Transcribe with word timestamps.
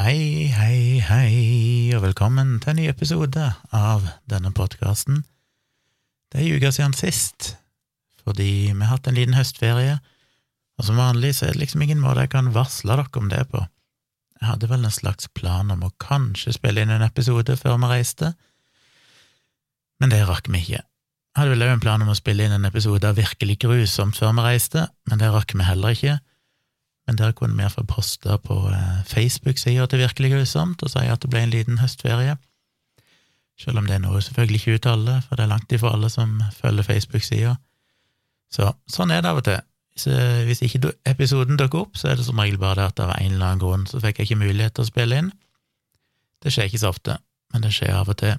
Hei, 0.00 0.48
hei, 0.48 1.00
hei, 1.04 1.92
og 1.92 2.00
velkommen 2.06 2.54
til 2.62 2.70
en 2.72 2.78
ny 2.78 2.84
episode 2.88 3.42
av 3.76 4.06
denne 4.32 4.48
podkasten. 4.56 5.18
Det 6.32 6.40
er 6.40 6.46
en 6.46 6.56
uke 6.56 6.70
siden 6.72 6.94
sist, 6.96 7.50
fordi 8.22 8.70
vi 8.70 8.78
har 8.80 8.94
hatt 8.94 9.10
en 9.10 9.18
liten 9.18 9.36
høstferie, 9.36 9.98
og 10.80 10.86
som 10.86 10.96
vanlig 10.96 11.34
så 11.36 11.50
er 11.50 11.52
det 11.52 11.66
liksom 11.66 11.84
ingen 11.84 12.00
måte 12.00 12.24
jeg 12.24 12.32
kan 12.32 12.48
varsle 12.54 12.96
dere 12.96 13.20
om 13.20 13.28
det 13.28 13.42
på. 13.50 13.60
Jeg 14.40 14.48
hadde 14.54 14.70
vel 14.70 14.88
en 14.88 14.96
slags 14.96 15.28
plan 15.36 15.74
om 15.74 15.84
å 15.84 15.92
kanskje 16.00 16.56
spille 16.56 16.80
inn 16.80 16.94
en 16.96 17.04
episode 17.04 17.58
før 17.60 17.76
vi 17.84 17.92
reiste, 17.92 18.32
men 20.00 20.14
det 20.14 20.22
rakk 20.30 20.48
vi 20.48 20.64
ikke. 20.64 20.80
Jeg 20.80 21.42
hadde 21.42 21.58
vel 21.58 21.66
òg 21.68 21.74
en 21.74 21.84
plan 21.84 22.06
om 22.06 22.14
å 22.14 22.16
spille 22.16 22.48
inn 22.48 22.56
en 22.56 22.70
episode 22.70 23.04
av 23.04 23.20
Virkelig 23.20 23.60
grusomt 23.66 24.16
før 24.16 24.32
vi 24.38 24.48
reiste, 24.48 24.88
men 25.12 25.20
det 25.20 25.28
rakk 25.36 25.52
vi 25.52 25.68
heller 25.68 25.92
ikke 25.98 26.22
men 27.10 27.18
der 27.18 27.32
kunne 27.34 27.56
vi 27.58 27.64
iallfall 27.64 27.88
poste 27.90 28.36
på 28.46 28.56
eh, 28.70 28.98
Facebook-sida 29.10 29.88
til 29.90 29.98
Virkelig 29.98 30.28
grusomt 30.30 30.82
og 30.86 30.92
si 30.92 31.00
at 31.10 31.18
det 31.24 31.30
ble 31.32 31.40
en 31.42 31.50
liten 31.50 31.80
høstferie. 31.82 32.36
Selv 33.58 33.80
om 33.80 33.88
det 33.88 33.96
er 33.96 34.04
noe 34.04 34.20
selvfølgelig 34.22 34.60
ikke 34.60 34.76
ut 34.76 34.84
til 34.84 34.92
alle, 34.92 35.16
for 35.26 35.34
det 35.34 35.42
er 35.42 35.50
langt 35.50 35.74
ifra 35.74 35.90
alle 35.96 36.10
som 36.12 36.36
følger 36.54 36.86
Facebook-sida. 36.86 37.56
Så 38.54 38.68
sånn 38.86 39.10
er 39.10 39.24
det 39.24 39.32
av 39.32 39.40
og 39.40 39.48
til. 39.48 39.58
Hvis, 39.90 40.06
eh, 40.06 40.44
hvis 40.46 40.62
ikke 40.68 40.92
episoden 41.10 41.58
dukker 41.58 41.82
opp, 41.82 41.98
så 41.98 42.12
er 42.12 42.20
det 42.20 42.28
som 42.28 42.38
regel 42.38 42.62
bare 42.62 42.78
det 42.78 42.86
at 42.92 43.02
av 43.02 43.16
en 43.16 43.32
eller 43.32 43.48
annen 43.48 43.64
grunn 43.64 43.88
så 43.90 43.98
fikk 43.98 44.22
jeg 44.22 44.30
ikke 44.30 44.44
mulighet 44.44 44.78
til 44.78 44.86
å 44.86 44.92
spille 44.92 45.18
inn. 45.18 45.32
Det 46.46 46.54
skjer 46.54 46.70
ikke 46.70 46.82
så 46.84 46.94
ofte, 46.94 47.18
men 47.50 47.66
det 47.66 47.74
skjer 47.74 47.98
av 47.98 48.14
og 48.14 48.20
til. 48.22 48.38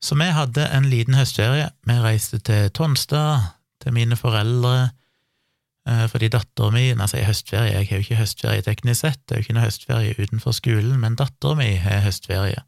Så 0.00 0.16
vi 0.16 0.32
hadde 0.32 0.70
en 0.72 0.88
liten 0.88 1.20
høstferie. 1.20 1.68
Vi 1.84 2.00
reiste 2.00 2.40
til 2.40 2.72
Tonstad, 2.72 3.52
til 3.84 3.92
mine 3.92 4.16
foreldre, 4.16 4.88
fordi 5.82 6.28
dattera 6.30 6.70
mi 6.70 6.92
Når 6.94 7.08
jeg 7.08 7.10
sier 7.10 7.26
høstferie, 7.26 7.70
jeg 7.72 7.88
har 7.88 7.98
jo 7.98 8.04
ikke 8.04 8.20
høstferie 8.20 8.62
teknisk 8.62 9.00
sett, 9.00 9.20
det 9.26 9.34
er 9.34 9.40
jo 9.40 9.46
ikke 9.46 9.56
noe 9.56 9.64
høstferie 9.66 10.14
utenfor 10.18 10.54
skolen, 10.54 11.00
men 11.02 11.16
dattera 11.18 11.56
mi 11.58 11.72
har 11.82 12.04
høstferie. 12.04 12.62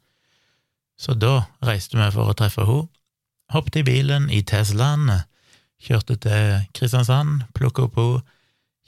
Så 0.99 1.15
da 1.15 1.45
reiste 1.63 1.99
vi 1.99 2.09
for 2.11 2.31
å 2.31 2.35
treffe 2.35 2.65
henne. 2.67 2.89
Hoppet 3.53 3.77
i 3.79 3.85
bilen 3.85 4.27
i 4.33 4.41
Teslaen, 4.41 5.11
kjørte 5.79 6.17
til 6.17 6.65
Kristiansand, 6.75 7.45
plukket 7.55 7.87
opp 7.87 7.99
henne, 7.99 8.23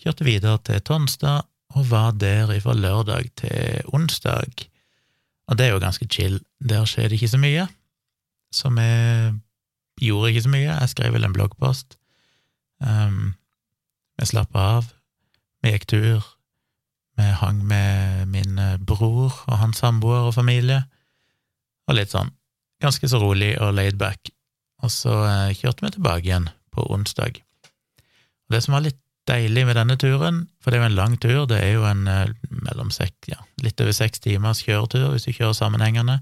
kjørte 0.01 0.27
videre 0.27 0.59
til 0.65 0.81
Tonstad 0.85 1.47
og 1.75 1.89
var 1.89 2.13
der 2.15 2.51
fra 2.63 2.73
lørdag 2.73 3.31
til 3.39 3.89
onsdag. 3.93 4.67
Og 5.47 5.57
det 5.57 5.67
er 5.67 5.75
jo 5.75 5.83
ganske 5.83 6.07
chill, 6.11 6.39
der 6.59 6.85
skjer 6.85 7.09
det 7.09 7.19
ikke 7.19 7.31
så 7.31 7.39
mye, 7.41 7.67
så 8.53 8.71
vi 8.75 10.07
gjorde 10.07 10.31
ikke 10.31 10.45
så 10.45 10.51
mye, 10.53 10.69
jeg 10.69 10.89
skrev 10.93 11.13
vel 11.15 11.27
en 11.27 11.35
bloggpost. 11.35 11.97
Um, 12.79 13.35
vi 14.17 14.27
slappa 14.29 14.65
av, 14.77 14.91
vi 15.63 15.73
gikk 15.73 15.87
tur, 15.89 16.25
vi 17.17 17.29
hang 17.41 17.63
med 17.65 18.27
min 18.33 18.59
eh, 18.61 18.77
bror 18.77 19.33
og 19.47 19.57
hans 19.61 19.81
samboer 19.81 20.29
og 20.29 20.35
familie, 20.37 20.83
og 21.87 21.97
litt 21.97 22.13
sånn 22.13 22.33
ganske 22.83 23.09
så 23.09 23.19
rolig 23.21 23.55
og 23.61 23.73
laid 23.77 23.97
back. 23.97 24.31
Og 24.85 24.93
så 24.93 25.13
eh, 25.25 25.57
kjørte 25.57 25.85
vi 25.85 25.93
tilbake 25.95 26.29
igjen 26.29 26.49
på 26.73 26.85
onsdag. 26.93 27.41
Og 28.47 28.55
det 28.55 28.63
som 28.63 28.77
var 28.77 28.85
litt 28.85 28.99
deilig 29.27 29.65
med 29.67 29.75
denne 29.75 29.97
turen, 29.99 30.45
for 30.61 30.71
det 30.71 30.77
er 30.77 30.85
jo 30.85 30.89
en 30.91 30.99
lang 30.99 31.17
tur, 31.19 31.45
det 31.49 31.59
er 31.59 31.73
jo 31.75 31.85
en 31.89 32.07
eh, 32.11 32.33
mellom 32.63 32.91
seks, 32.93 33.31
ja, 33.33 33.41
litt 33.63 33.81
over 33.83 33.95
seks 33.95 34.23
timers 34.23 34.63
kjøretur 34.65 35.09
hvis 35.13 35.27
du 35.27 35.33
kjører 35.33 35.57
sammenhengende. 35.57 36.21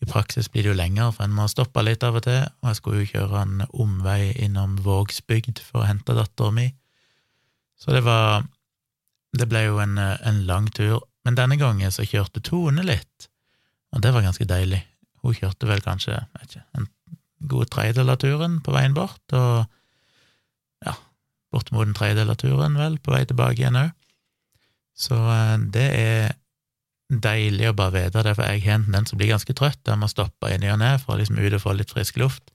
I 0.00 0.08
praksis 0.08 0.48
blir 0.48 0.64
det 0.64 0.70
jo 0.72 0.78
lenger, 0.78 1.10
for 1.12 1.26
en 1.26 1.34
må 1.36 1.48
stoppe 1.50 1.82
litt 1.84 2.04
av 2.06 2.16
og 2.16 2.24
til, 2.24 2.46
og 2.62 2.70
jeg 2.70 2.78
skulle 2.78 3.02
jo 3.02 3.10
kjøre 3.10 3.42
en 3.42 3.64
omvei 3.68 4.30
innom 4.40 4.78
Vågsbygd 4.84 5.60
for 5.60 5.82
å 5.82 5.88
hente 5.90 6.16
dattera 6.16 6.54
mi. 6.56 6.70
Så 7.80 7.94
det 7.96 8.04
var 8.06 8.44
Det 9.30 9.46
ble 9.46 9.60
jo 9.62 9.76
en, 9.78 9.94
en 9.96 10.38
lang 10.42 10.64
tur, 10.74 11.04
men 11.22 11.36
denne 11.38 11.54
gangen 11.54 11.92
så 11.94 12.02
kjørte 12.02 12.40
Tone 12.42 12.82
litt, 12.82 13.28
og 13.94 14.02
det 14.02 14.10
var 14.10 14.24
ganske 14.24 14.42
deilig. 14.42 14.80
Hun 15.22 15.36
kjørte 15.36 15.68
vel 15.70 15.82
kanskje 15.84 16.16
ikke, 16.42 16.64
en 16.74 16.88
god 17.46 17.70
tredjedel 17.70 18.10
av 18.10 18.18
turen 18.18 18.58
på 18.64 18.74
veien 18.74 18.96
bort, 18.96 19.22
og 19.30 19.68
ja, 20.82 20.96
bortimot 21.54 21.86
en 21.86 21.94
tredjedel 21.94 22.34
av 22.34 22.40
turen, 22.42 22.74
vel, 22.74 22.98
på 22.98 23.14
vei 23.14 23.22
tilbake 23.28 23.62
igjen 23.62 23.78
òg. 23.84 23.94
Så 24.98 25.16
eh, 25.16 25.56
det 25.72 25.88
er 25.96 26.32
deilig 27.10 27.70
å 27.70 27.76
bare 27.76 27.96
vite 27.96 28.24
det, 28.26 28.34
for 28.34 28.46
jeg 28.46 28.64
har 28.66 28.78
en 28.78 28.86
tendens 28.86 29.10
til 29.10 29.18
å 29.18 29.20
bli 29.22 29.30
ganske 29.30 29.56
trøtt. 29.56 29.82
Jeg 29.86 29.98
må 29.98 30.10
stoppe 30.10 30.50
inn 30.54 30.66
i 30.66 30.70
og 30.74 30.80
ned 30.82 31.00
for 31.02 31.14
å 31.14 31.20
liksom 31.20 31.40
ut 31.40 31.56
og 31.56 31.62
få 31.64 31.74
litt 31.78 31.94
frisk 31.94 32.20
luft. 32.22 32.52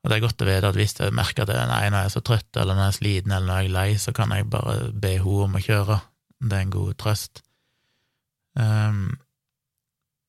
Og 0.00 0.08
det 0.08 0.16
er 0.16 0.24
godt 0.24 0.42
å 0.42 0.48
vite 0.48 0.68
at 0.70 0.78
hvis 0.78 0.96
jeg 0.96 1.12
merker 1.12 1.44
at 1.44 1.68
nei, 1.68 1.82
når 1.92 2.06
jeg 2.06 2.08
er 2.08 2.14
så 2.14 2.22
trøtt, 2.24 2.50
eller 2.56 2.76
når 2.76 2.86
jeg 2.86 2.92
er 2.92 2.98
sliten, 2.98 3.34
eller 3.36 3.48
når 3.50 3.58
jeg 3.58 3.68
er 3.68 3.76
lei, 3.76 3.88
så 4.00 4.14
kan 4.16 4.32
jeg 4.32 4.48
bare 4.52 4.76
be 4.96 5.14
henne 5.18 5.46
om 5.46 5.58
å 5.58 5.64
kjøre. 5.64 5.98
Det 6.40 6.56
er 6.56 6.64
en 6.64 6.72
god 6.72 6.96
trøst. 7.02 7.42
Um, 8.56 9.02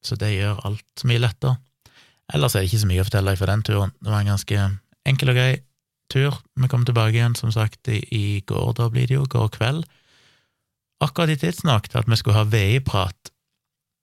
så 0.04 0.18
det 0.20 0.34
gjør 0.34 0.60
alt 0.68 0.86
så 1.00 1.08
mye 1.08 1.24
lettere. 1.24 1.56
Ellers 2.32 2.56
er 2.56 2.64
det 2.64 2.72
ikke 2.72 2.84
så 2.84 2.90
mye 2.92 3.04
å 3.04 3.08
fortelle 3.08 3.32
deg 3.32 3.40
for 3.40 3.52
den 3.52 3.64
turen. 3.68 3.96
Det 4.00 4.12
var 4.12 4.24
en 4.24 4.32
ganske 4.34 4.68
enkel 5.08 5.32
og 5.32 5.40
grei 5.40 5.52
tur. 6.12 6.38
Vi 6.60 6.70
kom 6.72 6.86
tilbake 6.88 7.16
igjen, 7.16 7.36
som 7.40 7.52
sagt, 7.56 7.88
i, 7.92 8.02
i 8.12 8.26
går, 8.48 8.74
da 8.80 8.90
blir 8.92 9.08
det 9.08 9.18
jo, 9.18 9.26
går 9.32 9.52
kveld. 9.56 9.88
Akkurat 11.02 11.32
i 11.34 11.40
tidsnok 11.40 11.88
til 11.90 12.02
at 12.02 12.10
vi 12.12 12.20
skulle 12.20 12.38
ha 12.38 12.48
VI-prat. 12.48 13.32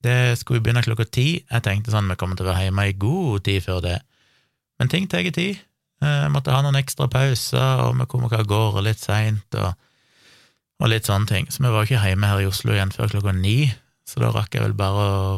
Det 0.05 0.39
skulle 0.39 0.63
begynne 0.63 0.83
klokka 0.83 1.07
ti. 1.11 1.29
Jeg 1.43 1.65
tenkte 1.67 1.93
sånn, 1.93 2.09
vi 2.11 2.17
kommer 2.19 2.39
til 2.39 2.47
å 2.47 2.53
være 2.53 2.69
hjemme 2.69 2.89
i 2.89 2.97
god 2.99 3.45
tid 3.47 3.65
før 3.65 3.83
det. 3.85 3.99
Men 4.79 4.91
ting 4.93 5.09
tar 5.11 5.27
tid. 5.35 5.59
Eh, 6.03 6.21
jeg 6.25 6.33
måtte 6.33 6.55
ha 6.55 6.63
noen 6.63 6.79
ekstra 6.79 7.09
pauser, 7.11 7.85
og 7.85 7.97
vi 7.99 8.07
kom 8.11 8.27
av 8.29 8.47
gårde 8.47 8.85
litt 8.87 9.03
seint, 9.03 9.59
og, 9.59 9.75
og, 10.79 10.89
litt 10.93 11.09
sånne 11.11 11.31
ting. 11.31 11.49
Så 11.51 11.65
vi 11.65 11.73
var 11.75 11.87
ikke 11.87 12.03
hjemme 12.05 12.31
her 12.31 12.43
i 12.45 12.51
Oslo 12.51 12.75
igjen 12.75 12.95
før 12.95 13.11
klokka 13.15 13.35
ni, 13.35 13.73
så 14.09 14.23
da 14.23 14.33
rakk 14.35 14.55
jeg 14.55 14.65
vel 14.65 14.77
bare 14.79 15.07
å 15.07 15.33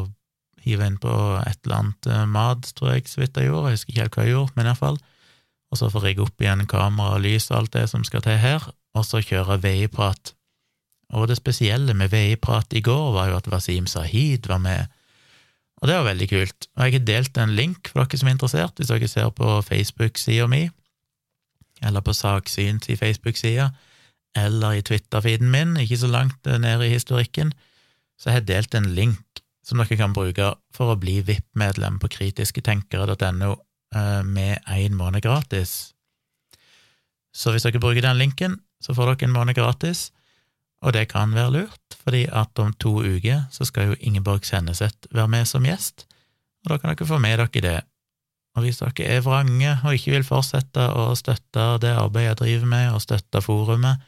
hive 0.61 0.85
inn 0.85 0.99
på 1.01 1.13
et 1.41 1.57
eller 1.65 1.79
annet 1.79 2.11
eh, 2.11 2.27
mat, 2.29 2.69
tror 2.77 2.93
jeg, 2.93 3.07
så 3.09 3.23
vidt 3.23 3.39
jeg 3.39 3.49
gjorde. 3.49 3.71
Jeg 3.71 3.79
husker 3.79 3.93
ikke 3.93 4.03
helt 4.03 4.19
hva 4.19 4.27
jeg 4.27 4.35
gjorde, 4.35 4.55
men 4.57 4.69
iallfall. 4.69 5.01
Og 5.71 5.79
så 5.79 5.89
få 5.89 6.03
rigge 6.03 6.25
opp 6.25 6.43
igjen 6.43 6.67
kamera 6.69 7.15
og 7.15 7.23
lys 7.23 7.49
og 7.49 7.61
alt 7.61 7.73
det 7.77 7.87
som 7.89 8.05
skal 8.05 8.23
til 8.25 8.37
her, 8.41 8.67
og 8.93 9.07
så 9.07 9.23
kjøre 9.23 9.57
VI-prat. 9.63 10.35
Og 11.15 11.27
det 11.31 11.39
spesielle 11.39 11.95
med 11.97 12.11
VI-prat 12.11 12.75
i 12.77 12.83
går 12.83 13.13
var 13.15 13.31
jo 13.31 13.39
at 13.39 13.47
Wasim 13.51 13.87
Sahid 13.89 14.47
var 14.51 14.61
med 14.63 14.91
og 15.81 15.89
det 15.89 15.95
var 15.97 16.05
veldig 16.05 16.27
kult. 16.29 16.67
Og 16.77 16.83
jeg 16.85 16.93
har 16.93 17.05
delt 17.07 17.37
en 17.41 17.55
link 17.57 17.89
for 17.89 18.03
dere 18.03 18.19
som 18.21 18.29
er 18.29 18.35
interessert, 18.35 18.77
hvis 18.77 18.91
dere 18.91 19.09
ser 19.09 19.31
på 19.33 19.55
Facebook-sida 19.65 20.45
mi, 20.49 20.67
eller 21.81 22.05
på 22.05 22.13
Saksyns 22.13 22.89
i 22.93 22.97
Facebook-sida, 22.99 23.71
eller 24.37 24.77
i 24.77 24.83
Twitter-feeden 24.85 25.49
min, 25.51 25.73
ikke 25.81 25.97
så 25.97 26.07
langt 26.07 26.45
nede 26.45 26.87
i 26.87 26.93
historikken, 26.93 27.53
så 28.19 28.29
jeg 28.29 28.37
har 28.37 28.45
delt 28.47 28.77
en 28.77 28.91
link 28.93 29.41
som 29.65 29.81
dere 29.81 29.97
kan 29.97 30.13
bruke 30.13 30.53
for 30.73 30.93
å 30.93 30.99
bli 31.01 31.19
VIP-medlem 31.25 31.97
på 32.01 32.09
kritisketenkere.no 32.13 33.51
eh, 33.95 34.21
med 34.25 34.61
én 34.69 34.97
måned 34.97 35.25
gratis. 35.25 35.93
Så 37.33 37.53
hvis 37.53 37.65
dere 37.65 37.81
bruker 37.81 38.05
den 38.05 38.21
linken, 38.21 38.59
så 38.81 38.93
får 38.93 39.15
dere 39.15 39.29
en 39.29 39.35
måned 39.35 39.57
gratis. 39.57 40.11
Og 40.81 40.93
det 40.95 41.07
kan 41.11 41.33
være 41.35 41.53
lurt, 41.53 41.97
fordi 42.01 42.25
at 42.25 42.59
om 42.59 42.73
to 42.73 42.95
uker 43.03 43.45
så 43.53 43.67
skal 43.69 43.91
jo 43.91 43.99
Ingeborg 43.99 44.45
Senneset 44.47 45.07
være 45.13 45.29
med 45.29 45.49
som 45.49 45.65
gjest, 45.65 46.07
og 46.63 46.73
da 46.73 46.77
kan 46.77 46.93
dere 46.93 47.07
få 47.07 47.19
med 47.21 47.37
dere 47.37 47.65
det. 47.65 47.79
Og 48.57 48.65
hvis 48.65 48.81
dere 48.81 49.07
er 49.07 49.21
vrange 49.23 49.75
og 49.85 49.95
ikke 49.95 50.15
vil 50.15 50.27
fortsette 50.27 50.87
å 50.97 51.11
støtte 51.15 51.67
det 51.83 51.93
arbeidet 51.95 52.33
jeg 52.33 52.39
driver 52.41 52.71
med, 52.73 52.87
og 52.95 53.03
støtte 53.03 53.43
forumet, 53.45 54.01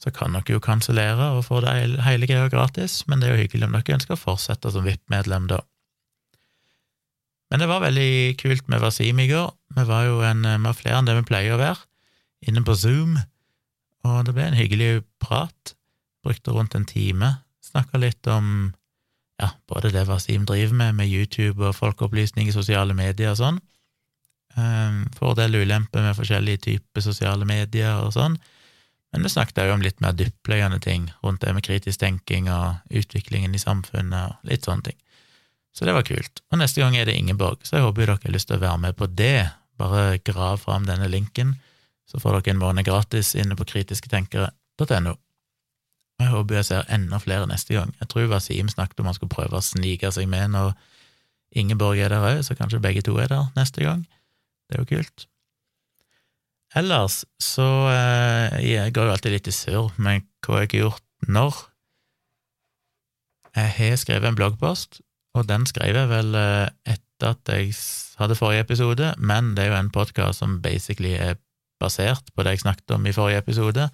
så 0.00 0.12
kan 0.16 0.32
dere 0.32 0.56
jo 0.56 0.62
kansellere 0.64 1.34
og 1.36 1.44
få 1.46 1.60
det 1.64 1.74
hele 2.06 2.28
greia 2.28 2.48
gratis, 2.52 3.02
men 3.06 3.20
det 3.20 3.28
er 3.28 3.36
jo 3.36 3.42
hyggelig 3.44 3.68
om 3.68 3.76
dere 3.76 3.98
ønsker 3.98 4.16
å 4.16 4.20
fortsette 4.20 4.72
som 4.72 4.86
VIP-medlem, 4.88 5.50
da. 5.52 5.60
Men 7.50 7.60
det 7.60 7.68
var 7.68 7.82
veldig 7.82 8.38
kult 8.40 8.68
med 8.70 8.80
Wasim 8.80 9.18
i 9.20 9.26
går. 9.26 9.50
Vi 9.74 9.84
var 9.88 10.04
jo 10.06 10.20
en, 10.22 10.46
vi 10.46 10.68
var 10.68 10.76
flere 10.78 11.00
enn 11.00 11.08
det 11.08 11.16
vi 11.18 11.26
pleier 11.28 11.56
å 11.56 11.60
være, 11.60 11.82
inne 12.46 12.62
på 12.64 12.76
Zoom, 12.78 13.18
og 14.06 14.24
det 14.24 14.34
ble 14.36 14.46
en 14.48 14.56
hyggelig 14.56 14.90
prat. 15.22 15.74
Brukte 16.24 16.54
rundt 16.54 16.74
en 16.74 16.86
time. 16.88 17.34
Snakka 17.64 17.98
litt 17.98 18.26
om 18.30 18.72
ja, 19.40 19.50
både 19.68 19.90
det 19.94 20.04
Wasim 20.08 20.44
driver 20.46 20.74
med, 20.76 20.94
med 20.94 21.08
YouTube 21.08 21.64
og 21.64 21.76
folkeopplysning 21.76 22.50
i 22.50 22.54
sosiale 22.54 22.94
medier 22.96 23.32
og 23.32 23.40
sånn. 23.40 23.60
Um, 24.58 25.04
Fordel 25.16 25.54
og 25.56 25.64
ulempe 25.64 26.02
med 26.02 26.16
forskjellige 26.18 26.64
typer 26.66 27.04
sosiale 27.04 27.46
medier 27.48 28.02
og 28.02 28.12
sånn. 28.16 28.36
Men 29.10 29.24
vi 29.26 29.32
snakket 29.32 29.62
òg 29.64 29.72
om 29.74 29.82
litt 29.82 30.02
mer 30.02 30.14
dyptpløyende 30.14 30.78
ting 30.82 31.08
rundt 31.24 31.42
det 31.42 31.54
med 31.54 31.64
kritisk 31.66 32.02
tenking 32.02 32.50
og 32.52 32.94
utviklingen 32.94 33.54
i 33.56 33.62
samfunnet 33.62 34.34
og 34.34 34.50
litt 34.50 34.68
sånne 34.68 34.90
ting. 34.90 34.98
Så 35.74 35.86
det 35.86 35.94
var 35.94 36.06
kult. 36.06 36.42
Og 36.50 36.60
neste 36.60 36.82
gang 36.82 36.96
er 36.98 37.06
det 37.06 37.16
Ingeborg, 37.18 37.62
så 37.64 37.78
jeg 37.78 37.86
håper 37.86 38.06
dere 38.06 38.18
har 38.22 38.34
lyst 38.34 38.50
til 38.50 38.58
å 38.58 38.64
være 38.64 38.84
med 38.84 38.98
på 38.98 39.06
det. 39.06 39.50
Bare 39.80 40.20
grav 40.26 40.60
fram 40.66 40.86
denne 40.86 41.08
linken, 41.10 41.56
så 42.10 42.20
får 42.22 42.40
dere 42.40 42.54
en 42.54 42.62
måned 42.62 42.86
gratis 42.86 43.32
inne 43.38 43.56
på 43.58 43.66
kritisketenkere.no. 43.70 45.14
Jeg 46.20 46.28
håper 46.34 46.58
jeg 46.58 46.68
ser 46.68 46.88
enda 46.92 47.18
flere 47.22 47.48
neste 47.48 47.74
gang. 47.74 47.94
Jeg 48.00 48.10
tror 48.12 48.28
Wasim 48.28 48.68
snakket 48.68 49.00
om 49.00 49.08
han 49.08 49.16
skulle 49.16 49.32
prøve 49.32 49.56
å 49.56 49.64
snike 49.64 50.10
seg 50.12 50.28
med 50.28 50.52
når 50.52 50.74
Ingeborg 51.56 51.98
er 51.98 52.12
der 52.12 52.22
òg, 52.22 52.42
så 52.46 52.54
kanskje 52.54 52.82
begge 52.82 53.02
to 53.02 53.16
er 53.18 53.30
der 53.30 53.48
neste 53.56 53.82
gang. 53.82 54.04
Det 54.68 54.76
er 54.76 54.84
jo 54.84 54.90
kult. 54.92 55.26
Ellers 56.76 57.24
så 57.42 57.66
eh, 57.90 58.60
Jeg 58.62 58.92
går 58.94 59.08
jo 59.08 59.14
alltid 59.16 59.34
litt 59.34 59.48
i 59.50 59.54
surr 59.54 59.90
med 59.98 60.28
hva 60.46 60.60
jeg 60.62 60.70
har 60.70 60.82
gjort 60.84 61.06
når. 61.26 61.56
jeg 63.56 63.72
har 63.78 63.96
skrevet 63.98 64.28
en 64.28 64.38
bloggpost, 64.38 65.00
og 65.34 65.48
den 65.48 65.66
skrev 65.66 65.96
jeg 65.96 66.10
vel 66.12 66.36
eh, 66.38 66.68
etter 66.86 67.34
at 67.34 67.50
jeg 67.50 67.74
hadde 68.20 68.38
forrige 68.38 68.62
episode, 68.68 69.14
men 69.18 69.54
det 69.56 69.64
er 69.64 69.72
jo 69.72 69.80
en 69.80 69.90
podkast 69.90 70.38
som 70.38 70.60
basically 70.62 71.16
er 71.16 71.40
basert 71.80 72.30
på 72.36 72.44
det 72.44 72.54
jeg 72.54 72.64
snakket 72.64 72.94
om 72.94 73.06
i 73.06 73.12
forrige 73.16 73.42
episode, 73.42 73.88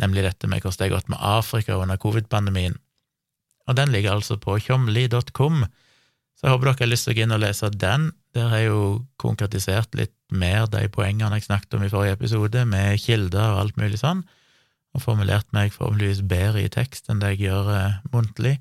nemlig 0.00 0.24
dette 0.24 0.48
med 0.48 0.62
hvordan 0.62 0.78
det 0.78 0.88
har 0.88 0.96
gått 0.96 1.12
med 1.12 1.20
Afrika 1.20 1.76
under 1.76 2.00
covid-pandemien. 2.00 2.78
Og 3.68 3.78
den 3.78 3.92
ligger 3.94 4.16
altså 4.16 4.38
på 4.40 4.56
tjomli.com, 4.58 5.64
så 6.42 6.48
jeg 6.48 6.54
håper 6.56 6.66
dere 6.66 6.80
har 6.80 6.90
lyst 6.90 7.06
til 7.06 7.14
å 7.14 7.16
gå 7.16 7.22
inn 7.22 7.34
og 7.36 7.42
lese 7.44 7.68
den. 7.70 8.08
Der 8.34 8.48
har 8.50 8.62
jeg 8.62 8.70
jo 8.72 8.86
konkretisert 9.22 9.94
litt 9.94 10.14
mer 10.32 10.66
de 10.72 10.88
poengene 10.90 11.38
jeg 11.38 11.46
snakket 11.46 11.76
om 11.78 11.84
i 11.86 11.90
forrige 11.92 12.16
episode, 12.16 12.64
med 12.66 12.98
kilder 12.98 13.52
og 13.52 13.60
alt 13.60 13.78
mulig 13.78 14.00
sånn, 14.00 14.24
og 14.92 15.04
formulert 15.04 15.46
meg 15.54 15.74
formeligvis 15.76 16.24
bedre 16.28 16.64
i 16.64 16.72
tekst 16.72 17.06
enn 17.12 17.22
det 17.22 17.36
jeg 17.36 17.46
gjør 17.46 17.70
eh, 17.76 18.00
muntlig. 18.12 18.56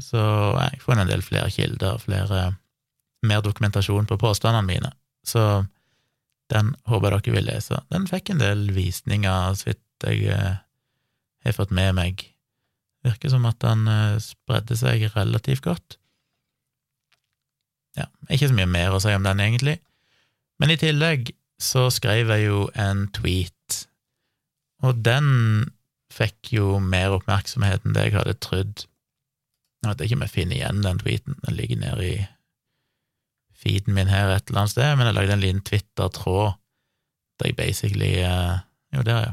Så 0.00 0.22
jeg 0.22 0.80
får 0.84 1.02
en 1.02 1.10
del 1.10 1.24
flere 1.26 1.50
kilder, 1.52 1.98
flere 2.00 2.44
mer 3.26 3.42
dokumentasjon 3.44 4.06
på 4.08 4.20
påstandene 4.22 4.66
mine. 4.66 4.92
Så 5.26 5.64
den 6.52 6.72
håper 6.88 7.16
jeg 7.16 7.26
dere 7.26 7.36
vil 7.36 7.48
lese. 7.50 7.80
Den 7.92 8.06
fikk 8.10 8.32
en 8.32 8.42
del 8.42 8.68
visninger, 8.76 9.58
så 9.58 9.72
vidt 9.72 9.82
jeg 10.06 10.28
eh, 10.32 10.60
har 11.44 11.56
fått 11.56 11.74
med 11.74 11.96
meg. 11.98 12.24
Virker 13.06 13.32
som 13.32 13.46
at 13.48 13.58
den 13.64 13.86
eh, 13.90 14.20
spredde 14.22 14.78
seg 14.78 15.08
relativt 15.16 15.64
godt. 15.66 15.98
Ja, 17.98 18.08
ikke 18.32 18.48
så 18.48 18.56
mye 18.56 18.70
mer 18.70 18.94
å 18.94 19.00
si 19.02 19.12
om 19.12 19.26
den, 19.26 19.42
egentlig. 19.42 19.78
Men 20.62 20.72
i 20.72 20.78
tillegg 20.80 21.32
så 21.62 21.88
skrev 21.94 22.30
jeg 22.32 22.48
jo 22.48 22.66
en 22.78 23.06
tweet, 23.14 23.82
og 24.82 25.02
den 25.06 25.28
fikk 26.12 26.52
jo 26.56 26.76
mer 26.82 27.14
oppmerksomhet 27.16 27.84
enn 27.86 27.94
det 27.96 28.08
jeg 28.08 28.16
hadde 28.18 28.38
trodd. 28.42 28.84
Jeg 29.82 29.90
vet 29.90 30.04
ikke 30.06 30.18
om 30.18 30.24
jeg 30.26 30.34
finner 30.34 30.58
igjen 30.58 30.82
den 30.84 31.02
tweeten, 31.02 31.38
den 31.46 31.58
ligger 31.58 31.80
nede 31.82 32.08
i 32.08 32.16
feeden 33.62 33.94
min 33.94 34.10
her 34.10 34.32
et 34.32 34.50
eller 34.50 34.64
annet 34.64 34.74
sted, 34.74 34.90
men 34.98 35.08
jeg 35.08 35.16
lagde 35.18 35.36
en 35.36 35.44
liten 35.44 35.64
Twitter-tråd 35.66 36.58
der 37.40 37.50
jeg 37.50 37.56
basically 37.58 38.12
eh, 38.22 38.58
Jo, 38.92 39.02
der, 39.02 39.18
ja. 39.24 39.32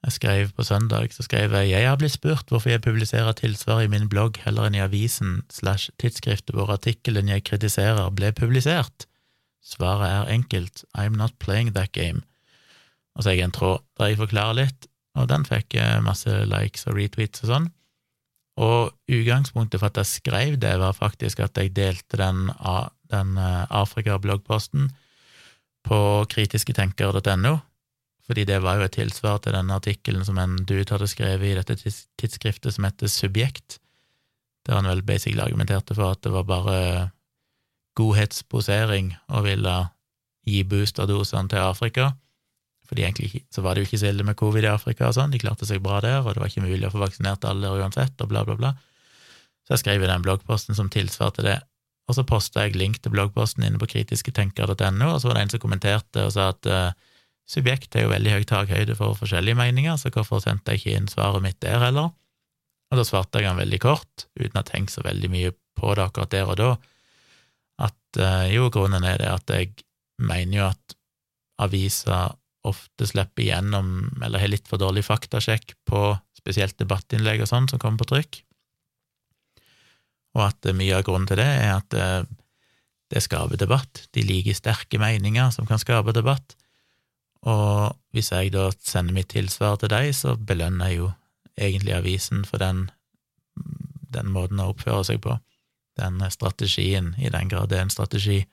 Jeg 0.00 0.14
skrev 0.16 0.52
på 0.56 0.64
søndag, 0.64 1.12
så 1.12 1.22
skrev 1.26 1.52
jeg 1.52 1.70
jeg 1.74 1.84
har 1.84 1.98
blitt 2.00 2.14
spurt 2.14 2.48
hvorfor 2.48 2.72
jeg 2.72 2.80
publiserer 2.80 3.36
tilsvar 3.36 3.82
i 3.84 3.90
min 3.92 4.08
blogg 4.08 4.38
heller 4.46 4.68
enn 4.68 4.78
i 4.78 4.84
avisen 4.84 5.42
slash 5.52 5.92
tidsskriftet 6.00 6.56
hvor 6.56 6.72
artikkelen 6.72 7.28
jeg 7.28 7.44
kritiserer, 7.44 8.08
ble 8.16 8.32
publisert. 8.32 9.04
Svaret 9.60 10.08
er 10.08 10.32
enkelt, 10.32 10.84
I'm 10.96 11.18
not 11.20 11.36
playing 11.38 11.74
that 11.76 11.92
game. 11.92 12.24
Og 13.14 13.22
så 13.22 13.32
er 13.32 13.40
jeg 13.40 13.50
en 13.50 13.58
tråd 13.58 13.84
der 14.00 14.12
jeg 14.12 14.22
forklarer 14.22 14.56
litt, 14.62 14.88
og 15.18 15.28
den 15.28 15.44
fikk 15.44 15.76
masse 16.06 16.32
likes 16.48 16.88
og 16.88 16.96
retweets 16.96 17.44
og 17.44 17.52
sånn. 17.52 17.68
Og 18.60 18.92
utgangspunktet 19.08 19.80
for 19.80 19.90
at 19.90 20.00
jeg 20.00 20.10
skrev 20.10 20.56
det, 20.60 20.74
var 20.80 20.96
faktisk 20.96 21.40
at 21.44 21.56
jeg 21.60 21.74
delte 21.76 22.18
den, 22.20 22.48
den 23.12 23.36
eh, 23.40 23.64
Afrika-bloggposten 23.68 24.90
på 25.86 26.00
kritisketenkere.no, 26.28 27.54
fordi 28.30 28.44
det 28.46 28.60
var 28.62 28.78
jo 28.78 28.86
et 28.86 28.94
tilsvar 28.94 29.40
til 29.42 29.56
den 29.56 29.72
artikkelen 29.74 30.22
som 30.22 30.36
en 30.38 30.52
dude 30.62 30.86
hadde 30.86 31.08
skrevet 31.10 31.48
i 31.48 31.56
dette 31.58 31.74
tidsskriftet 31.82 32.76
som 32.76 32.86
heter 32.86 33.10
Subjekt, 33.10 33.80
der 34.68 34.78
han 34.78 34.86
vel 34.86 35.02
basically 35.02 35.42
argumenterte 35.42 35.96
for 35.98 36.14
at 36.14 36.22
det 36.22 36.30
var 36.30 36.46
bare 36.46 36.76
godhetsposering 37.98 39.16
å 39.34 39.42
ville 39.42 39.74
gi 40.46 40.62
boosterdosene 40.62 41.50
til 41.50 41.64
Afrika, 41.64 42.12
fordi 42.86 43.02
egentlig 43.08 43.42
så 43.50 43.64
var 43.66 43.74
det 43.74 43.82
jo 43.82 43.90
ikke 43.90 44.00
så 44.04 44.12
ille 44.12 44.28
med 44.28 44.38
covid 44.38 44.68
i 44.68 44.70
Afrika 44.70 45.08
og 45.08 45.18
sånn, 45.18 45.34
de 45.34 45.42
klarte 45.42 45.66
seg 45.66 45.82
bra 45.82 45.98
der, 46.04 46.22
og 46.22 46.30
det 46.30 46.44
var 46.44 46.54
ikke 46.54 46.68
mulig 46.68 46.86
å 46.86 46.94
få 46.94 47.02
vaksinert 47.02 47.50
alle 47.50 47.74
uansett, 47.82 48.14
og 48.22 48.30
bla, 48.30 48.46
bla, 48.46 48.54
bla. 48.62 48.72
Så 49.66 49.74
jeg 49.74 49.84
skrev 49.84 50.06
i 50.06 50.10
den 50.12 50.22
bloggposten 50.22 50.78
som 50.78 50.86
tilsvarte 50.90 51.42
det, 51.46 51.58
og 52.06 52.14
så 52.14 52.22
posta 52.26 52.68
jeg 52.68 52.78
link 52.78 53.02
til 53.02 53.10
bloggposten 53.14 53.66
inne 53.66 53.82
på 53.82 53.90
kritisketenker.no, 53.90 55.12
og 55.16 55.18
så 55.18 55.30
var 55.30 55.38
det 55.38 55.48
en 55.48 55.54
som 55.58 55.62
kommenterte 55.66 56.30
og 56.30 56.34
sa 56.34 56.52
at 56.54 56.70
uh, 56.70 57.09
subjekt 57.50 57.96
er 57.96 58.06
jo 58.06 58.12
veldig 58.12 58.36
høy 58.36 58.46
takhøyde 58.48 58.96
for 58.98 59.18
forskjellige 59.18 59.58
meninger, 59.58 59.98
så 59.98 60.12
hvorfor 60.14 60.42
sendte 60.44 60.74
jeg 60.74 60.82
ikke 60.82 60.96
inn 60.98 61.10
svaret 61.10 61.42
mitt 61.44 61.58
der 61.64 61.82
heller? 61.82 62.12
Og 62.90 62.98
da 62.98 63.06
svarte 63.06 63.40
jeg 63.40 63.50
han 63.50 63.60
veldig 63.60 63.80
kort, 63.82 64.26
uten 64.38 64.56
å 64.56 64.62
ha 64.62 64.66
tenkt 64.66 64.94
så 64.94 65.04
veldig 65.06 65.30
mye 65.32 65.52
på 65.78 65.94
det 65.96 66.04
akkurat 66.04 66.32
der 66.34 66.50
og 66.50 66.58
da, 66.60 66.70
at 67.80 68.20
uh, 68.20 68.46
jo, 68.50 68.68
grunnen 68.72 69.06
er 69.08 69.22
det 69.22 69.30
at 69.30 69.52
jeg 69.54 69.72
mener 70.20 70.58
jo 70.58 70.66
at 70.68 70.96
aviser 71.64 72.36
ofte 72.68 73.06
slipper 73.08 73.46
igjennom, 73.46 74.10
eller 74.20 74.42
har 74.42 74.52
litt 74.52 74.68
for 74.68 74.80
dårlig 74.80 75.06
faktasjekk 75.06 75.74
på 75.88 76.02
spesielt 76.36 76.76
debattinnlegg 76.80 77.42
og 77.44 77.48
sånn 77.48 77.68
som 77.70 77.80
kommer 77.80 78.02
på 78.02 78.10
trykk, 78.12 78.42
og 80.36 80.44
at 80.46 80.68
eh, 80.68 80.76
mye 80.76 80.98
av 80.98 81.06
grunnen 81.06 81.28
til 81.30 81.40
det 81.40 81.48
er 81.48 81.72
at 81.74 81.96
eh, 81.96 82.20
det 83.10 83.22
skaper 83.24 83.58
debatt. 83.58 84.04
De 84.14 84.22
liker 84.22 84.54
sterke 84.54 85.00
meninger 85.02 85.50
som 85.54 85.66
kan 85.66 85.80
skape 85.82 86.14
debatt, 86.14 86.54
og 87.48 87.96
hvis 88.12 88.32
jeg 88.32 88.52
da 88.52 88.68
sender 88.84 89.16
mitt 89.16 89.30
tilsvar 89.32 89.78
til 89.80 89.92
deg, 89.92 90.12
så 90.16 90.36
belønner 90.36 90.90
jeg 90.90 91.00
jo 91.00 91.10
egentlig 91.60 91.94
avisen 91.96 92.44
for 92.48 92.60
den, 92.60 92.88
den 94.12 94.32
måten 94.34 94.60
å 94.60 94.70
oppføre 94.74 95.06
seg 95.08 95.22
på, 95.24 95.38
den 96.00 96.20
strategien, 96.32 97.14
i 97.18 97.32
den 97.32 97.50
grad 97.50 97.70
det 97.70 97.80
er 97.80 97.88
en 97.88 97.92
strategi 97.92 98.44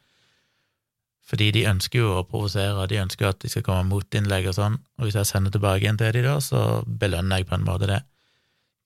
fordi 1.28 1.50
de 1.52 1.66
ønsker 1.68 2.00
jo 2.00 2.12
å 2.16 2.28
provosere, 2.28 2.86
de 2.88 3.02
ønsker 3.02 3.28
at 3.28 3.42
de 3.44 3.50
skal 3.52 3.66
komme 3.66 3.84
med 3.84 3.98
motinnlegg 3.98 4.48
og 4.48 4.56
sånn, 4.56 4.78
og 4.98 5.08
hvis 5.08 5.18
jeg 5.20 5.28
sender 5.28 5.52
tilbake 5.52 5.84
igjen 5.84 6.00
til 6.00 6.14
de 6.16 6.24
da, 6.24 6.38
så 6.44 6.62
belønner 6.88 7.42
jeg 7.42 7.50
på 7.50 7.58
en 7.58 7.66
måte 7.68 7.90
det. 7.90 8.00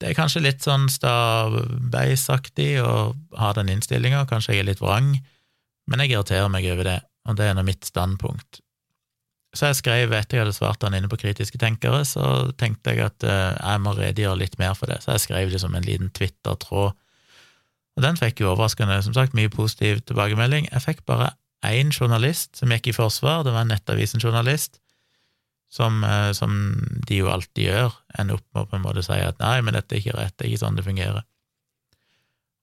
Det 0.02 0.10
er 0.10 0.18
kanskje 0.18 0.42
litt 0.42 0.64
sånn 0.66 0.88
stabbeisaktig 0.90 2.72
å 2.82 3.12
ha 3.38 3.52
den 3.54 3.70
innstillinga, 3.76 4.24
kanskje 4.30 4.56
jeg 4.56 4.64
er 4.64 4.70
litt 4.72 4.82
vrang, 4.82 5.14
men 5.86 6.02
jeg 6.02 6.16
irriterer 6.16 6.50
meg 6.50 6.66
over 6.72 6.90
det, 6.90 6.98
og 7.30 7.38
det 7.38 7.46
er 7.46 7.54
nå 7.54 7.62
mitt 7.68 7.86
standpunkt. 7.86 8.58
Så 9.52 9.68
jeg 9.68 9.80
skrev, 9.82 10.12
etter 10.16 10.38
jeg 10.38 10.46
hadde 10.46 10.56
svart 10.56 10.84
han 10.84 10.94
inne 10.96 11.10
på 11.12 11.18
Kritiske 11.20 11.58
tenkere, 11.60 12.06
så 12.08 12.52
tenkte 12.56 12.94
jeg 12.94 13.04
at 13.04 13.26
uh, 13.28 13.52
jeg 13.52 13.82
må 13.84 13.92
redegjøre 13.98 14.40
litt 14.40 14.56
mer 14.60 14.72
for 14.78 14.88
det, 14.88 15.02
så 15.04 15.12
jeg 15.12 15.26
skrev 15.26 15.52
det 15.52 15.60
som 15.60 15.74
en 15.76 15.84
liten 15.84 16.08
Twitter-tråd. 16.16 16.96
Og 17.92 18.04
den 18.06 18.16
fikk 18.16 18.40
jo 18.40 18.48
overraskende, 18.54 18.96
som 19.04 19.12
sagt, 19.12 19.36
mye 19.36 19.52
positiv 19.52 20.00
tilbakemelding. 20.08 20.70
Jeg 20.72 20.84
fikk 20.86 21.02
bare 21.08 21.34
én 21.68 21.92
journalist 21.92 22.56
som 22.56 22.72
gikk 22.72 22.88
i 22.88 22.96
forsvar, 22.96 23.44
det 23.44 23.52
var 23.52 23.66
en 23.66 23.74
Nettavisen-journalist, 23.74 24.80
som, 25.72 26.00
eh, 26.04 26.32
som, 26.36 26.56
de 27.08 27.20
jo 27.22 27.28
alltid 27.32 27.68
gjør, 27.68 27.94
ender 28.18 28.40
opp 28.40 28.46
med 28.52 28.64
å 28.64 28.70
på 28.70 28.78
en 28.78 28.84
måte 28.84 29.04
si 29.04 29.20
at 29.20 29.38
nei, 29.40 29.58
men 29.64 29.76
dette 29.76 29.96
er 29.96 30.02
ikke 30.02 30.16
rett, 30.18 30.34
det 30.36 30.46
er 30.46 30.50
ikke 30.52 30.64
sånn 30.64 30.80
det 30.80 30.86
fungerer. 30.88 31.24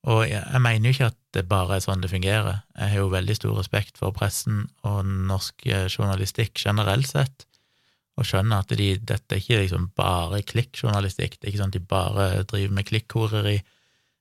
Og 0.07 0.23
jeg, 0.29 0.61
mener 0.63 0.87
jo 0.87 0.95
ikke 0.95 1.09
at 1.11 1.17
det 1.35 1.43
bare 1.49 1.75
er 1.75 1.83
sånn 1.83 1.99
det 2.03 2.11
fungerer, 2.11 2.61
jeg 2.77 2.93
har 2.93 3.01
jo 3.01 3.11
veldig 3.11 3.35
stor 3.35 3.57
respekt 3.59 3.99
for 3.99 4.15
pressen 4.15 4.63
og 4.87 5.01
norsk 5.03 5.65
eh, 5.67 5.89
journalistikk 5.91 6.61
generelt 6.61 7.09
sett, 7.09 7.43
og 8.19 8.27
skjønner 8.27 8.63
at 8.63 8.71
de, 8.79 8.93
dette 8.97 9.35
er 9.35 9.41
ikke 9.41 9.59
liksom 9.63 9.89
bare 9.99 10.41
klikkjournalistikk, 10.47 11.37
det 11.37 11.47
er 11.47 11.51
ikke 11.51 11.61
sånn 11.61 11.73
at 11.73 11.77
de 11.77 11.91
bare 11.91 12.29
driver 12.47 12.77
med 12.77 12.87
klikkhoreri. 12.87 13.57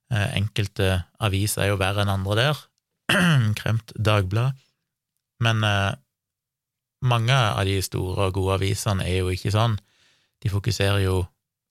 Eh, 0.09 0.29
enkelte 0.39 0.91
aviser 1.23 1.65
er 1.65 1.73
jo 1.73 1.81
verre 1.81 2.03
enn 2.03 2.13
andre 2.13 2.39
der, 2.39 2.61
Kremt 3.59 3.95
Dagblad. 3.95 4.59
Men 5.45 5.63
eh, 5.67 5.95
mange 7.07 7.35
av 7.35 7.63
de 7.69 7.79
store 7.87 8.29
og 8.29 8.39
gode 8.39 8.59
avisene 8.59 9.07
er 9.07 9.23
jo 9.23 9.35
ikke 9.35 9.55
sånn. 9.55 9.79
De 10.43 10.51
fokuserer 10.51 11.05
jo 11.05 11.23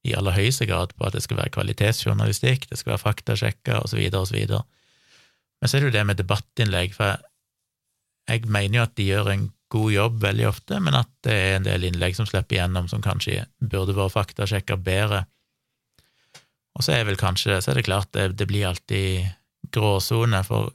i 0.07 0.15
aller 0.17 0.35
høyeste 0.35 0.67
grad 0.69 0.93
på 0.97 1.07
at 1.07 1.15
det 1.15 1.23
skal 1.25 1.41
være 1.41 1.53
kvalitetsjournalistikk, 1.55 2.69
det 2.69 2.79
skal 2.79 2.95
være 2.95 3.03
faktasjekka, 3.03 3.81
osv., 3.83 4.01
osv. 4.19 4.39
Men 4.47 5.69
så 5.69 5.77
er 5.77 5.83
det 5.83 5.89
jo 5.89 5.97
det 5.97 6.05
med 6.07 6.19
debattinnlegg, 6.21 6.95
for 6.97 7.17
jeg 8.27 8.49
mener 8.51 8.79
jo 8.79 8.87
at 8.87 8.97
de 8.99 9.07
gjør 9.07 9.31
en 9.33 9.47
god 9.71 9.91
jobb 9.91 10.21
veldig 10.23 10.47
ofte, 10.47 10.79
men 10.83 10.95
at 10.95 11.09
det 11.27 11.33
er 11.35 11.55
en 11.57 11.67
del 11.67 11.87
innlegg 11.89 12.15
som 12.15 12.27
slipper 12.27 12.57
igjennom 12.57 12.87
som 12.91 13.03
kanskje 13.03 13.43
burde 13.59 13.95
vært 13.97 14.15
faktasjekka 14.15 14.79
bedre. 14.79 15.25
Og 16.77 16.85
så 16.85 16.93
er 16.93 17.07
vel 17.07 17.19
kanskje 17.19 17.59
så 17.63 17.71
er 17.71 17.79
det 17.79 17.87
klart 17.87 18.11
det, 18.15 18.29
det 18.39 18.47
blir 18.49 18.67
alltid 18.69 19.27
gråsone, 19.73 20.43
for 20.47 20.71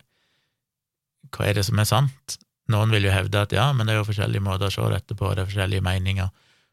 hva 1.32 1.48
er 1.48 1.56
det 1.56 1.66
som 1.68 1.78
er 1.80 1.88
sant? 1.88 2.38
Noen 2.72 2.92
vil 2.92 3.06
jo 3.06 3.14
hevde 3.14 3.44
at 3.46 3.54
ja, 3.54 3.70
men 3.74 3.86
det 3.86 3.94
er 3.94 4.02
jo 4.02 4.08
forskjellige 4.08 4.44
måter 4.44 4.68
å 4.68 4.74
se 4.74 4.88
dette 4.92 5.16
på, 5.18 5.30
det 5.32 5.44
er 5.44 5.48
forskjellige 5.48 5.84
meninger. 5.84 6.28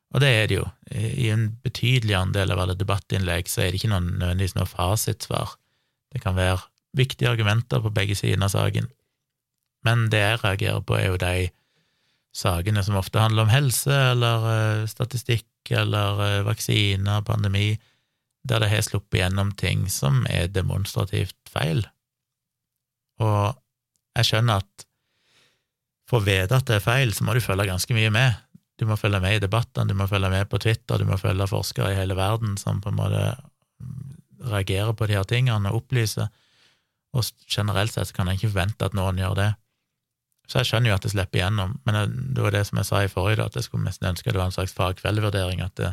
Og 0.10 0.24
det 0.24 0.30
er 0.34 0.48
det 0.50 0.58
jo. 0.58 0.66
I 0.90 1.30
en 1.30 1.50
betydelig 1.64 2.16
andel 2.18 2.54
av 2.54 2.64
alle 2.64 2.78
debattinnlegg 2.78 3.50
så 3.50 3.64
er 3.64 3.70
det 3.70 3.82
ikke 3.82 3.92
noen, 3.92 4.16
nødvendigvis 4.18 4.58
noe 4.58 4.70
fasitsvar. 4.70 5.54
Det 6.10 6.24
kan 6.24 6.38
være 6.38 6.64
viktige 6.98 7.30
argumenter 7.30 7.84
på 7.84 7.94
begge 7.94 8.18
sider 8.18 8.42
av 8.42 8.54
saken. 8.56 8.90
Men 9.86 10.08
det 10.12 10.24
jeg 10.24 10.42
reagerer 10.44 10.82
på, 10.82 10.98
er 10.98 11.12
jo 11.12 11.22
de 11.22 11.50
sakene 12.36 12.82
som 12.86 12.98
ofte 13.00 13.22
handler 13.22 13.46
om 13.46 13.54
helse 13.54 13.94
eller 13.94 14.50
uh, 14.50 14.90
statistikk 14.90 15.46
eller 15.70 16.20
uh, 16.20 16.48
vaksiner, 16.48 17.24
pandemi, 17.26 17.78
der 18.50 18.64
det 18.64 18.72
har 18.72 18.84
sluppet 18.86 19.22
gjennom 19.22 19.54
ting 19.60 19.86
som 19.92 20.24
er 20.30 20.50
demonstrativt 20.52 21.38
feil. 21.52 21.86
Og 23.22 23.54
jeg 24.18 24.30
skjønner 24.32 24.64
at 24.64 24.86
for 26.10 26.24
å 26.24 26.26
vite 26.26 26.58
at 26.58 26.66
det 26.66 26.80
er 26.80 26.86
feil, 26.86 27.14
så 27.14 27.26
må 27.26 27.36
du 27.38 27.44
følge 27.44 27.70
ganske 27.70 27.94
mye 27.94 28.10
med. 28.14 28.38
Du 28.80 28.86
må 28.88 28.96
følge 28.96 29.20
med 29.20 29.36
i 29.36 29.44
debattene, 29.44 29.90
du 29.90 29.98
må 29.98 30.08
følge 30.08 30.30
med 30.32 30.48
på 30.50 30.60
Twitter, 30.64 30.98
du 30.98 31.08
må 31.08 31.18
følge 31.20 31.48
forskere 31.52 31.92
i 31.92 31.98
hele 31.98 32.16
verden 32.16 32.56
som 32.58 32.80
på 32.82 32.94
en 32.94 33.00
måte 33.00 33.24
reagerer 34.50 34.94
på 34.96 35.08
de 35.10 35.18
her 35.18 35.26
tingene 35.28 35.72
og 35.72 35.82
opplyser, 35.84 36.30
og 37.12 37.26
generelt 37.50 37.92
sett 37.92 38.14
kan 38.16 38.30
jeg 38.30 38.40
ikke 38.40 38.54
forvente 38.54 38.88
at 38.88 38.96
noen 38.96 39.20
gjør 39.20 39.36
det. 39.40 39.50
Så 40.50 40.62
jeg 40.62 40.70
skjønner 40.70 40.92
jo 40.92 40.96
at 40.98 41.06
det 41.06 41.12
slipper 41.14 41.42
igjennom, 41.42 41.76
men 41.86 42.14
det 42.34 42.46
var 42.46 42.56
det 42.56 42.64
som 42.70 42.80
jeg 42.80 42.88
sa 42.88 43.04
i 43.04 43.12
forrige, 43.12 43.46
at 43.46 43.58
jeg 43.58 43.68
skulle 43.68 43.86
nesten 43.86 44.10
ønske 44.10 44.32
det 44.32 44.40
var 44.40 44.50
en 44.50 44.56
slags 44.56 44.74
fagkveldvurdering, 44.78 45.62
at 45.66 45.76
det, 45.78 45.92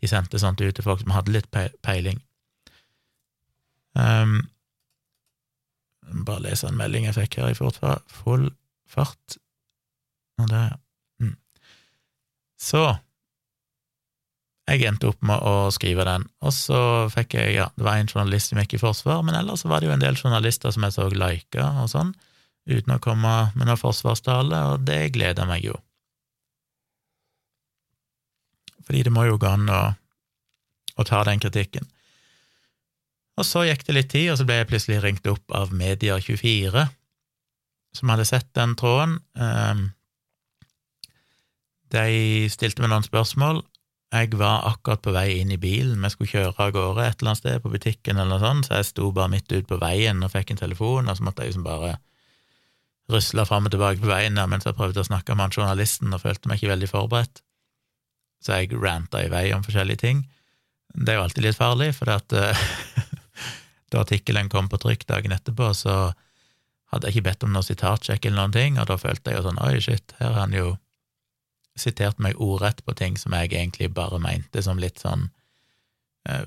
de 0.00 0.10
sendte 0.10 0.40
sånt 0.40 0.60
ut 0.60 0.74
til 0.76 0.84
folk 0.84 1.04
som 1.04 1.14
hadde 1.14 1.36
litt 1.36 1.48
peiling. 1.84 2.20
Um, 3.94 4.42
bare 6.26 6.44
lese 6.48 6.68
en 6.68 6.78
melding 6.78 7.06
jeg 7.06 7.16
fikk 7.16 7.40
her 7.40 7.52
i 7.52 7.56
full 7.56 8.50
fart. 8.90 9.38
Og 10.40 10.48
det 10.50 10.66
mm. 10.74 10.78
Så 12.60 12.82
jeg 14.70 14.86
endte 14.86 15.08
opp 15.10 15.22
med 15.26 15.42
å 15.42 15.70
skrive 15.74 16.04
den, 16.06 16.26
og 16.44 16.52
så 16.54 16.80
fikk 17.10 17.34
jeg 17.34 17.56
ja, 17.56 17.70
Det 17.74 17.82
var 17.82 17.98
en 17.98 18.10
journalist 18.10 18.52
som 18.52 18.60
gikk 18.60 18.76
i 18.76 18.82
forsvar, 18.82 19.24
men 19.26 19.34
ellers 19.34 19.64
var 19.66 19.80
det 19.80 19.88
jo 19.88 19.94
en 19.96 20.02
del 20.02 20.18
journalister 20.18 20.70
som 20.74 20.86
jeg 20.86 20.94
så 20.94 21.08
lika 21.10 21.70
og 21.82 21.88
sånn, 21.90 22.12
uten 22.70 22.94
å 22.94 23.00
komme 23.02 23.32
med 23.56 23.66
noen 23.66 23.80
forsvarstale, 23.80 24.60
og 24.70 24.84
det 24.86 25.08
gleder 25.16 25.48
meg 25.48 25.64
jo. 25.66 25.78
Fordi 28.86 29.02
det 29.06 29.14
må 29.14 29.24
jo 29.26 29.40
gå 29.40 29.48
an 29.48 29.66
å, 29.70 29.80
å 30.98 31.06
ta 31.08 31.24
den 31.26 31.42
kritikken. 31.42 31.88
Og 33.40 33.46
så 33.48 33.64
gikk 33.64 33.86
det 33.86 33.96
litt 33.96 34.10
tid, 34.12 34.32
og 34.32 34.38
så 34.38 34.46
ble 34.46 34.60
jeg 34.60 34.70
plutselig 34.70 35.02
ringt 35.02 35.28
opp 35.30 35.54
av 35.56 35.72
Media24, 35.74 36.84
som 37.96 38.12
hadde 38.12 38.26
sett 38.28 38.50
den 38.54 38.76
tråden. 38.78 39.16
Ehm, 39.38 39.88
de 41.94 42.48
stilte 42.52 42.82
meg 42.82 42.92
noen 42.92 43.06
spørsmål. 43.06 43.62
Jeg 44.10 44.32
var 44.38 44.64
akkurat 44.66 45.02
på 45.04 45.12
vei 45.14 45.38
inn 45.38 45.52
i 45.54 45.60
bilen, 45.60 46.02
vi 46.02 46.10
skulle 46.10 46.30
kjøre 46.32 46.54
av 46.58 46.72
gårde 46.74 47.04
et 47.04 47.20
eller 47.20 47.30
annet 47.30 47.40
sted, 47.40 47.60
på 47.62 47.70
butikken 47.70 48.18
eller 48.18 48.32
noe 48.32 48.42
sånt, 48.42 48.66
så 48.66 48.80
jeg 48.80 48.88
sto 48.88 49.10
bare 49.14 49.30
midt 49.30 49.52
ute 49.52 49.68
på 49.70 49.78
veien 49.78 50.24
og 50.26 50.32
fikk 50.32 50.50
en 50.50 50.58
telefon, 50.58 51.06
og 51.06 51.18
så 51.18 51.26
måtte 51.26 51.44
jeg 51.44 51.52
liksom 51.52 51.66
bare 51.68 51.92
rusle 53.10 53.44
fram 53.46 53.68
og 53.68 53.74
tilbake 53.74 54.02
på 54.02 54.10
veien 54.10 54.38
der 54.38 54.50
mens 54.50 54.66
jeg 54.66 54.74
prøvde 54.78 55.02
å 55.02 55.06
snakke 55.06 55.34
med 55.34 55.46
han 55.46 55.54
journalisten 55.54 56.14
og 56.14 56.22
følte 56.22 56.50
meg 56.50 56.58
ikke 56.58 56.72
veldig 56.72 56.90
forberedt. 56.90 57.42
Så 58.42 58.58
jeg 58.58 58.74
ranta 58.82 59.22
i 59.22 59.30
vei 59.30 59.46
om 59.54 59.62
forskjellige 59.66 60.02
ting. 60.02 60.24
Det 60.94 61.14
er 61.14 61.20
jo 61.20 61.24
alltid 61.28 61.46
litt 61.46 61.58
farlig, 61.58 61.92
for 61.94 62.10
at 62.10 62.34
da 63.90 64.02
artikkelen 64.02 64.50
kom 64.50 64.70
på 64.70 64.78
trykk 64.82 65.06
dagen 65.06 65.34
etterpå, 65.38 65.70
så 65.76 66.12
hadde 66.90 67.06
jeg 67.06 67.18
ikke 67.18 67.28
bedt 67.30 67.46
om 67.46 67.54
noe 67.54 67.66
sitatsjekk 67.66 68.26
eller 68.26 68.42
noen 68.42 68.54
ting, 68.58 68.78
og 68.82 68.90
da 68.90 68.98
følte 68.98 69.30
jeg 69.30 69.38
jo 69.38 69.46
sånn 69.46 69.62
oi, 69.62 69.74
shit, 69.82 70.16
her 70.18 70.32
er 70.32 70.40
han 70.42 70.56
jo 70.56 70.72
sitert 71.78 72.18
meg 72.18 72.38
ordrett 72.40 72.82
på 72.84 72.94
ting 72.98 73.16
som 73.18 73.34
jeg 73.36 73.52
egentlig 73.52 73.90
bare 73.94 74.18
mente 74.22 74.62
som 74.62 74.80
litt 74.80 75.00
sånn 75.02 75.28
eh, 76.28 76.46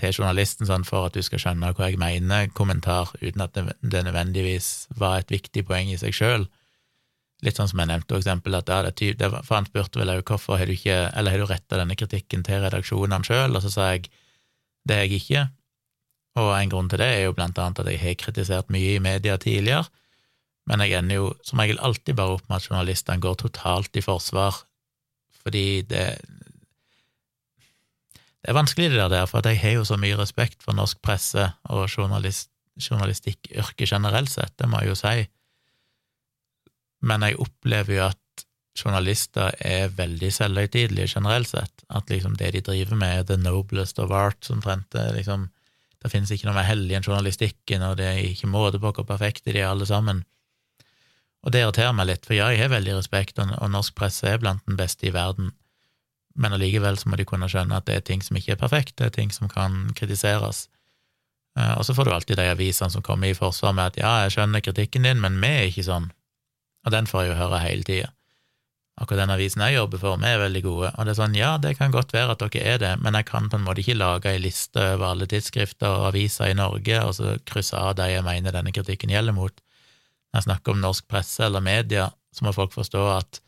til 0.00 0.16
journalisten 0.16 0.68
sånn 0.68 0.86
for 0.88 1.08
at 1.08 1.16
du 1.16 1.22
skal 1.24 1.42
skjønne 1.42 1.74
hva 1.76 1.90
jeg 1.90 2.00
mener, 2.00 2.48
kommentar, 2.56 3.12
uten 3.20 3.44
at 3.44 3.56
det, 3.56 3.66
nødvendigvis 3.82 4.88
var 5.00 5.20
et 5.20 5.32
viktig 5.32 5.66
poeng 5.68 5.92
i 5.92 5.98
seg 6.00 6.16
sjøl. 6.16 6.46
Litt 7.44 7.60
sånn 7.60 7.70
som 7.70 7.80
jeg 7.80 7.90
nevnte, 7.90 8.14
for 8.14 8.20
eksempel, 8.20 8.56
at 8.56 8.68
det, 8.68 8.94
typ, 9.00 9.18
det 9.20 9.30
var, 9.32 9.44
for 9.46 9.58
han 9.58 9.68
spurte 9.68 10.00
vel 10.00 10.12
òg 10.14 10.24
hvorfor 10.28 10.60
har 10.60 10.68
du 10.68 10.76
ikke, 10.76 10.98
eller 11.16 11.36
har 11.36 11.42
du 11.42 11.48
retta 11.48 11.80
denne 11.80 11.96
kritikken 12.00 12.44
til 12.46 12.64
redaksjonene 12.64 13.28
sjøl, 13.28 13.56
og 13.56 13.64
så 13.64 13.72
sa 13.72 13.92
jeg 13.94 14.10
det 14.88 14.96
er 14.96 15.04
jeg 15.04 15.20
ikke, 15.20 15.46
og 16.40 16.54
en 16.56 16.70
grunn 16.72 16.88
til 16.88 17.02
det 17.02 17.08
er 17.12 17.24
jo 17.26 17.34
blant 17.36 17.58
annet 17.60 17.82
at 17.82 17.88
jeg 17.90 18.00
har 18.00 18.20
kritisert 18.20 18.70
mye 18.72 18.94
i 18.96 19.02
media 19.02 19.36
tidligere, 19.40 19.88
men 20.68 20.82
jeg 20.84 20.98
ender 20.98 21.20
jo 21.20 21.30
som 21.46 21.62
regel 21.62 21.80
alltid 21.82 22.16
bare 22.18 22.36
opp 22.36 22.46
med 22.48 22.58
at 22.58 22.68
journalistene 22.68 23.22
går 23.22 23.40
totalt 23.42 23.96
i 23.96 24.04
forsvar, 24.04 24.62
fordi 25.42 25.82
det 25.88 26.20
Det 28.40 28.48
er 28.48 28.56
vanskelig, 28.56 28.90
det 28.90 29.10
der, 29.12 29.26
for 29.28 29.44
jeg 29.44 29.60
har 29.60 29.74
jo 29.74 29.84
så 29.84 29.98
mye 30.00 30.16
respekt 30.16 30.62
for 30.64 30.72
norsk 30.72 30.96
presse 31.04 31.42
og 31.68 31.90
journalist, 31.92 32.48
journalistikkyrket 32.80 33.90
generelt 33.92 34.30
sett, 34.32 34.54
det 34.56 34.68
må 34.68 34.80
jeg 34.80 34.88
jo 34.88 34.94
si, 34.96 35.28
men 37.04 37.20
jeg 37.20 37.36
opplever 37.36 37.94
jo 37.98 38.06
at 38.06 38.44
journalister 38.80 39.52
er 39.60 39.92
veldig 39.92 40.30
selvhøytidelige 40.32 41.12
generelt 41.12 41.50
sett, 41.50 41.84
at 41.90 42.08
liksom 42.08 42.38
det 42.40 42.54
de 42.54 42.64
driver 42.64 42.96
med, 42.96 43.18
er 43.18 43.28
the 43.28 43.36
noblest 43.36 43.98
of 43.98 44.10
art, 44.10 44.40
som 44.44 44.62
trente 44.64 45.04
liksom 45.16 45.50
det 46.00 46.08
finnes 46.08 46.30
ikke 46.32 46.48
noe 46.48 46.56
mer 46.56 46.68
hellig 46.68 46.96
enn 46.96 47.04
journalistikken, 47.04 47.82
og 47.84 47.98
det 48.00 48.06
er 48.08 48.22
ikke 48.24 48.48
måte 48.48 48.80
på 48.80 48.92
hvor 48.96 49.04
perfekte 49.04 49.52
de 49.52 49.60
er, 49.60 49.68
alle 49.68 49.84
sammen. 49.84 50.22
Og 51.44 51.54
det 51.54 51.62
irriterer 51.62 51.94
meg 51.96 52.10
litt, 52.10 52.26
for 52.28 52.36
ja, 52.36 52.50
jeg 52.52 52.64
har 52.64 52.74
veldig 52.74 52.98
respekt, 52.98 53.40
og 53.40 53.70
norsk 53.72 53.94
presse 53.96 54.28
er 54.28 54.40
blant 54.42 54.64
den 54.68 54.76
beste 54.76 55.08
i 55.08 55.14
verden, 55.14 55.54
men 56.36 56.54
allikevel 56.54 56.98
så 57.00 57.10
må 57.10 57.18
de 57.18 57.26
kunne 57.28 57.48
skjønne 57.50 57.80
at 57.80 57.88
det 57.88 57.96
er 57.96 58.04
ting 58.06 58.22
som 58.22 58.36
ikke 58.38 58.54
er 58.54 58.60
perfekt, 58.60 58.96
det 59.00 59.08
er 59.08 59.16
ting 59.16 59.32
som 59.34 59.48
kan 59.50 59.88
kritiseres. 59.98 60.68
Eh, 61.58 61.74
og 61.74 61.84
så 61.86 61.96
får 61.96 62.06
du 62.06 62.12
alltid 62.14 62.38
de 62.38 62.48
avisene 62.52 62.92
som 62.92 63.04
kommer 63.04 63.30
i 63.30 63.36
forsvar 63.36 63.74
med 63.76 63.92
at 63.92 64.00
ja, 64.00 64.12
jeg 64.24 64.36
skjønner 64.36 64.64
kritikken 64.64 65.08
din, 65.08 65.20
men 65.24 65.40
vi 65.42 65.50
er 65.50 65.68
ikke 65.70 65.88
sånn, 65.88 66.10
og 66.86 66.94
den 66.94 67.10
får 67.10 67.24
jeg 67.24 67.32
jo 67.32 67.40
høre 67.40 67.62
hele 67.64 67.86
tida. 67.88 68.12
Akkurat 69.00 69.22
den 69.22 69.32
avisen 69.32 69.62
jeg 69.64 69.78
jobber 69.78 70.00
for, 70.02 70.20
vi 70.20 70.28
er 70.28 70.42
veldig 70.42 70.60
gode. 70.60 70.88
Og 70.92 71.06
det 71.06 71.14
er 71.14 71.18
sånn, 71.22 71.36
ja, 71.38 71.54
det 71.56 71.72
kan 71.78 71.92
godt 71.94 72.12
være 72.12 72.34
at 72.34 72.42
dere 72.42 72.74
er 72.74 72.80
det, 72.82 72.90
men 73.00 73.16
jeg 73.16 73.30
kan 73.30 73.48
på 73.48 73.56
en 73.56 73.64
måte 73.64 73.80
ikke 73.80 73.96
lage 73.96 74.28
ei 74.28 74.42
liste 74.42 74.82
over 74.94 75.06
alle 75.14 75.28
tidsskrifter 75.30 75.88
og 75.88 76.10
aviser 76.10 76.52
i 76.52 76.58
Norge, 76.58 76.98
og 77.00 77.14
så 77.16 77.38
krysse 77.48 77.80
av 77.80 77.94
de 77.96 78.10
jeg 78.12 78.26
mener 78.26 78.52
denne 78.52 78.74
kritikken 78.76 79.12
gjelder 79.14 79.36
mot. 79.36 79.56
Når 80.30 80.38
jeg 80.38 80.46
snakker 80.48 80.74
om 80.74 80.82
norsk 80.84 81.06
presse 81.10 81.44
eller 81.46 81.64
media, 81.64 82.08
så 82.34 82.46
må 82.46 82.54
folk 82.54 82.74
forstå 82.74 83.04
at 83.16 83.40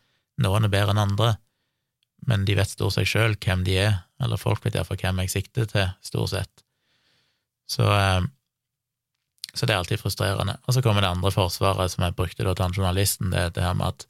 noen 0.42 0.66
er 0.66 0.72
bedre 0.72 0.94
enn 0.94 1.02
andre, 1.02 1.36
men 2.26 2.46
de 2.46 2.56
vet 2.58 2.70
stort 2.70 2.96
seg 2.96 3.08
sjøl 3.08 3.36
hvem 3.42 3.64
de 3.66 3.78
er, 3.84 3.96
eller 4.22 4.40
folk 4.40 4.64
vet 4.64 4.76
iallfall 4.78 5.00
hvem 5.00 5.22
jeg 5.22 5.34
sikter 5.34 5.68
til, 5.70 5.90
stort 6.02 6.32
sett. 6.34 6.64
Så, 7.70 7.86
eh, 7.86 8.22
så 9.52 9.66
det 9.66 9.74
er 9.74 9.82
alltid 9.82 10.02
frustrerende. 10.02 10.56
Og 10.66 10.74
så 10.74 10.82
kommer 10.82 11.04
det 11.04 11.12
andre 11.12 11.32
forsvaret 11.34 11.92
som 11.92 12.06
jeg 12.06 12.16
brukte 12.18 12.46
da 12.46 12.54
til 12.54 12.66
han 12.66 12.76
journalisten, 12.76 13.30
det 13.34 13.46
er 13.46 13.54
det 13.54 13.66
her 13.66 13.78
med 13.78 13.94
at 13.94 14.06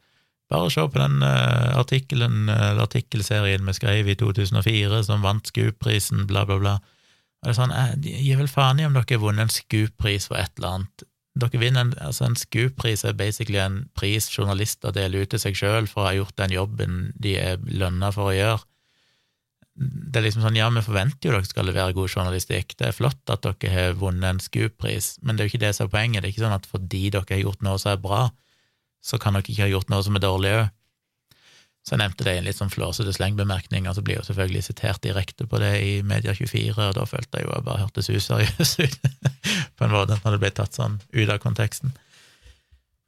bare 0.53 0.71
se 0.71 0.83
på 0.85 1.01
den 1.01 1.23
uh, 1.25 1.79
artikkelen, 1.81 2.51
uh, 2.53 2.83
artikkelserien 2.83 3.65
vi 3.65 3.73
skrev 3.73 4.09
i 4.13 4.17
2004 4.21 4.99
som 5.07 5.25
vant 5.25 5.49
Scoop-prisen, 5.49 6.27
bla, 6.29 6.45
bla, 6.49 6.59
bla. 6.61 6.75
Og 7.41 7.49
det 7.49 7.55
er 7.55 7.57
sånn, 7.57 7.73
jeg 7.73 7.95
eh, 8.13 8.19
gir 8.27 8.41
vel 8.43 8.51
faen 8.51 8.83
i 8.83 8.85
om 8.87 8.93
dere 8.95 9.17
har 9.17 9.23
vunnet 9.23 9.47
en 9.47 9.55
Scoop-pris 9.55 10.29
for 10.29 10.39
et 10.39 10.53
eller 10.61 10.77
annet. 10.77 11.07
Dere 11.33 11.61
vinner 11.61 11.87
en, 11.87 11.95
altså 12.05 12.27
en 12.27 12.37
SKUP-pris 12.37 13.07
er 13.09 13.17
basically 13.17 13.61
en 13.63 13.87
pris 13.97 14.27
journalister 14.29 14.93
deler 14.93 15.25
ut 15.25 15.33
til 15.33 15.41
seg 15.41 15.57
sjøl 15.57 15.89
for 15.89 16.03
å 16.03 16.11
ha 16.11 16.17
gjort 16.19 16.37
den 16.37 16.53
jobben 16.53 16.99
de 17.17 17.39
er 17.41 17.63
lønna 17.65 18.11
for 18.13 18.29
å 18.29 18.37
gjøre. 18.37 18.61
Det 19.81 20.21
er 20.21 20.27
liksom 20.27 20.45
sånn, 20.45 20.59
ja, 20.61 20.69
vi 20.69 20.83
forventer 20.85 21.31
jo 21.31 21.33
dere 21.33 21.49
skal 21.49 21.65
levere 21.71 21.97
god 21.97 22.13
journalistikk, 22.13 22.77
det 22.77 22.91
er 22.91 22.97
flott 22.97 23.33
at 23.33 23.47
dere 23.47 23.73
har 23.73 23.97
vunnet 23.97 24.29
en 24.29 24.43
SKUP-pris, 24.45 25.15
men 25.25 25.39
det 25.39 25.45
er 25.45 25.49
jo 25.49 25.55
ikke 25.55 25.65
det 25.65 25.73
som 25.79 25.89
er 25.89 25.95
poenget, 25.95 26.21
det 26.21 26.29
er 26.29 26.35
ikke 26.35 26.45
sånn 26.45 26.59
at 26.59 26.69
fordi 26.69 27.07
dere 27.15 27.25
har 27.31 27.45
gjort 27.47 27.65
noe 27.65 27.81
som 27.81 27.95
er 27.95 28.05
bra, 28.05 28.23
så 29.01 29.17
kan 29.23 29.39
dere 29.39 29.49
ikke 29.49 29.65
ha 29.65 29.73
gjort 29.73 29.89
noe 29.93 30.05
som 30.05 30.19
er 30.21 30.27
dårlig 30.27 30.55
òg. 30.59 30.69
Så 31.83 31.97
jeg 31.97 32.03
nevnte 32.05 32.23
det 32.27 32.37
i 32.37 32.39
en 32.39 32.47
litt 32.47 32.59
sånn 32.59 32.71
flåsete 32.71 33.11
slengbemerkning, 33.17 33.89
og 33.91 33.97
så 33.97 34.05
blir 34.07 34.15
jeg 34.15 34.23
jo 34.23 34.29
selvfølgelig 34.29 34.63
sitert 34.69 35.03
direkte 35.03 35.49
på 35.51 35.59
det 35.59 35.73
i 35.83 35.95
Media24, 36.07 36.77
og 36.79 36.95
da 36.95 37.07
følte 37.11 37.41
jeg 37.41 37.49
jo 37.49 37.57
jeg 37.57 37.67
bare 37.67 37.83
hørtes 37.83 38.11
useriøs 38.13 38.75
ut, 38.85 38.99
på 39.77 39.89
en 39.89 39.95
måte, 39.95 40.19
når 40.23 40.37
det 40.37 40.43
ble 40.45 40.53
tatt 40.55 40.79
sånn 40.79 41.01
ut 41.11 41.27
av 41.27 41.41
konteksten. 41.43 41.97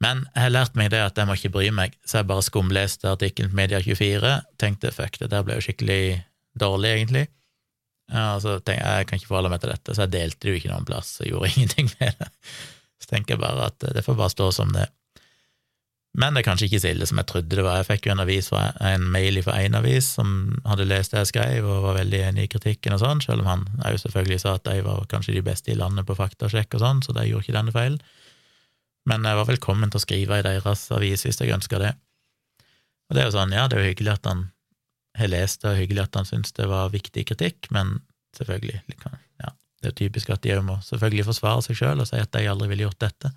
Men 0.03 0.25
jeg 0.33 0.43
har 0.43 0.51
lært 0.51 0.75
meg 0.75 0.91
det 0.91 0.99
at 1.05 1.15
jeg 1.15 1.29
må 1.29 1.37
ikke 1.39 1.53
bry 1.55 1.69
meg, 1.71 1.95
så 2.03 2.19
jeg 2.19 2.27
bare 2.27 2.43
skumleste 2.43 3.13
artikkelen 3.13 3.53
på 3.53 3.61
Media24, 3.61 4.33
tenkte 4.59 4.91
fuck, 4.91 5.21
det 5.21 5.31
der 5.31 5.47
ble 5.47 5.55
jo 5.55 5.63
skikkelig 5.63 6.01
dårlig, 6.59 6.91
egentlig. 6.97 7.25
Ja, 8.11 8.35
og 8.35 8.43
så 8.43 8.57
tenkte 8.59 8.75
jeg 8.83 8.99
jeg 8.99 9.07
kan 9.07 9.21
ikke 9.21 9.31
forholde 9.31 9.53
meg 9.55 9.63
til 9.63 9.71
dette, 9.71 9.95
så 9.95 10.03
jeg 10.03 10.13
delte 10.17 10.43
det 10.43 10.51
jo 10.51 10.59
ikke 10.59 10.73
noen 10.73 10.89
plass, 10.91 11.15
og 11.23 11.31
gjorde 11.31 11.51
ingenting 11.55 11.89
med 11.95 12.19
det. 12.19 12.29
Så 12.99 13.11
tenker 13.13 13.37
jeg 13.37 13.43
bare 13.47 13.71
at 13.71 13.87
det 13.95 14.03
får 14.03 14.19
bare 14.19 14.35
stå 14.35 14.51
som 14.59 14.75
det. 14.75 14.89
Men 16.15 16.35
det 16.35 16.41
er 16.41 16.47
kanskje 16.47 16.69
ikke 16.69 16.79
så 16.79 16.91
ille 16.93 17.07
som 17.09 17.19
jeg 17.19 17.27
trodde 17.27 17.57
det 17.57 17.63
var. 17.65 17.81
Jeg 17.81 17.89
fikk 17.89 18.05
jo 18.07 18.13
en, 18.13 18.21
avis 18.23 18.47
fra, 18.47 18.69
en 18.87 19.03
mail 19.11 19.41
fra 19.43 19.57
én 19.59 19.75
avis 19.75 20.13
som 20.15 20.29
hadde 20.63 20.87
lest 20.87 21.11
det 21.11 21.25
jeg 21.25 21.31
skrev, 21.33 21.67
og 21.67 21.83
var 21.89 21.97
veldig 21.97 22.21
enig 22.29 22.45
i 22.45 22.51
kritikken 22.53 22.95
og 22.95 23.01
sånn, 23.01 23.23
selv 23.25 23.43
om 23.43 23.49
han 23.51 23.65
jo 23.91 23.99
selvfølgelig 24.05 24.39
sa 24.45 24.53
at 24.55 24.63
de 24.69 24.85
var 24.85 25.03
kanskje 25.11 25.35
de 25.35 25.43
beste 25.43 25.73
i 25.73 25.77
landet 25.79 26.07
på 26.07 26.15
faktasjekk 26.15 26.77
og 26.77 26.85
sånn, 26.85 27.03
så 27.03 27.15
de 27.17 27.27
gjorde 27.27 27.47
ikke 27.47 27.57
denne 27.57 27.75
feilen. 27.75 27.99
Men 29.11 29.27
jeg 29.27 29.37
var 29.41 29.49
velkommen 29.49 29.91
til 29.91 29.99
å 29.99 30.05
skrive 30.05 30.39
i 30.39 30.45
deres 30.45 30.87
avis 30.95 31.27
hvis 31.27 31.41
jeg 31.41 31.53
ønska 31.53 31.83
det. 31.83 31.91
Og 33.09 33.17
det 33.17 33.21
er 33.21 33.27
jo 33.27 33.35
sånn, 33.35 33.53
ja, 33.53 33.67
det 33.69 33.77
er 33.77 33.83
jo 33.83 33.91
hyggelig 33.91 34.15
at 34.15 34.31
han 34.31 34.47
har 35.19 35.31
lest 35.31 35.61
det, 35.61 35.73
og 35.73 35.81
hyggelig 35.83 36.07
at 36.07 36.17
han 36.21 36.31
syns 36.31 36.55
det 36.55 36.69
var 36.71 36.95
viktig 36.95 37.27
kritikk, 37.27 37.69
men 37.75 37.99
selvfølgelig, 38.39 38.81
ja, 39.43 39.51
det 39.51 39.91
er 39.91 39.91
jo 39.91 39.99
typisk 39.99 40.31
at 40.31 40.47
de 40.47 40.55
òg 40.55 40.63
må 40.65 40.79
selvfølgelig 40.83 41.27
forsvare 41.27 41.67
seg 41.67 41.77
sjøl 41.79 42.01
og 42.01 42.09
si 42.09 42.23
at 42.23 42.31
de 42.33 42.47
aldri 42.49 42.71
ville 42.71 42.87
gjort 42.87 43.03
dette. 43.03 43.35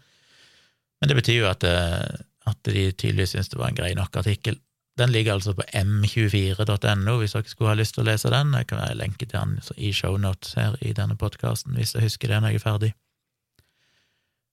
Men 0.99 1.11
det 1.11 1.18
betyr 1.18 1.42
jo 1.42 1.50
at 1.50 1.66
eh, 1.66 2.23
at 2.50 2.61
de 2.67 2.90
tydeligvis 2.93 3.37
syntes 3.37 3.52
det 3.52 3.61
var 3.61 3.73
en 3.73 3.78
grei 3.78 3.93
nok 3.99 4.17
artikkel. 4.21 4.59
Den 4.99 5.12
ligger 5.14 5.37
altså 5.37 5.55
på 5.55 5.62
m24.no 5.78 7.19
hvis 7.21 7.37
dere 7.37 7.50
skulle 7.50 7.71
ha 7.71 7.78
lyst 7.78 7.95
til 7.95 8.02
å 8.02 8.09
lese 8.09 8.33
den. 8.35 8.55
Jeg 8.59 8.67
kan 8.71 8.83
lenke 8.99 9.26
til 9.26 9.38
den 9.38 9.59
i 9.76 9.93
shownotes 9.95 10.57
her 10.59 10.78
i 10.83 10.95
denne 10.97 11.17
podkasten 11.19 11.78
hvis 11.78 11.95
jeg 11.95 12.09
husker 12.09 12.33
det 12.33 12.40
når 12.43 12.57
jeg 12.57 12.61
er 12.61 12.67
ferdig. 12.67 12.93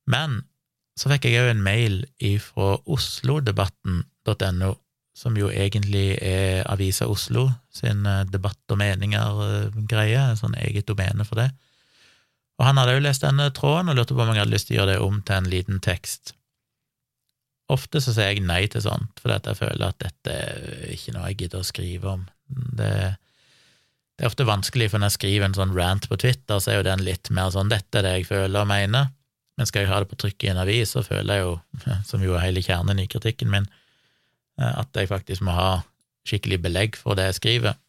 Men 0.06 0.44
så 0.96 1.10
fikk 1.12 1.26
jeg 1.28 1.42
òg 1.42 1.56
en 1.56 1.66
mail 1.66 2.04
ifra 2.24 2.76
oslodebatten.no 2.86 4.76
som 5.16 5.38
jo 5.40 5.48
egentlig 5.48 6.18
er 6.20 6.66
Avisa 6.68 7.08
Oslo 7.08 7.48
sin 7.74 8.06
eh, 8.06 8.26
debatt- 8.28 8.72
og 8.72 8.80
meninger-greie, 8.82 10.20
en 10.20 10.40
sånn 10.40 10.58
eget 10.60 10.90
domene 10.92 11.24
for 11.28 11.40
det. 11.40 11.50
Og 12.60 12.68
han 12.68 12.80
hadde 12.80 12.98
jo 12.98 13.04
lest 13.04 13.24
denne 13.24 13.48
tråden 13.56 13.92
og 13.92 13.98
lurte 13.98 14.16
på 14.16 14.24
om 14.24 14.34
jeg 14.34 14.44
hadde 14.44 14.52
lyst 14.52 14.70
til 14.70 14.76
å 14.76 14.82
gjøre 14.82 14.94
det 14.94 15.06
om 15.06 15.22
til 15.24 15.40
en 15.40 15.50
liten 15.52 15.80
tekst. 15.84 16.35
Ofte 17.74 18.02
så 18.04 18.14
sier 18.14 18.34
jeg 18.34 18.46
nei 18.46 18.66
til 18.70 18.84
sånt, 18.86 19.22
fordi 19.22 19.40
at 19.40 19.48
jeg 19.50 19.58
føler 19.58 19.88
at 19.88 20.02
dette 20.04 20.34
er 20.34 20.90
ikke 20.94 21.16
noe 21.16 21.30
jeg 21.32 21.40
gidder 21.40 21.64
å 21.64 21.66
skrive 21.66 22.12
om. 22.12 22.26
Det, 22.48 22.90
det, 23.18 24.22
er 24.22 24.30
ofte 24.30 24.46
vanskelig, 24.46 24.92
for 24.92 25.02
når 25.02 25.10
jeg 25.10 25.18
skriver 25.18 25.48
en 25.48 25.58
sånn 25.58 25.74
rant 25.78 26.06
på 26.12 26.20
Twitter, 26.22 26.62
så 26.62 26.72
er 26.72 26.80
jo 26.80 26.90
den 26.90 27.06
litt 27.08 27.32
mer 27.34 27.50
sånn 27.56 27.72
'dette 27.74 28.02
er 28.02 28.06
det 28.06 28.14
jeg 28.20 28.28
føler 28.30 28.60
og 28.62 28.70
mener', 28.70 29.10
men 29.58 29.70
skal 29.70 29.86
jeg 29.86 29.92
ha 29.94 30.04
det 30.04 30.12
på 30.12 30.20
trykk 30.20 30.46
i 30.46 30.52
en 30.52 30.62
avis, 30.62 30.94
så 30.94 31.02
føler 31.06 31.40
jeg 31.40 31.46
jo, 31.48 31.56
som 32.10 32.24
jo 32.24 32.36
er 32.38 32.46
hele 32.46 32.64
kjernen 32.66 33.02
i 33.02 33.10
kritikken 33.10 33.50
min, 33.50 33.66
eh, 34.62 34.74
at 34.84 34.94
jeg 34.94 35.10
faktisk 35.10 35.46
må 35.48 35.56
ha 35.58 35.72
skikkelig 36.26 36.62
belegg 36.62 37.00
for 37.00 37.18
det 37.18 37.32
jeg 37.32 37.40
skriver. 37.40 37.82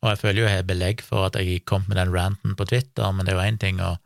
Og 0.00 0.12
jeg 0.12 0.20
føler 0.22 0.40
jo 0.40 0.46
jeg 0.46 0.60
har 0.60 0.68
belegg 0.68 1.02
for 1.04 1.26
at 1.26 1.36
jeg 1.36 1.64
kom 1.68 1.82
med 1.88 1.98
den 1.98 2.14
ranten 2.14 2.54
på 2.56 2.66
Twitter, 2.68 3.10
men 3.12 3.26
det 3.26 3.34
er 3.34 3.40
jo 3.40 3.48
én 3.48 3.60
ting 3.60 3.82
å 3.84 3.96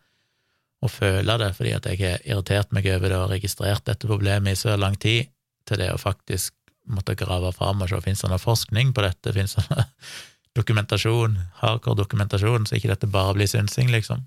å 0.85 0.91
føle 0.91 1.39
det, 1.41 1.51
fordi 1.57 1.73
at 1.77 1.89
jeg 1.89 2.01
har 2.03 2.27
irritert 2.29 2.75
meg 2.77 2.89
over 2.93 3.11
det 3.11 3.21
og 3.21 3.33
registrert 3.33 3.87
dette 3.89 4.11
problemet 4.11 4.53
i 4.53 4.61
så 4.61 4.77
lang 4.81 4.99
tid, 5.01 5.31
til 5.65 5.81
det 5.81 5.91
å 5.95 6.01
faktisk 6.01 6.53
måtte 6.93 7.17
grave 7.17 7.53
fram 7.57 7.81
og 7.81 7.89
se 7.89 7.97
om 7.97 8.05
det 8.05 8.29
noe 8.29 8.43
forskning 8.43 8.93
på 8.93 9.05
dette, 9.05 9.33
finnes 9.33 9.57
det 9.57 9.65
noe 9.71 9.87
dokumentasjon, 10.59 11.39
hardcore 11.63 12.03
dokumentasjon, 12.03 12.69
så 12.69 12.77
ikke 12.79 12.93
dette 12.93 13.11
bare 13.11 13.35
blir 13.39 13.51
synsing, 13.51 13.91
liksom. 13.91 14.23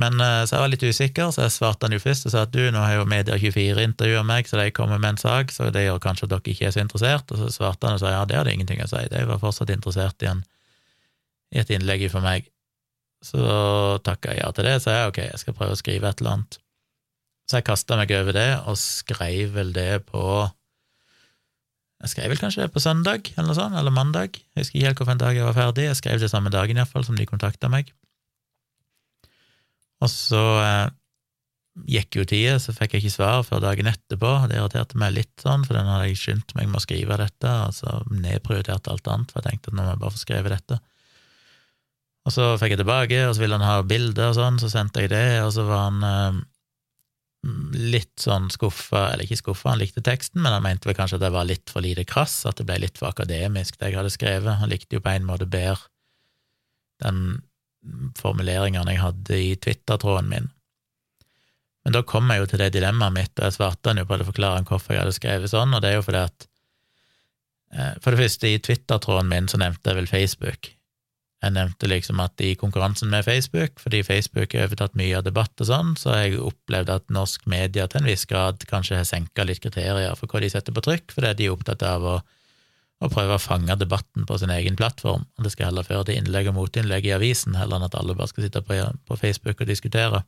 Men 0.00 0.20
eh, 0.24 0.42
så 0.48 0.56
jeg 0.56 0.62
var 0.62 0.70
litt 0.72 0.84
usikker, 0.88 1.32
så 1.34 1.44
jeg 1.44 1.52
svarte 1.52 1.86
han 1.86 1.94
jo 1.94 2.00
først 2.00 2.26
og 2.28 2.32
sa 2.32 2.44
at 2.46 2.52
du, 2.54 2.62
nå 2.72 2.80
har 2.80 2.94
jo 2.96 3.08
Media24 3.08 3.84
intervjua 3.84 4.22
meg, 4.24 4.48
så 4.48 4.56
de 4.60 4.70
kommer 4.72 5.00
med 5.00 5.14
en 5.14 5.20
sak, 5.20 5.52
så 5.52 5.68
det 5.72 5.84
gjør 5.84 6.00
kanskje 6.02 6.28
at 6.28 6.32
dere 6.32 6.54
ikke 6.54 6.68
er 6.68 6.74
så 6.74 6.84
interessert, 6.84 7.32
og 7.32 7.42
så 7.42 7.50
svarte 7.52 7.88
han 7.88 7.98
og 7.98 8.02
sa 8.02 8.14
ja, 8.14 8.24
det 8.28 8.38
hadde 8.40 8.54
ingenting 8.56 8.80
å 8.84 8.88
si, 8.88 9.04
de 9.12 9.24
var 9.28 9.42
fortsatt 9.42 9.72
interessert 9.74 10.24
i, 10.24 10.30
en, 10.32 10.40
i 11.52 11.60
et 11.60 11.72
innlegg 11.76 12.06
for 12.12 12.24
meg. 12.24 12.48
Så 13.22 13.38
takka 14.02 14.34
jeg 14.34 14.42
ja 14.42 14.50
til 14.54 14.66
det, 14.66 14.76
så 14.82 14.96
jeg 14.96 15.12
ok, 15.12 15.20
jeg 15.28 15.40
skal 15.42 15.56
prøve 15.56 15.76
å 15.76 15.78
skrive 15.78 16.10
et 16.10 16.22
eller 16.22 16.36
annet. 16.36 16.58
Så 17.46 17.60
jeg 17.60 17.66
kasta 17.68 17.98
meg 17.98 18.12
over 18.16 18.34
det, 18.34 18.50
og 18.66 18.78
skrev 18.80 19.54
vel 19.56 19.72
det 19.76 20.04
på 20.08 20.22
Jeg 22.02 22.10
skrev 22.10 22.32
vel 22.32 22.40
kanskje 22.40 22.64
det 22.64 22.72
på 22.74 22.82
søndag, 22.82 23.28
eller 23.36 23.52
noe 23.52 23.58
sånt, 23.58 23.76
eller 23.78 23.94
mandag. 23.94 24.34
Jeg 24.34 24.64
husker 24.64 24.78
ikke 24.78 24.88
helt 24.88 25.02
hvilken 25.02 25.20
dag 25.20 25.36
jeg 25.38 25.46
var 25.46 25.54
ferdig. 25.58 25.84
Jeg 25.86 25.98
skrev 26.00 26.18
det 26.18 26.32
samme 26.32 26.50
dagen, 26.50 26.80
iallfall, 26.80 27.04
som 27.06 27.14
de 27.18 27.28
kontakta 27.30 27.70
meg. 27.70 27.92
Og 30.02 30.10
så 30.10 30.40
eh, 30.64 30.88
gikk 31.94 32.18
jo 32.18 32.24
tida, 32.26 32.56
så 32.58 32.74
fikk 32.74 32.96
jeg 32.96 33.04
ikke 33.04 33.14
svar 33.14 33.44
før 33.46 33.62
dagen 33.62 33.86
etterpå. 33.86 34.32
Det 34.50 34.58
irriterte 34.58 34.98
meg 34.98 35.14
litt, 35.14 35.34
sånn, 35.44 35.62
for 35.68 35.78
den 35.78 35.86
hadde 35.92 36.08
jeg 36.10 36.18
skyndt 36.24 36.56
meg 36.58 36.72
med 36.72 36.80
å 36.80 36.84
skrive 36.84 37.20
dette, 37.22 37.54
og 37.68 37.76
så 37.76 38.00
nedprioriterte 38.10 38.90
alt 38.90 39.12
annet, 39.12 39.30
for 39.30 39.38
jeg 39.38 39.52
tenkte 39.52 39.70
at 39.70 39.78
nå 39.78 39.84
må 39.84 39.94
jeg 39.94 40.02
bare 40.02 40.16
få 40.16 40.24
skrevet 40.24 40.56
dette. 40.56 40.80
Og 42.22 42.34
så 42.34 42.52
fikk 42.60 42.76
jeg 42.76 42.82
tilbake, 42.84 43.18
og 43.26 43.34
så 43.34 43.42
ville 43.42 43.58
han 43.58 43.66
ha 43.66 43.82
bilder 43.86 44.30
og 44.30 44.38
sånn, 44.38 44.58
så 44.62 44.70
sendte 44.70 45.02
jeg 45.02 45.10
det, 45.10 45.42
og 45.42 45.50
så 45.56 45.64
var 45.66 45.88
han 45.88 46.04
eh, 46.06 46.42
litt 47.74 48.22
sånn 48.22 48.46
skuffa, 48.54 49.08
eller 49.10 49.26
ikke 49.26 49.40
skuffa, 49.40 49.72
han 49.72 49.80
likte 49.82 50.04
teksten, 50.06 50.42
men 50.44 50.54
han 50.54 50.62
mente 50.62 50.86
vel 50.86 50.96
kanskje 50.98 51.18
at 51.18 51.24
det 51.24 51.32
var 51.34 51.48
litt 51.48 51.72
for 51.72 51.82
lite 51.82 52.06
krass, 52.06 52.44
at 52.46 52.60
det 52.60 52.66
ble 52.68 52.78
litt 52.84 53.00
for 53.00 53.10
akademisk, 53.10 53.78
det 53.78 53.90
jeg 53.90 53.98
hadde 53.98 54.14
skrevet. 54.14 54.60
Han 54.60 54.70
likte 54.70 54.98
jo 54.98 55.02
på 55.02 55.10
en 55.10 55.26
måte 55.26 55.50
bedre 55.50 55.90
den 57.02 57.40
formuleringen 58.14 58.86
jeg 58.86 59.02
hadde 59.02 59.38
i 59.38 59.54
Twitter-tråden 59.58 60.28
min. 60.30 60.52
Men 61.82 61.96
da 61.96 62.04
kom 62.06 62.30
jeg 62.30 62.38
jo 62.38 62.50
til 62.52 62.62
det 62.62 62.70
dilemmaet 62.76 63.16
mitt, 63.16 63.32
og 63.40 63.48
jeg 63.48 63.56
svarte 63.56 63.90
han 63.90 63.98
jo 63.98 64.06
på 64.06 64.20
å 64.20 64.28
forklare 64.28 64.62
hvorfor 64.68 64.94
jeg 64.94 65.02
hadde 65.02 65.16
skrevet 65.16 65.50
sånn, 65.50 65.74
og 65.74 65.82
det 65.82 65.90
er 65.90 65.98
jo 65.98 66.04
fordi 66.06 66.20
at 66.28 66.46
eh, 67.74 67.98
For 67.98 68.14
det 68.14 68.22
første, 68.22 68.52
i 68.52 68.62
Twitter-tråden 68.62 69.32
min 69.32 69.50
så 69.50 69.58
nevnte 69.58 69.90
jeg 69.90 69.98
vel 69.98 70.10
Facebook. 70.10 70.70
Jeg 71.42 71.56
nevnte 71.56 71.88
liksom 71.90 72.20
at 72.22 72.38
i 72.44 72.52
konkurransen 72.54 73.10
med 73.10 73.24
Facebook, 73.26 73.80
fordi 73.82 74.04
Facebook 74.06 74.52
har 74.54 74.68
overtatt 74.68 74.94
mye 74.98 75.16
av 75.18 75.24
debatt 75.26 75.58
og 75.58 75.66
sånn, 75.66 75.88
så 75.98 76.12
har 76.12 76.20
jeg 76.22 76.38
opplevd 76.38 76.92
at 76.94 77.08
norsk 77.10 77.48
media 77.50 77.88
til 77.90 77.98
en 77.98 78.06
viss 78.06 78.22
grad 78.30 78.62
kanskje 78.70 79.00
har 79.00 79.08
senka 79.08 79.42
litt 79.48 79.58
kriterier 79.64 80.14
for 80.18 80.30
hva 80.30 80.42
de 80.44 80.50
setter 80.52 80.74
på 80.74 80.84
trykk, 80.86 81.10
fordi 81.16 81.32
de 81.40 81.48
er 81.48 81.56
opptatt 81.56 81.82
av 81.88 82.06
å, 82.06 82.12
å, 82.22 83.08
prøve 83.10 83.34
å 83.34 83.42
fange 83.42 83.74
debatten 83.80 84.28
på 84.28 84.38
sin 84.38 84.54
egen 84.54 84.78
plattform. 84.78 85.24
Og 85.34 85.48
det 85.48 85.50
skal 85.56 85.72
heller 85.72 85.88
føre 85.88 86.06
til 86.12 86.20
innlegg 86.20 86.52
og 86.52 86.60
motinnlegg 86.60 87.08
i 87.10 87.16
avisen, 87.16 87.58
heller 87.58 87.80
enn 87.80 87.88
at 87.88 87.96
alle 87.98 88.14
bare 88.14 88.30
skal 88.30 88.46
sitte 88.46 88.62
på, 88.68 88.78
på 88.78 89.18
Facebook 89.18 89.64
og 89.64 89.72
diskutere, 89.72 90.22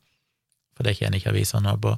for 0.75 0.83
det 0.83 0.97
tjener 0.99 1.21
ikke 1.21 1.31
avisene 1.31 1.77
på. 1.79 1.93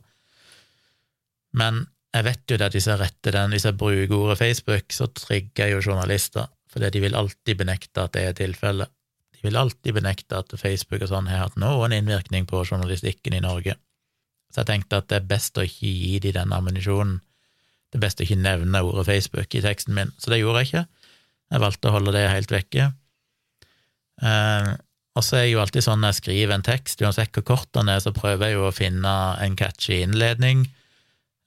Men 1.57 1.87
jeg 2.13 2.27
vet 2.27 2.53
jo 2.53 2.59
det 2.61 2.67
at 2.69 2.77
hvis 2.77 2.89
jeg 2.91 3.01
retter 3.01 3.33
den, 3.33 3.55
hvis 3.55 3.65
jeg 3.65 3.79
bruker 3.81 4.13
ordet 4.19 4.37
Facebook, 4.43 4.93
så 4.93 5.09
trigger 5.09 5.65
jeg 5.65 5.73
jo 5.73 5.81
journalister, 5.89 6.45
fordi 6.69 6.93
de 6.93 7.03
vil 7.07 7.17
alltid 7.17 7.57
benekte 7.63 8.05
at 8.05 8.13
det 8.13 8.27
er 8.27 8.37
tilfellet. 8.37 8.93
Vil 9.47 9.59
alltid 9.59 9.95
benekte 9.95 10.41
at 10.41 10.51
Facebook 10.59 11.05
og 11.05 11.11
sånn 11.13 11.29
har 11.31 11.45
hatt 11.45 11.59
noen 11.61 11.95
innvirkning 11.95 12.47
på 12.49 12.65
journalistikken 12.65 13.37
i 13.37 13.43
Norge. 13.43 13.77
Så 14.51 14.61
jeg 14.61 14.69
tenkte 14.71 14.99
at 14.99 15.07
det 15.11 15.21
er 15.21 15.29
best 15.29 15.57
å 15.59 15.65
ikke 15.67 15.87
gi 15.87 16.17
de 16.23 16.33
den 16.35 16.53
ammunisjonen. 16.55 17.21
Det 17.87 17.99
er 17.99 18.03
best 18.03 18.19
å 18.19 18.25
ikke 18.25 18.39
nevne 18.41 18.83
ordet 18.83 19.07
Facebook 19.07 19.55
i 19.55 19.63
teksten 19.63 19.95
min, 19.95 20.11
så 20.19 20.33
det 20.33 20.41
gjorde 20.41 20.63
jeg 20.63 20.69
ikke. 20.69 20.83
Jeg 21.55 21.63
valgte 21.63 21.87
å 21.87 21.95
holde 21.95 22.13
det 22.15 22.25
helt 22.27 22.51
vekke. 22.51 22.89
Eh, 24.27 24.71
og 25.17 25.23
så 25.25 25.39
er 25.39 25.45
jeg 25.47 25.55
jo 25.55 25.61
alltid 25.63 25.85
sånn 25.85 26.03
når 26.03 26.13
jeg 26.13 26.19
skriver 26.19 26.55
en 26.57 26.65
tekst, 26.67 27.01
uansett 27.01 27.37
hvor 27.37 27.45
kort 27.47 27.69
den 27.77 27.89
er, 27.89 28.01
så 28.03 28.13
prøver 28.13 28.49
jeg 28.49 28.57
jo 28.57 28.67
å 28.67 28.75
finne 28.75 29.13
en 29.41 29.55
catchy 29.57 30.01
innledning. 30.03 30.67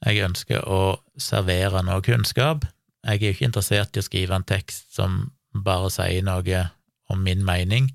Jeg 0.06 0.24
ønsker 0.24 0.64
å 0.64 0.80
servere 1.20 1.84
noe 1.84 2.00
kunnskap. 2.02 2.64
Jeg 3.04 3.20
er 3.20 3.26
jo 3.26 3.36
ikke 3.36 3.48
interessert 3.50 3.96
i 3.96 4.02
å 4.02 4.06
skrive 4.06 4.36
en 4.36 4.48
tekst 4.48 4.94
som 4.96 5.20
bare 5.52 5.90
sier 5.92 6.24
noe 6.24 6.64
om 7.10 7.20
min 7.26 7.44
mening. 7.46 7.90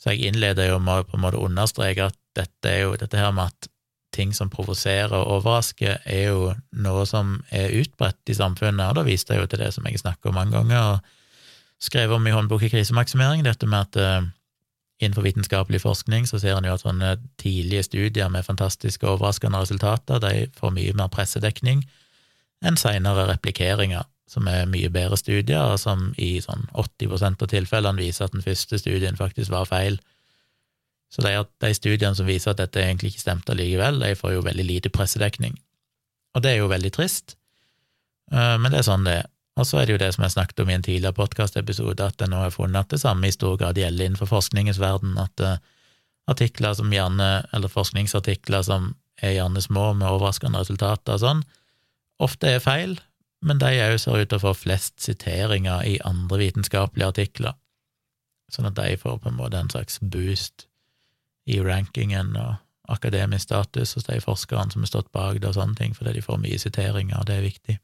Så 0.00 0.12
jeg 0.12 0.28
innleder 0.30 0.72
jo 0.72 0.80
med 0.82 1.00
å 1.00 1.06
på 1.08 1.16
en 1.18 1.24
måte 1.24 1.40
understreke 1.40 2.10
at 2.10 2.18
dette, 2.36 2.68
er 2.68 2.84
jo, 2.84 2.96
dette 2.98 3.18
her 3.18 3.32
med 3.34 3.52
at 3.52 3.70
ting 4.14 4.34
som 4.34 4.50
provoserer 4.50 5.14
og 5.16 5.40
overrasker, 5.40 5.98
er 6.04 6.30
jo 6.30 6.52
noe 6.84 7.02
som 7.08 7.38
er 7.54 7.74
utbredt 7.80 8.30
i 8.30 8.36
samfunnet, 8.38 8.86
og 8.86 9.00
da 9.00 9.04
viste 9.06 9.34
jeg 9.34 9.42
jo 9.42 9.50
til 9.50 9.64
det 9.64 9.72
som 9.74 9.86
jeg 9.88 10.02
snakker 10.02 10.30
om 10.30 10.38
mange 10.38 10.54
ganger, 10.54 10.94
og 10.94 11.82
skrev 11.82 12.14
om 12.14 12.26
i 12.26 12.34
håndboka 12.34 12.70
Krisemaksimering, 12.70 13.42
dette 13.46 13.66
med 13.66 13.88
at 13.88 13.98
uh, 13.98 14.28
innenfor 15.02 15.26
vitenskapelig 15.26 15.82
forskning 15.82 16.28
så 16.30 16.38
ser 16.38 16.56
en 16.56 16.68
jo 16.68 16.76
at 16.76 16.84
sånne 16.84 17.16
tidlige 17.40 17.88
studier 17.88 18.30
med 18.30 18.46
fantastiske 18.46 19.06
og 19.06 19.18
overraskende 19.18 19.60
resultater, 19.64 20.22
de 20.22 20.46
får 20.58 20.74
mye 20.76 20.94
mer 20.96 21.10
pressedekning 21.12 21.82
enn 22.64 22.78
seinere 22.80 23.26
replikeringer 23.28 24.06
som 24.30 24.48
er 24.48 24.68
mye 24.70 24.88
bedre 24.92 25.18
studier, 25.20 25.74
og 25.74 25.78
som 25.80 26.12
i 26.20 26.38
sånn 26.42 26.66
80% 26.72 27.44
av 27.44 27.50
tilfellene 27.52 28.00
viser 28.00 28.26
at 28.26 28.34
den 28.36 28.44
første 28.44 28.80
studien 28.80 29.18
faktisk 29.20 29.52
var 29.52 29.68
feil. 29.68 29.98
Så 31.12 31.22
de, 31.22 31.34
de 31.62 31.70
studiene 31.76 32.16
som 32.16 32.26
viser 32.26 32.54
at 32.54 32.62
dette 32.62 32.80
egentlig 32.80 33.12
ikke 33.12 33.26
stemte 33.26 33.56
likevel, 33.56 34.00
de 34.02 34.16
får 34.18 34.34
jo 34.34 34.46
veldig 34.46 34.66
lite 34.66 34.92
pressedekning. 34.94 35.58
Og 36.34 36.42
det 36.42 36.54
er 36.54 36.62
jo 36.62 36.72
veldig 36.72 36.90
trist, 36.96 37.36
eh, 38.32 38.56
men 38.58 38.72
det 38.72 38.80
er 38.80 38.88
sånn 38.88 39.06
det 39.06 39.20
er. 39.20 39.30
Og 39.54 39.68
så 39.68 39.78
er 39.78 39.86
det 39.86 39.94
jo 39.94 40.00
det 40.02 40.08
som 40.16 40.24
jeg 40.26 40.34
snakket 40.34 40.64
om 40.64 40.70
i 40.70 40.74
en 40.74 40.82
tidligere 40.82 41.14
podkastepisode, 41.14 42.02
at 42.02 42.18
jeg 42.18 42.30
nå 42.32 42.40
har 42.42 42.50
funnet 42.50 42.80
at 42.80 42.90
det 42.90 42.98
samme 43.04 43.28
i 43.28 43.34
stor 43.34 43.54
grad 43.60 43.78
gjelder 43.78 44.08
innenfor 44.08 44.26
forskningens 44.26 44.80
verden, 44.82 45.12
at 45.20 45.44
uh, 45.46 45.60
artikler 46.26 46.74
som 46.74 46.90
gjerne, 46.90 47.28
eller 47.54 47.70
forskningsartikler 47.70 48.64
som 48.66 48.96
er 49.22 49.36
gjerne 49.36 49.62
små 49.62 49.92
med 49.94 50.08
overraskende 50.10 50.58
resultater 50.64 51.14
og 51.14 51.22
sånn, 51.22 51.44
ofte 52.24 52.50
er 52.50 52.64
feil, 52.64 52.96
men 53.44 53.60
de 53.60 53.70
òg 53.84 53.98
ser 54.00 54.22
ut 54.22 54.30
til 54.30 54.40
å 54.40 54.44
få 54.46 54.54
flest 54.56 55.04
siteringer 55.04 55.84
i 55.86 55.98
andre 56.08 56.40
vitenskapelige 56.40 57.12
artikler, 57.12 57.56
sånn 58.52 58.68
at 58.70 58.78
de 58.78 58.96
får 59.00 59.20
på 59.22 59.30
en 59.30 59.38
måte 59.38 59.60
en 59.60 59.72
slags 59.72 60.00
boost 60.00 60.66
i 61.50 61.60
rankingen 61.60 62.34
og 62.40 62.56
akademisk 62.88 63.48
status 63.48 63.94
hos 63.96 64.06
de 64.08 64.20
forskerne 64.20 64.72
som 64.72 64.84
har 64.84 64.90
stått 64.90 65.12
bak 65.12 65.40
det 65.40 65.50
og 65.50 65.56
sånne 65.56 65.76
ting, 65.78 65.96
fordi 65.96 66.16
de 66.16 66.24
får 66.24 66.40
mye 66.40 66.60
siteringer, 66.60 67.20
og 67.20 67.28
det 67.28 67.38
er 67.38 67.46
viktig. 67.46 67.78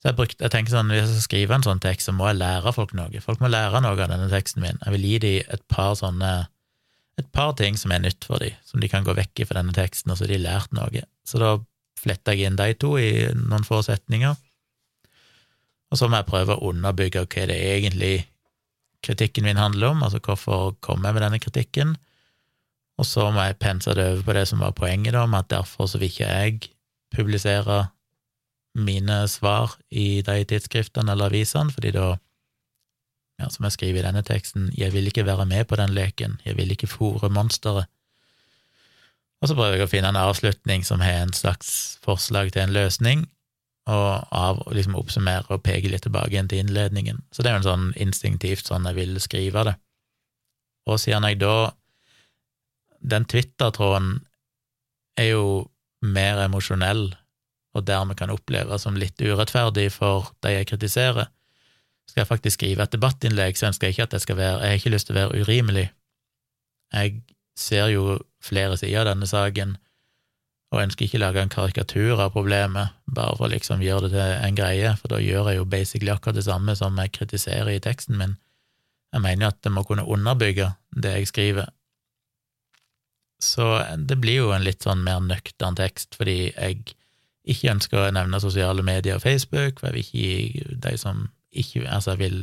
Så 0.00 0.08
jeg, 0.08 0.16
brukte, 0.16 0.38
jeg 0.40 0.52
tenker 0.54 0.72
sånn, 0.72 0.88
Hvis 0.88 1.02
jeg 1.02 1.10
skal 1.10 1.26
skrive 1.26 1.56
en 1.58 1.66
sånn 1.66 1.82
tekst, 1.82 2.08
så 2.08 2.14
må 2.16 2.30
jeg 2.30 2.38
lære 2.40 2.72
folk 2.72 2.94
noe. 2.96 3.20
Folk 3.20 3.42
må 3.42 3.50
lære 3.52 3.82
noe 3.84 3.98
av 3.98 4.08
denne 4.08 4.30
teksten 4.32 4.64
min. 4.64 4.78
Jeg 4.80 4.94
vil 4.94 5.04
gi 5.04 5.18
dem 5.26 5.52
et 5.52 5.64
par 5.68 5.92
sånne 5.98 6.30
et 7.20 7.28
par 7.36 7.52
ting 7.58 7.76
som 7.76 7.92
er 7.92 8.00
nytt 8.00 8.24
for 8.24 8.40
dem, 8.40 8.56
som 8.64 8.80
de 8.80 8.88
kan 8.88 9.04
gå 9.04 9.12
vekk 9.18 9.42
i 9.42 9.46
for 9.48 9.58
denne 9.58 9.74
teksten, 9.76 10.12
og 10.12 10.16
så 10.16 10.24
har 10.24 10.32
de 10.32 10.40
lært 10.40 10.72
noe. 10.72 11.02
Så 11.28 11.40
da 11.42 11.58
fletta 12.00 12.34
jeg 12.34 12.48
inn 12.48 12.58
de 12.58 12.72
to 12.80 12.94
i 12.98 13.28
noen 13.36 13.66
få 13.66 13.82
setninger. 13.86 14.36
Og 15.90 15.98
så 15.98 16.08
må 16.08 16.20
jeg 16.20 16.30
prøve 16.30 16.56
å 16.56 16.70
underbygge 16.70 17.24
hva 17.26 17.46
det 17.50 17.58
egentlig 17.74 18.14
kritikken 19.04 19.46
min 19.46 19.60
handler 19.60 19.94
om, 19.94 20.02
altså 20.04 20.20
hvorfor 20.22 20.74
kom 20.84 21.04
jeg 21.04 21.16
med 21.16 21.24
denne 21.24 21.40
kritikken, 21.42 21.94
og 23.00 23.06
så 23.08 23.30
må 23.32 23.46
jeg 23.46 23.56
pense 23.62 23.94
det 23.96 24.04
over 24.04 24.26
på 24.26 24.34
det 24.36 24.44
som 24.50 24.60
var 24.60 24.76
poenget, 24.76 25.14
da, 25.16 25.24
med 25.24 25.46
at 25.46 25.52
derfor 25.54 25.88
så 25.88 25.98
vil 25.98 26.10
ikke 26.10 26.28
jeg 26.28 26.58
publisere 27.16 27.86
mine 28.76 29.22
svar 29.28 29.72
i 29.90 30.20
de 30.22 30.44
tidsskriftene 30.44 31.14
eller 31.14 31.32
avisene, 31.32 31.72
fordi 31.72 31.94
da, 31.96 32.10
ja, 33.40 33.48
som 33.48 33.64
jeg 33.66 33.78
skriver 33.78 34.02
i 34.02 34.04
denne 34.04 34.22
teksten, 34.26 34.68
jeg 34.76 34.92
vil 34.92 35.08
ikke 35.08 35.24
være 35.26 35.48
med 35.48 35.64
på 35.66 35.80
den 35.80 35.96
leken, 35.96 36.36
jeg 36.44 36.58
vil 36.60 36.76
ikke 36.76 36.90
fòre 36.92 37.32
monsteret. 37.32 37.88
Og 39.40 39.48
så 39.48 39.56
prøver 39.56 39.78
jeg 39.78 39.88
å 39.88 39.90
finne 39.90 40.10
en 40.12 40.20
avslutning 40.20 40.84
som 40.84 41.00
har 41.00 41.22
en 41.22 41.32
slags 41.36 41.98
forslag 42.04 42.52
til 42.52 42.66
en 42.66 42.74
løsning, 42.76 43.24
og 43.90 44.26
av 44.36 44.60
liksom 44.76 44.98
oppsummere 45.00 45.48
og 45.48 45.62
peke 45.64 45.88
litt 45.90 46.04
tilbake 46.04 46.34
igjen 46.34 46.50
til 46.50 46.60
innledningen. 46.62 47.22
Så 47.32 47.42
det 47.42 47.50
er 47.50 47.56
jo 47.56 47.62
en 47.62 47.68
sånn 47.68 47.86
instinktivt 47.98 48.68
sånn 48.68 48.86
jeg 48.90 48.98
vil 48.98 49.16
skrive 49.22 49.64
det. 49.70 49.74
Og 50.88 51.00
siden 51.00 51.26
jeg 51.28 51.40
da 51.40 51.72
Den 53.00 53.24
Twitter-tråden 53.24 54.18
er 55.16 55.30
jo 55.30 55.44
mer 56.04 56.42
emosjonell, 56.44 57.14
og 57.72 57.86
dermed 57.88 58.18
kan 58.18 58.32
oppleves 58.34 58.84
som 58.84 58.98
litt 59.00 59.16
urettferdig 59.16 59.86
for 59.94 60.28
de 60.44 60.52
jeg 60.52 60.68
kritiserer. 60.68 61.30
Skal 62.04 62.20
jeg 62.20 62.28
faktisk 62.28 62.58
skrive 62.58 62.84
et 62.84 62.92
debattinnlegg, 62.92 63.56
så 63.56 63.70
ønsker 63.70 63.88
jeg 63.88 63.96
ikke 63.96 64.06
at 64.08 64.16
det 64.16 64.20
skal 64.20 64.36
være 64.36 64.58
Jeg 64.60 64.68
har 64.68 64.80
ikke 64.82 64.92
lyst 64.92 65.08
til 65.08 65.16
å 65.16 65.20
være 65.20 65.40
urimelig. 65.40 65.86
Jeg 66.92 67.22
ser 67.56 67.88
jo 67.94 68.18
flere 68.44 68.76
sider 68.80 69.02
av 69.02 69.12
denne 69.12 69.28
saken, 69.28 69.76
og 70.70 70.84
ønsker 70.84 71.06
ikke 71.06 71.18
lage 71.18 71.42
en 71.42 71.50
karikatur 71.50 72.20
av 72.22 72.30
problemet, 72.34 72.94
bare 73.10 73.34
for 73.38 73.48
å 73.48 73.50
liksom 73.50 73.82
gjøre 73.82 74.06
det 74.06 74.12
til 74.14 74.36
en 74.36 74.58
greie, 74.58 74.92
for 75.00 75.10
da 75.10 75.18
gjør 75.18 75.50
jeg 75.50 75.58
jo 75.58 75.66
basically 75.72 76.12
akkurat 76.14 76.38
det 76.38 76.46
samme 76.46 76.76
som 76.78 76.98
jeg 77.02 77.14
kritiserer 77.16 77.72
i 77.74 77.82
teksten 77.82 78.18
min. 78.20 78.36
Jeg 79.10 79.24
mener 79.24 79.48
jo 79.48 79.50
at 79.50 79.60
det 79.66 79.72
må 79.74 79.82
kunne 79.86 80.06
underbygge 80.06 80.70
det 80.94 81.16
jeg 81.16 81.30
skriver. 81.32 81.72
Så 83.42 83.66
det 83.96 84.20
blir 84.20 84.44
jo 84.44 84.54
en 84.54 84.62
litt 84.62 84.84
sånn 84.86 85.02
mer 85.02 85.18
nøktern 85.24 85.78
tekst, 85.78 86.14
fordi 86.14 86.52
jeg 86.52 86.94
ikke 87.50 87.72
ønsker 87.72 88.02
å 88.04 88.14
nevne 88.14 88.40
sosiale 88.42 88.84
medier 88.86 89.16
og 89.16 89.24
Facebook, 89.24 89.80
for 89.80 89.90
jeg 89.90 89.96
vil 89.96 90.04
ikke 90.04 90.22
gi 90.22 90.80
de 90.86 90.96
som 91.00 91.28
ikke 91.50 91.82
Altså, 91.90 92.12
jeg 92.14 92.20
vil 92.20 92.36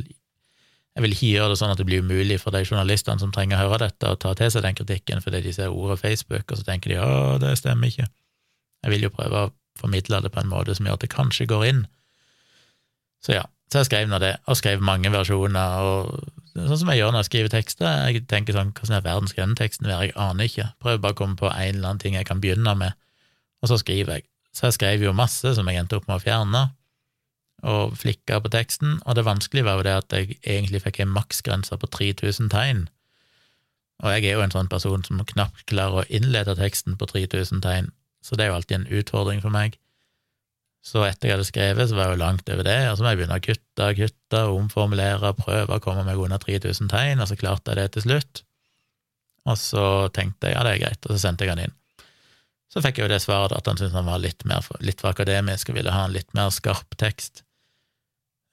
jeg 0.98 1.04
vil 1.04 1.14
ikke 1.14 1.28
gjøre 1.30 1.50
det 1.52 1.58
sånn 1.60 1.70
at 1.70 1.78
det 1.78 1.86
blir 1.86 2.02
umulig 2.02 2.40
for 2.42 2.56
de 2.56 2.64
journalistene 2.66 3.22
som 3.22 3.30
trenger 3.34 3.60
å 3.60 3.68
høre 3.68 3.86
dette, 3.86 4.10
å 4.10 4.18
ta 4.18 4.32
til 4.34 4.50
seg 4.50 4.64
den 4.66 4.78
kritikken 4.80 5.20
fordi 5.22 5.44
de 5.46 5.52
ser 5.54 5.70
ordet 5.70 6.00
Facebook, 6.02 6.50
og 6.50 6.58
så 6.58 6.66
tenker 6.66 6.90
de 6.90 6.98
å, 6.98 7.36
det 7.42 7.52
stemmer 7.60 7.92
ikke. 7.92 8.08
Jeg 8.82 8.94
vil 8.96 9.06
jo 9.06 9.12
prøve 9.14 9.44
å 9.44 9.52
formidle 9.78 10.24
det 10.26 10.32
på 10.34 10.42
en 10.42 10.50
måte 10.50 10.74
som 10.74 10.90
gjør 10.90 10.98
at 10.98 11.04
det 11.06 11.12
kanskje 11.14 11.46
går 11.52 11.66
inn. 11.68 11.84
Så 13.22 13.36
ja, 13.36 13.44
så 13.70 13.84
jeg 13.84 13.92
skrev 13.92 14.10
nå 14.10 14.18
det, 14.24 14.32
og 14.50 14.58
skrev 14.58 14.82
mange 14.90 15.12
versjoner, 15.14 15.86
og 15.86 16.56
sånn 16.56 16.82
som 16.82 16.90
jeg 16.90 17.04
gjør 17.04 17.14
når 17.14 17.22
jeg 17.22 17.30
skriver 17.30 17.54
tekster. 17.54 18.10
Jeg 18.10 18.26
tenker 18.32 18.58
sånn, 18.58 18.74
hvordan 18.74 18.98
er 18.98 19.06
verden 19.06 19.30
skal 19.30 19.54
denne 19.54 20.00
jeg 20.02 20.16
aner 20.18 20.50
ikke. 20.50 20.70
Prøver 20.82 21.04
bare 21.04 21.18
å 21.18 21.20
komme 21.22 21.38
på 21.38 21.52
en 21.52 21.76
eller 21.76 21.92
annen 21.92 22.02
ting 22.02 22.18
jeg 22.18 22.26
kan 22.26 22.42
begynne 22.42 22.74
med, 22.80 22.98
og 23.62 23.70
så 23.70 23.78
skriver 23.84 24.18
jeg. 24.18 24.28
Så 24.50 24.66
jeg 24.72 24.80
skrev 24.80 25.06
jo 25.06 25.14
masse 25.14 25.54
som 25.54 25.70
jeg 25.70 25.78
endte 25.78 26.02
opp 26.02 26.10
med 26.10 26.18
å 26.18 26.26
fjerne 26.26 26.64
og 27.66 27.96
flikka 27.98 28.38
på 28.44 28.52
teksten, 28.54 29.00
og 29.06 29.18
det 29.18 29.26
vanskelige 29.26 29.66
var 29.66 29.80
jo 29.80 29.88
det 29.88 29.96
at 29.98 30.14
jeg 30.14 30.38
egentlig 30.44 30.84
fikk 30.84 31.02
en 31.02 31.16
maksgrense 31.16 31.78
på 31.78 31.90
3000 31.90 32.52
tegn. 32.54 32.86
Og 34.04 34.14
jeg 34.14 34.28
er 34.28 34.38
jo 34.38 34.44
en 34.46 34.54
sånn 34.54 34.70
person 34.70 35.02
som 35.06 35.24
knapt 35.26 35.66
klarer 35.70 36.04
å 36.04 36.10
innlede 36.14 36.54
teksten 36.60 37.00
på 37.00 37.10
3000 37.10 37.64
tegn, 37.66 37.90
så 38.22 38.38
det 38.38 38.46
er 38.46 38.52
jo 38.52 38.60
alltid 38.60 38.78
en 38.78 38.90
utfordring 39.00 39.42
for 39.42 39.54
meg. 39.54 39.80
Så 40.86 41.02
etter 41.04 41.28
jeg 41.28 41.36
hadde 41.36 41.48
skrevet, 41.48 41.90
så 41.90 41.98
var 41.98 42.08
jeg 42.08 42.16
jo 42.16 42.22
langt 42.22 42.52
over 42.54 42.64
det, 42.64 42.78
og 42.92 42.98
så 42.98 43.04
må 43.04 43.12
jeg 43.12 43.20
begynne 43.20 43.40
å 43.40 43.44
kutte, 43.44 43.88
kutte, 43.98 44.44
omformulere, 44.54 45.34
prøve 45.40 45.80
å 45.80 45.84
komme 45.84 46.06
meg 46.08 46.22
under 46.22 46.40
3000 46.40 46.94
tegn, 46.94 47.24
og 47.24 47.28
så 47.32 47.40
klarte 47.40 47.74
jeg 47.74 47.82
det 47.82 47.88
til 47.96 48.06
slutt. 48.06 48.44
Og 49.48 49.58
så 49.60 49.84
tenkte 50.16 50.52
jeg 50.52 50.56
ja, 50.56 50.64
det 50.68 50.76
er 50.76 50.84
greit, 50.86 51.02
og 51.08 51.16
så 51.16 51.20
sendte 51.26 51.48
jeg 51.48 51.56
han 51.56 51.66
inn. 51.66 51.76
Så 52.72 52.84
fikk 52.84 53.00
jeg 53.00 53.08
jo 53.08 53.12
det 53.14 53.24
svaret 53.24 53.56
at 53.56 53.68
han 53.68 53.80
syntes 53.80 53.96
han 53.96 54.08
var 54.08 54.22
litt, 54.22 54.44
mer, 54.48 54.66
litt 54.84 55.02
for 55.02 55.16
akademisk 55.16 55.72
og 55.72 55.80
ville 55.80 55.94
ha 55.94 56.06
en 56.06 56.16
litt 56.16 56.30
mer 56.38 56.52
skarp 56.54 56.98
tekst. 57.00 57.47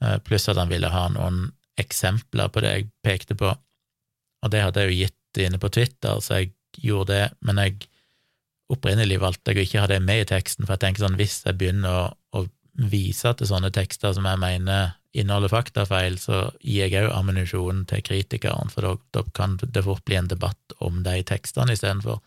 Eh, 0.03 0.19
pluss 0.27 0.49
at 0.51 0.59
han 0.59 0.73
ville 0.73 0.91
ha 0.91 1.07
noen 1.13 1.47
eksempler 1.81 2.51
på 2.53 2.63
det 2.63 2.73
jeg 2.73 2.91
pekte 3.05 3.37
på, 3.39 3.51
og 3.51 4.53
det 4.53 4.63
hadde 4.63 4.85
jeg 4.85 4.91
jo 4.91 4.99
gitt 5.05 5.43
inne 5.43 5.59
på 5.59 5.71
Twitter, 5.75 6.21
så 6.23 6.41
jeg 6.41 6.53
gjorde 6.85 7.15
det, 7.15 7.25
men 7.47 7.59
jeg 7.63 7.89
opprinnelig 8.75 9.21
valgte 9.23 9.53
jeg 9.53 9.61
å 9.61 9.65
ikke 9.69 9.83
ha 9.83 9.89
det 9.91 10.03
med 10.05 10.23
i 10.23 10.29
teksten, 10.29 10.67
for 10.67 10.77
jeg 10.77 10.85
tenker 10.85 11.05
sånn, 11.05 11.19
hvis 11.19 11.41
jeg 11.47 11.59
begynner 11.61 11.95
å, 11.95 12.05
å 12.39 12.45
vise 12.91 13.33
til 13.39 13.51
sånne 13.51 13.71
tekster 13.75 14.15
som 14.17 14.27
jeg 14.27 14.41
mener 14.43 14.95
inneholder 15.15 15.53
faktafeil, 15.53 16.17
så 16.19 16.49
gir 16.59 16.91
jeg 16.91 17.07
òg 17.07 17.13
ammunisjon 17.15 17.85
til 17.91 18.03
kritikeren, 18.07 18.73
for 18.73 18.87
da, 18.87 18.95
da, 19.15 19.23
kan 19.37 19.57
det 19.63 19.85
fort 19.87 20.03
bli 20.09 20.19
en 20.19 20.31
debatt 20.31 20.75
om 20.83 21.05
de 21.07 21.21
tekstene 21.27 21.77
istedenfor. 21.77 22.19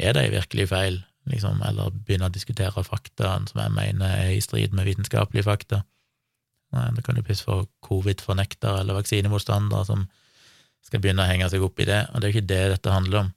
Er 0.00 0.16
de 0.16 0.24
virkelig 0.32 0.70
feil, 0.70 1.02
liksom, 1.28 1.60
eller 1.68 1.92
begynne 1.92 2.30
å 2.30 2.34
diskutere 2.34 2.84
fakta 2.86 3.36
som 3.50 3.60
jeg 3.60 3.74
mener 3.76 4.14
er 4.22 4.32
i 4.36 4.42
strid 4.44 4.76
med 4.76 4.88
vitenskapelige 4.88 5.48
fakta? 5.50 5.82
Nei, 6.76 6.88
det 6.96 7.04
kan 7.04 7.16
jo 7.16 7.24
plutselig 7.24 7.48
få 7.48 7.58
covid-fornektere 7.86 8.82
eller 8.82 8.98
vaksinemotstandere 8.98 9.86
som 9.88 10.04
skal 10.84 11.00
begynne 11.02 11.24
å 11.24 11.28
henge 11.28 11.48
seg 11.52 11.64
opp 11.64 11.80
i 11.80 11.86
det, 11.88 12.02
og 12.12 12.20
det 12.20 12.28
er 12.28 12.32
jo 12.32 12.36
ikke 12.36 12.50
det 12.50 12.62
dette 12.74 12.92
handler 12.92 13.22
om. 13.22 13.30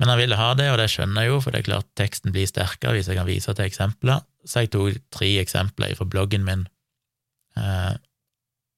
Men 0.00 0.10
han 0.10 0.18
ville 0.18 0.38
ha 0.38 0.52
det, 0.58 0.68
og 0.72 0.78
det 0.80 0.88
skjønner 0.90 1.26
jeg 1.26 1.30
jo, 1.30 1.40
for 1.42 1.54
det 1.54 1.62
er 1.62 1.68
klart 1.68 1.90
teksten 1.98 2.34
blir 2.34 2.48
sterkere 2.50 2.96
hvis 2.96 3.10
jeg 3.10 3.18
kan 3.18 3.28
vise 3.28 3.54
til 3.54 3.68
eksempler. 3.68 4.24
Så 4.48 4.64
jeg 4.64 4.72
tok 4.74 4.98
tre 5.14 5.28
eksempler 5.42 5.94
fra 5.98 6.06
bloggen 6.10 6.46
min, 6.46 6.64
eh, 7.58 7.92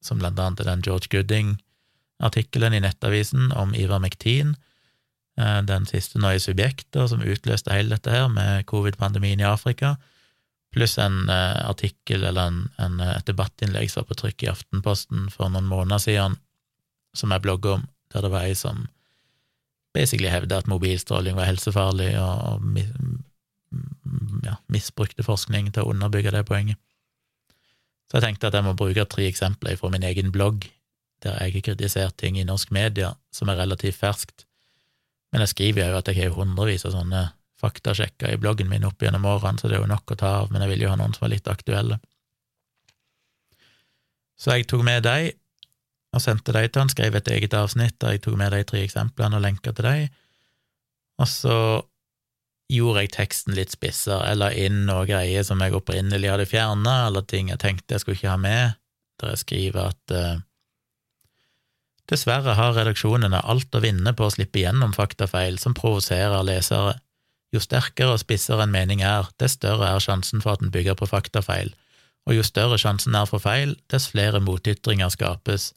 som 0.04 0.20
blant 0.20 0.40
annet 0.40 0.60
er 0.60 0.68
den 0.68 0.84
George 0.84 1.08
Gooding-artikkelen 1.12 2.76
i 2.76 2.82
Nettavisen 2.84 3.54
om 3.56 3.72
Ivar 3.76 4.02
Mektin, 4.04 4.56
eh, 5.38 5.60
den 5.64 5.88
siste 5.88 6.20
nå 6.20 6.34
i 6.34 6.42
Subjekter, 6.44 7.08
som 7.08 7.24
utløste 7.24 7.72
hele 7.72 7.96
dette 7.96 8.12
her 8.12 8.28
med 8.28 8.66
covid-pandemien 8.68 9.40
i 9.40 9.48
Afrika 9.48 9.94
pluss 10.74 10.96
en 10.98 11.24
uh, 11.30 11.68
artikkel 11.68 12.24
eller 12.24 12.50
en, 12.50 12.58
en, 12.82 12.98
eh, 13.00 13.16
et 13.18 13.28
debattinnlegg 13.28 13.90
som 13.90 14.02
var 14.02 14.10
på 14.10 14.18
trykk 14.22 14.44
i 14.44 14.50
Aftenposten 14.52 15.28
for 15.32 15.52
noen 15.52 15.68
måneder 15.70 16.02
siden, 16.02 16.36
som 17.16 17.32
jeg 17.34 17.44
blogger 17.44 17.78
om, 17.78 17.86
der 18.12 18.26
det 18.26 18.32
var 18.34 18.46
ei 18.48 18.56
som 18.58 18.86
basically 19.94 20.30
hevda 20.30 20.58
at 20.58 20.70
mobilstråling 20.70 21.36
var 21.38 21.48
helsefarlig, 21.48 22.12
og, 22.18 22.58
og 22.58 22.58
ja, 24.44 24.56
misbrukte 24.72 25.26
forskning 25.26 25.70
til 25.72 25.84
å 25.84 25.94
underbygge 25.94 26.34
det 26.34 26.44
poenget. 26.48 26.80
Så 28.10 28.18
jeg 28.18 28.26
tenkte 28.26 28.50
at 28.50 28.58
jeg 28.58 28.66
må 28.66 28.74
bruke 28.78 29.06
tre 29.10 29.28
eksempler 29.30 29.78
fra 29.78 29.90
min 29.94 30.04
egen 30.06 30.32
blogg, 30.34 30.66
der 31.24 31.38
jeg 31.40 31.54
har 31.54 31.64
kritisert 31.70 32.18
ting 32.20 32.36
i 32.38 32.46
norsk 32.46 32.74
media 32.74 33.14
som 33.32 33.48
er 33.48 33.62
relativt 33.62 33.98
ferskt, 34.02 34.44
men 35.32 35.42
jeg 35.42 35.54
skriver 35.54 35.90
jo 35.90 35.98
at 35.98 36.10
jeg 36.10 36.20
har 36.20 36.36
hundrevis 36.36 36.84
av 36.86 36.92
sånne 36.94 37.24
faktasjekka 37.60 38.32
i 38.32 38.40
bloggen 38.40 38.68
min 38.70 38.84
opp 38.88 39.02
gjennom 39.02 39.26
årene, 39.28 39.60
så 39.60 39.70
det 39.70 39.78
er 39.78 39.84
jo 39.84 39.90
nok 39.90 40.12
å 40.12 40.18
ta 40.18 40.34
av, 40.42 40.50
men 40.52 40.64
jeg 40.64 40.74
vil 40.74 40.84
jo 40.84 40.92
ha 40.92 40.98
noen 41.00 41.14
som 41.16 41.26
er 41.26 41.36
litt 41.36 41.48
aktuelle. 41.50 42.00
Så 44.40 44.56
jeg 44.56 44.68
tok 44.70 44.82
med 44.86 45.04
de, 45.06 45.32
og 46.14 46.22
sendte 46.22 46.54
de 46.54 46.66
til 46.68 46.82
han, 46.82 46.92
skrev 46.92 47.16
et 47.18 47.30
eget 47.30 47.54
avsnitt 47.56 47.96
der 48.02 48.16
jeg 48.16 48.24
tok 48.26 48.38
med 48.38 48.54
de 48.54 48.62
tre 48.66 48.82
eksemplene 48.84 49.38
og 49.38 49.44
lenka 49.46 49.72
til 49.72 49.86
de, 49.86 50.08
og 51.22 51.30
så 51.30 51.58
gjorde 52.72 53.04
jeg 53.04 53.12
teksten 53.14 53.54
litt 53.54 53.74
spissere, 53.74 54.24
eller 54.32 54.56
inn 54.58 54.84
noen 54.88 55.06
greier 55.08 55.44
som 55.46 55.60
jeg 55.62 55.76
opprinnelig 55.76 56.32
hadde 56.32 56.48
fjerna, 56.50 57.04
eller 57.08 57.26
ting 57.28 57.52
jeg 57.52 57.60
tenkte 57.62 57.94
jeg 57.94 58.02
skulle 58.02 58.18
ikke 58.18 58.32
ha 58.32 58.40
med, 58.40 58.80
der 59.22 59.34
jeg 59.34 59.44
skriver 59.44 59.92
at 59.92 60.16
uh, 60.16 60.42
Dessverre 62.10 62.52
har 62.58 62.74
redaksjonene 62.76 63.38
alt 63.48 63.72
å 63.72 63.80
vinne 63.80 64.12
på 64.12 64.26
å 64.26 64.32
slippe 64.32 64.60
gjennom 64.60 64.92
faktafeil 64.92 65.56
som 65.56 65.72
provoserer 65.72 66.42
lesere. 66.44 66.98
Jo 67.54 67.62
sterkere 67.62 68.16
og 68.16 68.20
spissere 68.24 68.66
en 68.66 68.74
mening 68.74 69.04
er, 69.06 69.28
dess 69.38 69.54
større 69.60 69.92
er 69.94 70.02
sjansen 70.02 70.42
for 70.42 70.56
at 70.56 70.62
den 70.64 70.72
bygger 70.74 70.98
på 70.98 71.06
faktafeil, 71.06 71.70
og 72.26 72.34
jo 72.34 72.42
større 72.42 72.80
sjansen 72.80 73.14
er 73.14 73.28
for 73.30 73.42
feil, 73.42 73.76
dess 73.92 74.10
flere 74.10 74.40
motytringer 74.42 75.12
skapes. 75.14 75.70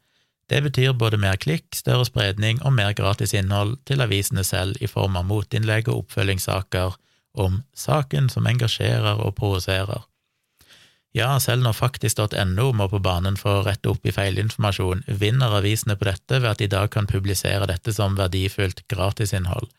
Det 0.50 0.64
betyr 0.64 0.96
både 0.96 1.20
mer 1.20 1.36
klikk, 1.38 1.68
større 1.76 2.08
spredning 2.08 2.62
og 2.64 2.74
mer 2.74 2.94
gratis 2.98 3.36
innhold 3.36 3.76
til 3.86 4.02
avisene 4.02 4.46
selv 4.48 4.80
i 4.82 4.88
form 4.88 5.20
av 5.20 5.28
motinnlegg 5.28 5.92
og 5.92 6.06
oppfølgingssaker 6.06 6.96
om 7.38 7.62
saken 7.76 8.30
som 8.34 8.48
engasjerer 8.48 9.20
og 9.22 9.36
provoserer. 9.38 10.08
Ja, 11.16 11.36
selv 11.40 11.64
når 11.66 11.76
faktisk.no 11.78 12.72
må 12.78 12.88
på 12.92 13.00
banen 13.04 13.38
for 13.40 13.60
å 13.60 13.66
rette 13.66 13.90
opp 13.92 14.06
i 14.06 14.14
feilinformasjon, 14.14 15.04
vinner 15.08 15.56
avisene 15.60 15.98
på 15.98 16.08
dette 16.10 16.40
ved 16.40 16.50
at 16.52 16.62
de 16.62 16.68
i 16.68 16.72
dag 16.72 16.90
kan 16.94 17.10
publisere 17.10 17.68
dette 17.70 17.94
som 17.94 18.18
verdifullt 18.18 18.84
gratisinnhold. 18.92 19.70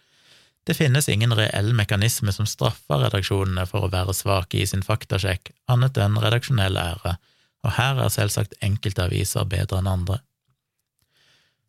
Det 0.68 0.74
finnes 0.76 1.09
ingen 1.09 1.33
reell 1.33 1.70
mekanisme 1.72 2.33
som 2.33 2.46
straffer 2.46 3.00
redaksjonene 3.00 3.62
for 3.70 3.87
å 3.87 3.88
være 3.92 4.12
svake 4.12 4.59
i 4.61 4.66
sin 4.68 4.83
faktasjekk, 4.85 5.48
annet 5.72 5.96
enn 5.96 6.18
redaksjonell 6.20 6.76
ære, 6.76 7.14
og 7.64 7.72
her 7.78 8.00
er 8.04 8.12
selvsagt 8.12 8.59
enkelte 8.66 9.07
aviser 9.07 9.48
bedre 9.48 9.78
enn 9.81 9.88
andre. 9.88 10.18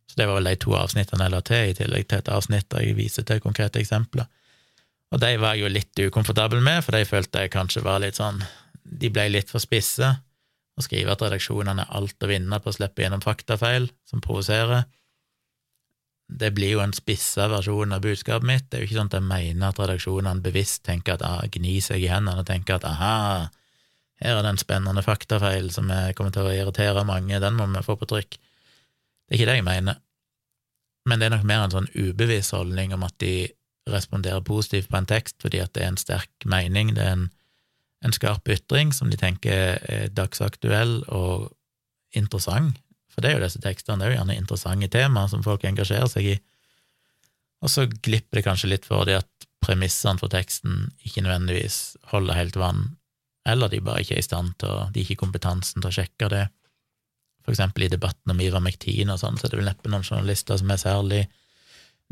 Så 0.09 0.19
det 0.19 0.27
var 0.27 0.41
vel 0.41 0.49
de 0.51 0.59
to 0.59 0.75
avsnittene 0.75 1.29
jeg 1.29 1.31
la 1.31 1.39
til, 1.47 1.69
i 1.69 1.77
tillegg 1.77 2.09
til 2.09 2.19
et 2.19 2.33
avsnitt 2.35 2.67
der 2.75 2.83
jeg 2.83 2.97
viser 2.99 3.23
til 3.23 3.39
konkrete 3.39 3.79
eksempler. 3.79 4.27
Og 5.15 5.23
de 5.23 5.31
var 5.39 5.55
jeg 5.55 5.63
jo 5.63 5.73
litt 5.77 6.03
ukomfortabel 6.09 6.59
med, 6.59 6.83
for 6.83 6.99
de 6.99 7.07
følte 7.07 7.45
jeg 7.45 7.55
kanskje 7.55 7.85
var 7.87 8.03
litt 8.03 8.19
sånn 8.19 8.43
De 8.83 9.07
ble 9.13 9.29
litt 9.29 9.51
for 9.53 9.63
spisse. 9.63 10.11
Å 10.75 10.83
skrive 10.83 11.15
at 11.15 11.23
redaksjonene 11.23 11.87
er 11.87 11.95
alt 11.95 12.19
å 12.25 12.27
vinne 12.27 12.59
på 12.59 12.71
å 12.71 12.75
slippe 12.75 13.05
gjennom 13.05 13.23
faktafeil 13.23 13.87
som 14.09 14.19
provoserer, 14.19 14.89
det 16.29 16.51
blir 16.53 16.75
jo 16.75 16.81
en 16.83 16.93
spissa 16.93 17.47
versjon 17.49 17.95
av 17.95 18.03
budskapet 18.05 18.45
mitt. 18.45 18.67
Det 18.69 18.77
er 18.77 18.83
jo 18.83 18.89
ikke 18.89 18.99
sånn 18.99 19.09
at 19.09 19.17
jeg 19.17 19.25
mener 19.25 19.71
at 19.71 19.79
redaksjonene 19.81 20.45
bevisst 20.45 20.83
tenker 20.85 21.17
at 21.17 21.23
ah, 21.25 21.41
gnir 21.49 21.81
seg 21.81 22.03
i 22.05 22.11
hendene 22.11 22.43
og 22.43 22.47
tenker 22.49 22.77
at 22.77 22.85
aha, 22.85 23.15
her 24.19 24.35
er 24.35 24.43
det 24.43 24.51
en 24.51 24.61
spennende 24.61 25.03
faktafeil 25.03 25.71
som 25.73 25.89
kommer 26.17 26.33
til 26.35 26.45
å 26.47 26.53
irritere 26.53 27.05
mange, 27.07 27.39
den 27.39 27.57
må 27.57 27.69
vi 27.71 27.83
få 27.85 27.95
på 27.97 28.09
trykk. 28.11 28.35
Det 28.35 29.35
er 29.35 29.39
ikke 29.39 29.49
det 29.49 29.57
jeg 29.59 29.67
mener, 29.67 29.99
men 31.07 31.21
det 31.21 31.29
er 31.29 31.35
nok 31.37 31.47
mer 31.47 31.63
en 31.63 31.73
sånn 31.73 31.89
ubevisst 31.95 32.53
holdning 32.53 32.93
om 32.93 33.05
at 33.07 33.15
de 33.23 33.49
responderer 33.89 34.43
positivt 34.45 34.89
på 34.91 34.99
en 34.99 35.07
tekst 35.09 35.39
fordi 35.41 35.61
at 35.63 35.71
det 35.73 35.85
er 35.85 35.93
en 35.93 36.01
sterk 36.01 36.49
mening, 36.49 36.93
det 36.97 37.05
er 37.05 37.15
en, 37.15 37.29
en 38.05 38.15
skarp 38.15 38.49
ytring 38.51 38.91
som 38.93 39.09
de 39.09 39.17
tenker 39.17 39.79
er 39.79 40.11
dagsaktuell 40.13 40.99
og 41.07 41.49
interessant, 42.17 42.77
for 43.09 43.25
det 43.25 43.31
er 43.31 43.39
jo 43.39 43.45
disse 43.47 43.61
tekstene, 43.63 43.99
det 43.99 44.07
er 44.07 44.13
jo 44.13 44.19
gjerne 44.19 44.37
interessante 44.39 44.89
temaer 44.93 45.31
som 45.31 45.43
folk 45.45 45.65
engasjerer 45.67 46.09
seg 46.11 46.31
i, 46.35 46.37
og 47.59 47.71
så 47.71 47.87
glipper 47.89 48.39
det 48.39 48.45
kanskje 48.45 48.71
litt 48.71 48.87
for 48.87 49.07
dem 49.07 49.19
at 49.19 49.47
premissene 49.63 50.21
for 50.21 50.31
teksten 50.31 50.87
ikke 51.03 51.25
nødvendigvis 51.25 51.97
holder 52.13 52.37
helt 52.37 52.59
vann, 52.59 52.85
eller 53.49 53.71
de 53.71 53.81
bare 53.83 54.03
ikke 54.03 54.15
er 54.15 54.23
i 54.23 54.27
stand 54.29 54.55
til 54.61 54.71
å, 54.71 54.87
de 54.93 55.01
har 55.01 55.09
ikke 55.09 55.23
kompetansen 55.25 55.81
til 55.81 55.89
å 55.89 55.95
sjekke 55.95 56.29
det. 56.31 56.45
For 57.43 57.55
eksempel 57.55 57.85
i 57.85 57.91
debatten 57.91 58.31
om 58.31 58.41
Ivermektin 58.43 59.11
og 59.11 59.19
sånn, 59.21 59.39
så 59.39 59.47
er 59.47 59.53
det 59.53 59.59
vel 59.61 59.69
neppe 59.71 59.91
noen 59.91 60.05
journalister 60.05 60.59
som 60.59 60.71
er 60.71 60.81
særlig 60.81 61.21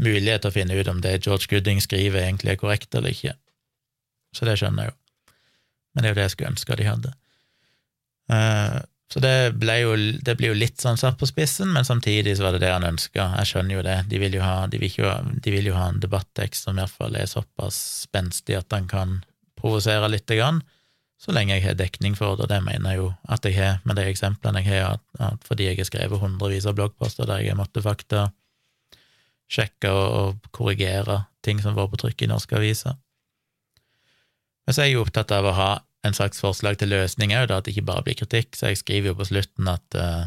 mulighet 0.01 0.43
til 0.43 0.51
å 0.51 0.55
finne 0.55 0.77
ut 0.77 0.89
om 0.91 1.01
det 1.03 1.19
George 1.25 1.49
Gooding 1.51 1.81
skriver, 1.83 2.23
egentlig 2.25 2.53
er 2.53 2.61
korrekt 2.61 2.95
eller 2.95 3.13
ikke. 3.13 3.35
Så 4.35 4.47
det 4.47 4.57
skjønner 4.59 4.87
jeg 4.87 4.93
jo. 4.93 4.97
Men 5.93 6.03
det 6.03 6.09
er 6.09 6.13
jo 6.13 6.19
det 6.19 6.27
jeg 6.27 6.35
skulle 6.35 6.53
ønske 6.53 6.77
de 6.77 6.87
hadde. 6.87 7.13
Uh, 8.27 8.79
så 9.07 9.21
det, 9.23 9.55
jo, 9.79 9.93
det 10.21 10.35
blir 10.35 10.51
jo 10.51 10.57
litt 10.57 10.81
sånn 10.83 10.99
satt 10.99 11.15
på 11.19 11.27
spissen, 11.29 11.69
men 11.71 11.85
samtidig 11.87 12.33
så 12.35 12.43
var 12.43 12.57
det 12.57 12.65
det 12.65 12.73
han 12.73 12.83
ønska. 12.83 13.29
Jeg 13.39 13.47
skjønner 13.47 13.77
jo 13.77 13.83
det. 13.85 13.97
De 14.11 14.19
vil 14.19 14.35
jo 14.35 14.41
ha, 14.43 14.65
de 14.67 14.81
vil 14.81 14.97
jo, 14.99 15.11
de 15.43 15.53
vil 15.53 15.69
jo 15.69 15.77
ha 15.77 15.85
en 15.93 16.01
debattekst 16.03 16.67
som 16.67 16.75
i 16.75 16.83
hvert 16.83 16.97
fall 16.97 17.15
er 17.15 17.29
såpass 17.31 17.77
spenstig 18.03 18.57
at 18.59 18.75
han 18.75 18.89
kan 18.91 19.21
provosere 19.57 20.09
lite 20.11 20.35
grann, 20.37 20.59
så 21.17 21.33
lenge 21.33 21.55
jeg 21.55 21.63
har 21.63 21.77
dekning 21.79 22.13
for 22.13 22.37
det, 22.37 22.45
og 22.45 22.51
det 22.51 22.59
mener 22.61 22.93
jeg 22.93 22.99
jo 22.99 23.07
at 23.33 23.47
jeg 23.47 23.57
har 23.57 23.79
med 23.89 23.97
de 23.97 24.03
eksemplene 24.11 24.61
jeg 24.61 24.83
har, 24.83 24.99
at, 24.99 25.23
at 25.31 25.47
fordi 25.47 25.71
jeg 25.71 25.79
har 25.79 25.89
skrevet 25.89 26.21
hundrevis 26.21 26.67
av 26.69 26.75
bloggposter 26.77 27.25
der 27.25 27.41
jeg 27.41 27.57
måtte 27.57 27.81
fakta 27.81 28.27
sjekke 29.49 29.89
og, 29.89 30.07
og 30.19 30.51
korrigere 30.53 31.23
ting 31.41 31.63
som 31.63 31.73
var 31.79 31.89
på 31.89 31.97
trykk 32.03 32.27
i 32.27 32.29
norske 32.29 32.59
aviser. 32.59 32.99
Men 34.67 34.75
så 34.75 34.83
er 34.83 34.91
jeg 34.91 34.99
jo 34.99 35.07
opptatt 35.07 35.31
av 35.33 35.47
å 35.47 35.55
ha 35.55 35.71
en 36.07 36.17
slags 36.17 36.41
forslag 36.43 36.79
til 36.79 36.91
løsning 36.93 37.33
òg, 37.35 37.51
at 37.51 37.67
det 37.67 37.75
ikke 37.75 37.89
bare 37.89 38.05
blir 38.07 38.17
kritikk, 38.19 38.57
så 38.57 38.71
jeg 38.71 38.81
skriver 38.81 39.11
jo 39.11 39.19
på 39.19 39.29
slutten 39.29 39.69
at 39.71 39.99
uh, 39.99 40.25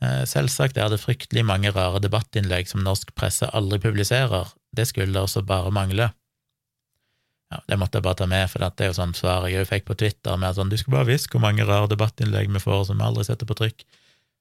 Selvsagt 0.00 0.78
er 0.80 0.88
det 0.88 0.96
fryktelig 1.02 1.42
mange 1.44 1.68
rare 1.76 1.98
debattinnlegg 2.00 2.70
som 2.70 2.80
norsk 2.80 3.10
presse 3.12 3.44
aldri 3.52 3.76
publiserer, 3.82 4.48
det 4.72 4.86
skulle 4.88 5.12
det 5.12 5.20
også 5.20 5.42
bare 5.44 5.72
mangle. 5.76 6.06
Ja, 7.50 7.58
Det 7.68 7.76
måtte 7.78 7.98
jeg 7.98 8.06
bare 8.06 8.16
ta 8.22 8.26
med, 8.30 8.46
for 8.48 8.62
det 8.62 8.84
er 8.86 8.92
jo 8.92 8.96
sånn 8.96 9.12
svar 9.18 9.48
jeg 9.50 9.68
fikk 9.68 9.84
på 9.90 9.98
Twitter, 10.00 10.38
med 10.40 10.56
sånn 10.56 10.70
du 10.70 10.78
skulle 10.80 11.02
bare 11.02 11.10
visst 11.10 11.28
hvor 11.28 11.42
mange 11.44 11.66
rare 11.68 11.90
debattinnlegg 11.90 12.48
vi 12.48 12.62
får 12.62 12.86
som 12.88 12.96
vi 12.96 13.04
aldri 13.04 13.26
setter 13.26 13.48
på 13.50 13.58
trykk. 13.58 13.84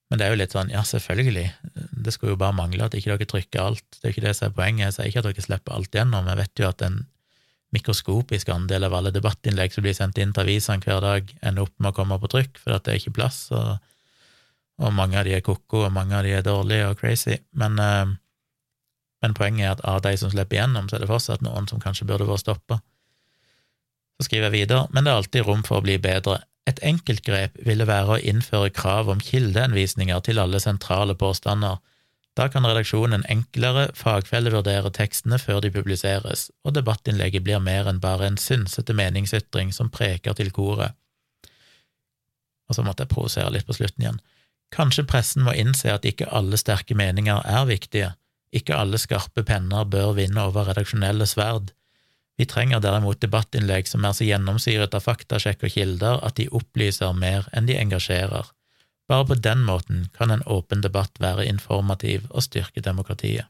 Men 0.10 0.22
det 0.22 0.26
er 0.26 0.34
jo 0.34 0.40
litt 0.40 0.54
sånn, 0.56 0.72
ja, 0.74 0.82
selvfølgelig, 0.86 1.48
det 2.06 2.14
skulle 2.14 2.34
jo 2.34 2.42
bare 2.42 2.56
mangle 2.58 2.86
at 2.86 2.96
ikke 2.98 3.12
dere 3.12 3.30
trykker 3.30 3.62
alt, 3.62 3.86
det 3.98 4.04
er 4.04 4.10
jo 4.10 4.16
ikke 4.16 4.28
det 4.28 4.36
som 4.38 4.48
er 4.48 4.56
poenget, 4.58 4.86
jeg 4.88 4.96
sier 4.96 5.10
ikke 5.12 5.22
at 5.22 5.28
dere 5.28 5.46
slipper 5.46 5.76
alt 5.76 5.98
gjennom, 6.00 6.30
jeg 6.32 6.40
vet 6.40 6.62
jo 6.64 6.70
at 6.70 6.86
en 6.88 7.02
mikroskopisk 7.76 8.50
andel 8.54 8.88
av 8.88 8.96
alle 8.98 9.12
debattinnlegg 9.14 9.74
som 9.74 9.86
blir 9.86 9.96
sendt 9.98 10.18
inn 10.22 10.34
til 10.34 10.48
avisene 10.48 10.82
hver 10.84 11.04
dag, 11.06 11.34
ender 11.46 11.68
opp 11.68 11.76
med 11.78 11.92
å 11.92 11.98
komme 12.00 12.18
på 12.22 12.32
trykk, 12.34 12.58
for 12.64 12.76
at 12.76 12.86
det 12.86 12.96
er 12.96 13.02
ikke 13.02 13.18
plass, 13.20 13.44
og, 13.56 13.78
og 14.82 14.96
mange 14.96 15.20
av 15.20 15.28
de 15.28 15.36
er 15.38 15.46
ko-ko, 15.46 15.86
og 15.86 15.94
mange 15.94 16.18
av 16.18 16.26
de 16.26 16.34
er 16.38 16.46
dårlige 16.46 16.90
og 16.90 17.02
crazy, 17.02 17.38
men, 17.62 17.78
eh, 17.84 18.16
men 19.24 19.36
poenget 19.38 19.68
er 19.68 19.76
at 19.76 19.86
av 19.94 20.02
de 20.08 20.16
som 20.18 20.34
slipper 20.34 20.58
igjennom, 20.58 20.90
så 20.90 20.98
er 20.98 21.06
det 21.06 21.12
fortsatt 21.12 21.46
noen 21.46 21.70
som 21.70 21.82
kanskje 21.84 22.08
burde 22.10 22.30
vært 22.30 22.46
stoppa. 22.48 22.80
Så 24.20 24.28
skriver 24.28 24.50
jeg 24.50 24.66
videre, 24.66 24.88
men 24.92 25.06
det 25.06 25.12
er 25.12 25.22
alltid 25.22 25.46
rom 25.48 25.62
for 25.64 25.80
å 25.80 25.86
bli 25.86 25.96
bedre. 26.02 26.42
Et 26.68 26.80
enkelt 26.86 27.24
grep 27.26 27.56
ville 27.66 27.88
være 27.88 28.18
å 28.18 28.24
innføre 28.32 28.74
krav 28.76 29.08
om 29.14 29.22
kildeenvisninger 29.24 30.20
til 30.26 30.42
alle 30.42 30.60
sentrale 30.62 31.16
påstander. 31.18 31.80
Da 32.40 32.48
kan 32.48 32.64
redaksjonen 32.64 33.26
enklere 33.28 33.90
fagfellevurdere 34.00 34.94
tekstene 34.96 35.36
før 35.42 35.60
de 35.66 35.74
publiseres, 35.76 36.46
og 36.64 36.78
debattinnlegget 36.78 37.44
blir 37.44 37.60
mer 37.60 37.90
enn 37.92 38.00
bare 38.00 38.30
en 38.30 38.40
synsete 38.40 38.96
meningsytring 38.96 39.74
som 39.76 39.92
preker 39.92 40.38
til 40.40 40.54
koret. 40.56 40.96
Og 42.70 42.78
så 42.78 42.86
måtte 42.86 43.04
jeg 43.04 43.12
provosere 43.12 43.52
litt 43.52 43.68
på 43.68 43.76
slutten 43.76 44.06
igjen. 44.06 44.22
Kanskje 44.72 45.04
pressen 45.10 45.44
må 45.44 45.52
innse 45.58 45.92
at 45.92 46.06
ikke 46.08 46.30
alle 46.32 46.56
sterke 46.62 46.96
meninger 46.96 47.44
er 47.44 47.68
viktige, 47.68 48.14
ikke 48.56 48.78
alle 48.78 49.02
skarpe 49.02 49.44
penner 49.44 49.84
bør 49.90 50.16
vinne 50.22 50.48
over 50.48 50.70
redaksjonelle 50.70 51.28
sverd, 51.28 51.74
vi 52.40 52.46
trenger 52.48 52.80
derimot 52.80 53.20
debattinnlegg 53.20 53.90
som 53.92 54.06
er 54.08 54.14
så 54.16 54.24
gjennomsyret 54.24 54.94
av 54.96 55.04
faktasjekk 55.04 55.66
og 55.68 55.74
kilder 55.74 56.22
at 56.24 56.38
de 56.38 56.46
opplyser 56.56 57.12
mer 57.12 57.50
enn 57.52 57.68
de 57.68 57.76
engasjerer. 57.76 58.48
Bare 59.10 59.26
på 59.26 59.38
den 59.42 59.64
måten 59.66 60.10
kan 60.14 60.32
en 60.32 60.46
åpen 60.46 60.84
debatt 60.86 61.18
være 61.20 61.48
informativ 61.50 62.28
og 62.30 62.46
styrke 62.46 62.84
demokratiet. 62.86 63.50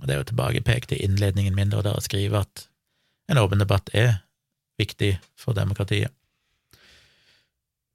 Og 0.00 0.06
Det 0.06 0.14
er 0.14 0.20
jo 0.20 0.30
tilbakepekt 0.30 0.88
til 0.90 1.00
innledningen 1.00 1.54
min, 1.54 1.70
der 1.70 1.86
jeg 1.86 2.02
skriver 2.02 2.44
at 2.44 2.68
en 3.30 3.40
åpen 3.40 3.62
debatt 3.62 3.88
er 3.94 4.20
viktig 4.78 5.16
for 5.38 5.56
demokratiet. 5.56 6.12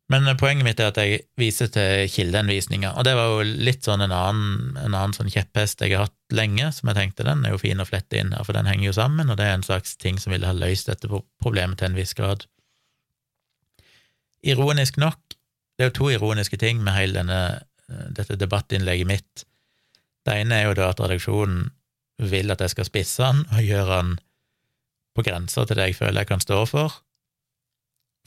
Men 0.10 0.26
poenget 0.42 0.66
mitt 0.66 0.80
er 0.82 0.90
at 0.90 0.98
jeg 0.98 1.20
viser 1.38 1.70
til 1.70 2.08
kildehenvisninger, 2.10 2.96
og 2.98 3.06
det 3.06 3.14
var 3.14 3.28
jo 3.30 3.44
litt 3.46 3.86
sånn 3.86 4.02
en 4.02 4.16
annen, 4.16 4.78
en 4.82 4.96
annen 4.98 5.14
sånn 5.14 5.30
kjepphest 5.30 5.84
jeg 5.86 5.94
har 5.94 6.08
hatt 6.08 6.34
lenge, 6.34 6.72
som 6.74 6.90
jeg 6.90 6.98
tenkte 6.98 7.28
den 7.28 7.44
er 7.46 7.54
jo 7.54 7.62
fin 7.62 7.84
å 7.84 7.86
flette 7.86 8.18
inn 8.18 8.34
her, 8.34 8.42
for 8.48 8.58
den 8.58 8.66
henger 8.66 8.88
jo 8.88 8.96
sammen, 8.98 9.30
og 9.30 9.38
det 9.38 9.46
er 9.46 9.60
en 9.60 9.68
slags 9.68 9.94
ting 10.02 10.18
som 10.18 10.34
ville 10.34 10.50
ha 10.50 10.56
løst 10.58 10.90
dette 10.90 11.12
problemet 11.44 11.78
til 11.78 11.92
en 11.92 12.00
viss 12.00 12.16
grad. 12.18 12.48
Ironisk 14.42 14.98
nok, 14.98 15.38
det 15.80 15.86
er 15.86 15.94
jo 15.94 15.96
to 15.96 16.10
ironiske 16.12 16.58
ting 16.60 16.82
med 16.84 16.92
hele 16.92 17.16
denne, 17.16 17.42
dette 18.12 18.36
debattinnlegget 18.36 19.08
mitt. 19.08 19.46
Det 20.28 20.36
ene 20.42 20.58
er 20.58 20.66
jo 20.68 20.74
da 20.76 20.90
at 20.92 21.00
redaksjonen 21.00 21.70
vil 22.20 22.52
at 22.52 22.60
jeg 22.60 22.74
skal 22.74 22.88
spisse 22.90 23.24
den 23.24 23.46
og 23.48 23.64
gjøre 23.64 24.02
den 24.02 24.18
på 25.16 25.24
grensa 25.24 25.64
til 25.64 25.80
det 25.80 25.86
jeg 25.88 25.96
føler 26.02 26.26
jeg 26.26 26.32
kan 26.34 26.44
stå 26.44 26.58
for, 26.68 27.00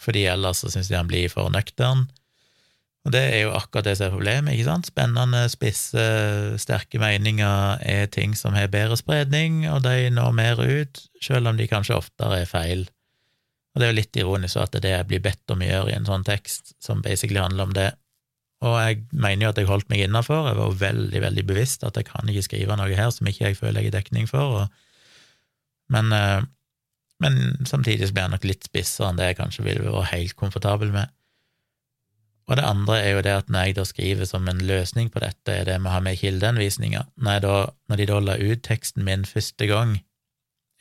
fordi 0.00 0.24
ellers 0.32 0.64
så 0.64 0.72
syns 0.72 0.88
de 0.88 0.96
han 0.96 1.10
blir 1.10 1.28
for 1.28 1.52
nøktern. 1.52 2.06
Og 3.04 3.12
det 3.12 3.22
er 3.34 3.44
jo 3.44 3.52
akkurat 3.52 3.84
det 3.84 3.98
som 3.98 4.08
er 4.08 4.14
problemet, 4.14 4.54
ikke 4.54 4.70
sant? 4.70 4.88
Spennende, 4.88 5.44
spisse, 5.52 6.02
sterke 6.62 7.02
meninger 7.02 7.84
er 7.84 8.08
ting 8.14 8.32
som 8.38 8.56
har 8.56 8.72
bedre 8.72 8.96
spredning, 8.96 9.66
og 9.68 9.84
de 9.84 10.08
når 10.14 10.34
mer 10.40 10.64
ut, 10.64 11.04
selv 11.20 11.52
om 11.52 11.60
de 11.60 11.68
kanskje 11.68 12.00
oftere 12.00 12.40
er 12.46 12.48
feil. 12.48 12.86
Og 13.72 13.80
det 13.80 13.86
er 13.86 13.92
jo 13.92 13.98
litt 13.98 14.20
ironisk 14.20 14.60
at 14.60 14.74
det 14.74 14.82
er 14.82 14.86
det 14.86 14.94
jeg 14.94 15.08
blir 15.10 15.24
bedt 15.24 15.52
om 15.54 15.62
å 15.64 15.68
gjøre 15.68 15.92
i 15.92 15.96
en 15.96 16.08
sånn 16.08 16.24
tekst, 16.28 16.74
som 16.82 17.04
basically 17.04 17.40
handler 17.40 17.70
om 17.70 17.76
det. 17.76 17.90
Og 18.62 18.76
jeg 18.78 19.04
mener 19.10 19.46
jo 19.46 19.52
at 19.52 19.58
jeg 19.58 19.70
holdt 19.70 19.88
meg 19.90 20.04
innafor, 20.04 20.48
jeg 20.50 20.58
var 20.60 20.80
veldig, 20.82 21.22
veldig 21.24 21.44
bevisst 21.48 21.86
at 21.88 21.96
jeg 21.98 22.06
kan 22.10 22.28
ikke 22.28 22.44
skrive 22.46 22.76
noe 22.78 22.98
her 22.98 23.10
som 23.14 23.26
ikke 23.26 23.48
jeg 23.48 23.58
føler 23.58 23.82
jeg 23.82 23.90
er 23.90 23.96
dekning 23.96 24.28
for, 24.30 24.60
og, 24.60 24.82
men 25.92 26.12
eh, 26.14 26.42
men 27.22 27.66
samtidig 27.66 28.08
så 28.08 28.14
blir 28.14 28.26
jeg 28.26 28.34
nok 28.34 28.46
litt 28.50 28.64
spissere 28.66 29.10
enn 29.10 29.18
det 29.18 29.28
jeg 29.30 29.38
kanskje 29.38 29.64
ville 29.66 29.90
vært 29.94 30.10
helt 30.10 30.34
komfortabel 30.38 30.90
med. 30.94 31.12
Og 32.50 32.58
det 32.58 32.64
andre 32.66 32.96
er 32.98 33.12
jo 33.14 33.20
det 33.22 33.34
at 33.38 33.52
når 33.52 33.68
jeg 33.68 33.76
da 33.76 33.84
skriver 33.86 34.26
som 34.26 34.48
en 34.50 34.62
løsning 34.66 35.10
på 35.12 35.22
dette, 35.22 35.54
er 35.54 35.68
det 35.68 35.76
med 35.78 35.92
å 35.92 35.94
ha 35.94 36.00
med 36.02 36.18
kildeanvisninger. 36.18 37.06
Når, 37.22 37.46
når, 37.86 38.00
de 38.00 38.08
da 38.10 38.18
la 38.18 38.34
ut 38.42 38.64
teksten 38.66 39.06
min 39.06 39.22
første 39.28 39.68
gang 39.70 39.94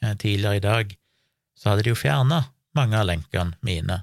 eh, 0.02 0.16
tidligere 0.16 0.58
i 0.58 0.66
dag, 0.66 0.96
så 1.54 1.72
hadde 1.72 1.86
de 1.86 1.94
jo 1.94 2.00
fjerna 2.00 2.42
mange 2.78 2.98
av 3.00 3.08
lenkene 3.10 3.58
mine. 3.66 4.02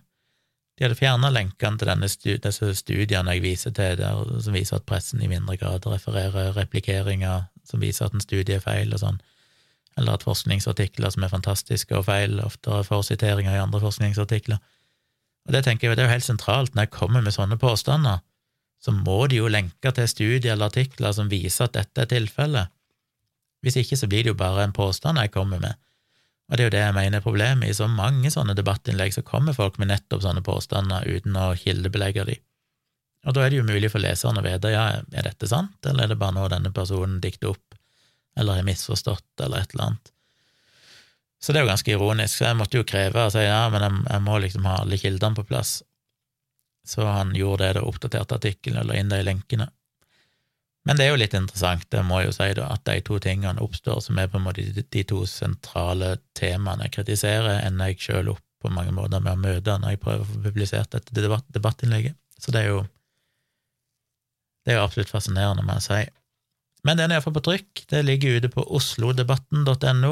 De 0.79 0.87
hadde 0.87 0.99
fjerna 0.99 1.31
lenkene 1.35 1.81
til 1.81 1.91
denne 1.91 2.09
studien 2.11 2.45
disse 2.45 2.69
studiene 2.79 3.35
jeg 3.35 3.43
viser 3.43 3.75
til, 3.75 3.97
der, 3.99 4.21
som 4.45 4.55
viser 4.55 4.79
at 4.79 4.87
pressen 4.87 5.23
i 5.25 5.31
mindre 5.31 5.57
grad 5.59 5.87
refererer 5.91 6.55
replikeringer 6.55 7.49
som 7.67 7.83
viser 7.83 8.07
at 8.07 8.15
en 8.15 8.23
studie 8.23 8.57
er 8.57 8.65
feil, 8.65 8.95
og 8.95 9.03
sånn 9.03 9.19
eller 9.99 10.15
at 10.15 10.23
forskningsartikler 10.23 11.11
som 11.11 11.25
er 11.27 11.33
fantastiske 11.33 11.97
og 11.97 12.07
feil, 12.07 12.39
oftere 12.45 12.85
får 12.87 13.09
siteringer 13.09 13.57
i 13.57 13.63
andre 13.63 13.81
forskningsartikler. 13.83 14.61
Og 15.49 15.55
det 15.55 15.65
tenker 15.67 15.89
jeg 15.89 15.99
det 15.99 16.05
er 16.05 16.11
jo 16.11 16.15
helt 16.15 16.29
sentralt 16.29 16.75
når 16.75 16.87
jeg 16.87 16.95
kommer 16.95 17.25
med 17.25 17.35
sånne 17.35 17.59
påstander, 17.59 18.23
så 18.79 18.95
må 18.95 19.25
de 19.27 19.41
jo 19.41 19.51
lenke 19.51 19.91
til 19.95 20.07
studier 20.07 20.53
eller 20.53 20.71
artikler 20.71 21.15
som 21.17 21.31
viser 21.33 21.67
at 21.67 21.75
dette 21.75 22.05
er 22.05 22.11
tilfellet. 22.13 22.71
Hvis 23.65 23.81
ikke 23.81 23.99
så 23.99 24.07
blir 24.07 24.23
det 24.23 24.37
jo 24.37 24.39
bare 24.39 24.69
en 24.69 24.77
påstand 24.77 25.19
jeg 25.19 25.33
kommer 25.35 25.59
med. 25.59 25.75
Og 26.49 26.57
det 26.57 26.65
er 26.65 26.69
jo 26.69 26.75
det 26.75 26.83
jeg 26.83 26.97
mener 26.97 27.21
er 27.21 27.25
problemet. 27.25 27.69
I 27.69 27.77
så 27.77 27.89
mange 27.93 28.31
sånne 28.33 28.57
debattinnlegg 28.57 29.13
så 29.15 29.25
kommer 29.27 29.57
folk 29.57 29.77
med 29.81 29.91
nettopp 29.93 30.25
sånne 30.25 30.45
påstander 30.45 31.05
uten 31.05 31.37
å 31.37 31.51
kildebelegge 31.61 32.25
de. 32.29 32.39
Og 33.29 33.35
da 33.37 33.45
er 33.45 33.53
det 33.53 33.59
jo 33.59 33.67
mulig 33.69 33.91
for 33.93 34.01
leseren 34.01 34.39
å 34.41 34.45
vite 34.45 34.71
ja, 34.73 34.87
er 35.03 35.27
dette 35.27 35.49
sant, 35.51 35.77
eller 35.85 36.07
er 36.07 36.15
det 36.15 36.21
bare 36.21 36.37
noe 36.39 36.49
denne 36.53 36.73
personen 36.73 37.19
dikter 37.21 37.53
opp 37.53 37.69
eller 38.39 38.61
har 38.61 38.63
misforstått, 38.63 39.41
eller 39.43 39.65
et 39.65 39.75
eller 39.75 39.85
annet. 39.85 40.13
Så 41.43 41.53
det 41.53 41.61
er 41.61 41.65
jo 41.67 41.71
ganske 41.73 41.91
ironisk, 41.91 42.37
så 42.37 42.45
jeg 42.49 42.59
måtte 42.59 42.79
jo 42.79 42.87
kreve 42.87 43.25
og 43.27 43.35
si 43.35 43.43
ja, 43.43 43.65
men 43.71 43.83
jeg, 43.83 44.05
jeg 44.07 44.25
må 44.27 44.39
liksom 44.43 44.67
ha 44.71 44.77
alle 44.83 44.99
kildene 44.99 45.39
på 45.39 45.47
plass. 45.47 45.81
Så 46.87 47.07
han 47.07 47.35
gjorde 47.37 47.67
det, 47.67 47.73
da 47.79 47.85
oppdaterte 47.87 48.39
artikkelen 48.39 48.81
og 48.83 48.89
la 48.91 48.99
inn 48.99 49.11
de 49.11 49.19
lenkene. 49.27 49.69
Men 50.87 50.97
det 50.97 51.05
er 51.05 51.11
jo 51.13 51.21
litt 51.21 51.35
interessant, 51.37 51.85
det 51.93 52.01
må 52.07 52.21
jeg 52.21 52.31
jo 52.31 52.35
si, 52.39 52.51
da, 52.57 52.69
at 52.73 52.85
de 52.89 53.01
to 53.05 53.19
tingene 53.21 53.63
oppstår, 53.65 53.99
som 54.05 54.19
er 54.21 54.29
på 54.31 54.39
en 54.39 54.47
måte 54.47 54.65
de, 54.65 55.03
to 55.05 55.25
sentrale 55.29 56.15
temaene 56.39 56.87
jeg 56.87 56.95
kritiserer, 57.01 57.65
ender 57.67 57.91
jeg 57.93 58.05
sjøl 58.07 58.31
opp 58.33 58.45
på 58.63 58.71
mange 58.75 58.95
måter 58.95 59.23
med 59.23 59.37
å 59.37 59.43
møte 59.43 59.75
når 59.79 59.95
jeg 59.95 60.01
prøver 60.03 60.25
å 60.25 60.29
få 60.29 60.41
publisert 60.47 60.95
dette 60.95 61.15
debatt, 61.15 61.45
debattinnlegget. 61.55 62.17
Så 62.39 62.55
det 62.55 62.65
er 62.65 62.73
jo 62.73 62.81
det 64.65 64.75
er 64.75 64.81
jo 64.83 64.85
absolutt 64.85 65.13
fascinerende, 65.13 65.65
må 65.65 65.79
jeg 65.79 65.87
si. 65.87 66.01
Men 66.85 66.99
den 67.01 67.11
er 67.11 67.19
iallfall 67.19 67.37
på 67.39 67.45
trykk. 67.47 67.87
Det 67.89 68.03
ligger 68.05 68.37
ute 68.37 68.51
på 68.53 68.67
oslodebatten.no. 68.77 70.11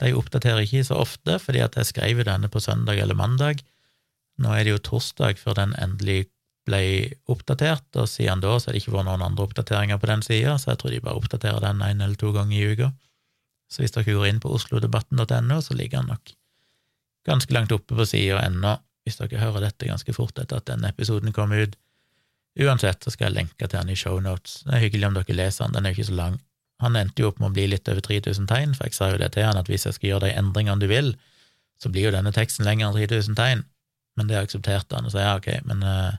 De 0.00 0.10
oppdaterer 0.16 0.64
ikke 0.64 0.82
så 0.88 0.98
ofte, 0.98 1.36
fordi 1.38 1.62
at 1.62 1.76
jeg 1.78 1.90
skrev 1.92 2.24
denne 2.26 2.50
på 2.50 2.62
søndag 2.62 2.98
eller 2.98 3.14
mandag. 3.14 3.62
Nå 4.40 4.52
er 4.56 4.66
det 4.66 4.74
jo 4.74 4.82
torsdag 4.90 5.38
før 5.38 5.58
den 5.60 5.76
endelig 5.78 6.24
ble 6.68 6.80
oppdatert, 7.30 7.86
og 7.96 8.08
siden 8.10 8.42
da 8.42 8.56
så 8.58 8.68
har 8.68 8.76
det 8.76 8.82
ikke 8.82 8.94
vært 8.94 9.08
noen 9.08 9.24
andre 9.24 9.46
oppdateringer 9.46 10.00
på 10.00 10.10
den 10.10 10.24
sida, 10.26 10.56
så 10.60 10.72
jeg 10.72 10.82
tror 10.82 10.94
de 10.94 11.00
bare 11.04 11.20
oppdaterer 11.20 11.64
den 11.64 11.82
én 11.86 12.02
eller 12.04 12.18
to 12.20 12.32
ganger 12.36 12.56
i 12.56 12.74
uka. 12.74 12.90
Så 13.70 13.82
hvis 13.82 13.94
dere 13.94 14.16
går 14.16 14.28
inn 14.28 14.42
på 14.42 14.52
oslodebatten.no, 14.54 15.60
så 15.62 15.76
ligger 15.78 16.00
den 16.00 16.12
nok 16.12 16.34
ganske 17.28 17.54
langt 17.54 17.72
oppe 17.72 17.96
på 17.96 18.06
sida 18.08 18.42
ennå, 18.44 18.76
hvis 19.04 19.20
dere 19.20 19.40
hører 19.40 19.68
dette 19.68 19.88
ganske 19.88 20.14
fort 20.16 20.38
etter 20.40 20.60
at 20.60 20.68
denne 20.68 20.90
episoden 20.90 21.32
kom 21.36 21.54
ut. 21.54 21.76
Uansett 22.60 23.04
så 23.04 23.12
skal 23.14 23.30
jeg 23.30 23.38
lenke 23.38 23.66
til 23.66 23.78
den 23.78 23.92
i 23.92 23.98
shownotes. 23.98 24.64
Det 24.66 24.76
er 24.76 24.84
hyggelig 24.84 25.08
om 25.08 25.18
dere 25.18 25.36
leser 25.36 25.66
den, 25.66 25.76
den 25.76 25.86
er 25.86 25.94
jo 25.94 26.00
ikke 26.00 26.10
så 26.10 26.18
lang. 26.18 26.38
Han 26.80 26.96
endte 26.96 27.22
jo 27.22 27.28
opp 27.30 27.40
med 27.40 27.50
å 27.50 27.56
bli 27.56 27.66
litt 27.70 27.88
over 27.92 28.02
3000 28.04 28.48
tegn, 28.50 28.72
for 28.76 28.88
jeg 28.88 28.96
sa 28.96 29.10
jo 29.12 29.20
det 29.20 29.34
til 29.34 29.46
han 29.46 29.60
at 29.60 29.68
hvis 29.68 29.86
jeg 29.86 29.96
skal 29.96 30.14
gjøre 30.14 30.28
de 30.28 30.38
endringene 30.40 30.80
du 30.80 30.88
vil, 30.90 31.12
så 31.80 31.92
blir 31.92 32.08
jo 32.08 32.14
denne 32.16 32.32
teksten 32.36 32.66
lenger 32.66 32.88
enn 32.88 32.96
3000 32.96 33.36
tegn, 33.38 33.62
men 34.18 34.28
det 34.28 34.40
aksepterte 34.40 34.96
han, 34.96 35.06
og 35.08 35.14
sa 35.14 35.22
ja, 35.22 35.34
ok, 35.38 35.48
men 35.68 35.84
uh, 35.84 36.16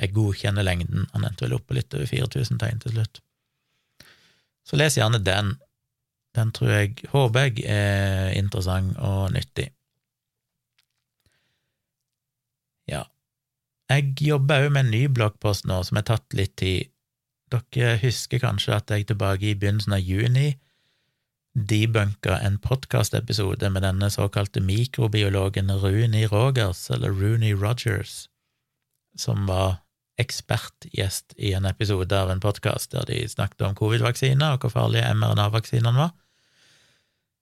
jeg 0.00 0.14
godkjenner 0.14 0.66
lengden. 0.66 1.06
Han 1.12 1.26
endte 1.26 1.46
vel 1.46 1.56
opp 1.58 1.68
på 1.68 1.76
litt 1.76 1.94
over 1.94 2.08
4000 2.10 2.60
tegn 2.62 2.82
til 2.82 2.96
slutt. 2.96 3.20
Så 4.64 4.78
les 4.80 4.96
gjerne 4.98 5.20
den. 5.22 5.54
Den 6.34 6.50
tror 6.56 6.72
jeg, 6.72 6.96
håper 7.12 7.46
jeg, 7.46 7.64
er 7.70 8.32
interessant 8.34 8.96
og 8.98 9.30
nyttig. 9.36 9.68
Ja. 12.90 13.04
Jeg 13.92 14.16
jobber 14.24 14.66
òg 14.66 14.74
med 14.74 14.86
en 14.86 14.92
ny 14.96 15.04
bloggpost 15.14 15.68
nå, 15.70 15.78
som 15.86 16.00
har 16.00 16.08
tatt 16.08 16.34
litt 16.34 16.56
tid. 16.58 16.90
Dere 17.54 17.98
husker 18.02 18.42
kanskje 18.42 18.74
at 18.74 18.90
jeg 18.90 19.06
tilbake 19.06 19.52
i 19.52 19.58
begynnelsen 19.58 19.94
av 19.94 20.02
juni 20.02 20.56
debunka 21.54 22.40
en 22.42 22.58
podkastepisode 22.58 23.68
med 23.70 23.84
denne 23.86 24.10
såkalte 24.10 24.60
mikrobiologen 24.60 25.70
Rooney 25.70 26.26
Rogers, 26.26 26.90
eller 26.90 27.14
Rooney 27.14 27.54
Rogers, 27.54 28.28
som 29.16 29.46
var 29.46 29.83
ekspertgjest 30.20 31.34
i 31.36 31.52
en 31.56 31.66
episode 31.66 32.14
av 32.14 32.30
en 32.30 32.42
podkast 32.42 32.92
der 32.94 33.06
de 33.08 33.22
snakket 33.28 33.64
om 33.66 33.76
covid-vaksiner 33.78 34.54
og 34.54 34.64
hvor 34.64 34.74
farlige 34.76 35.10
mRNA-vaksinene 35.14 35.96
var. 35.96 36.12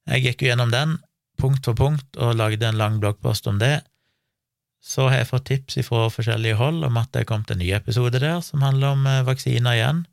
Jeg 0.09 0.25
gikk 0.25 0.43
jo 0.43 0.53
gjennom 0.53 0.73
den 0.73 0.97
punkt 1.41 1.67
for 1.67 1.79
punkt 1.79 2.19
og 2.21 2.37
lagde 2.39 2.67
en 2.69 2.79
lang 2.81 3.01
bloggpost 3.03 3.49
om 3.51 3.59
det. 3.63 3.83
Så 4.83 5.07
har 5.09 5.21
jeg 5.21 5.31
fått 5.31 5.49
tips 5.51 5.79
fra 5.87 6.09
forskjellige 6.11 6.59
hold 6.59 6.83
om 6.87 6.97
at 6.99 7.13
det 7.15 7.23
er 7.23 7.29
kommet 7.29 7.53
en 7.55 7.61
ny 7.63 7.71
episode 7.77 8.19
der 8.19 8.41
som 8.43 8.65
handler 8.65 8.97
om 8.97 9.07
eh, 9.07 9.23
vaksiner 9.27 9.77
igjen, 9.79 10.05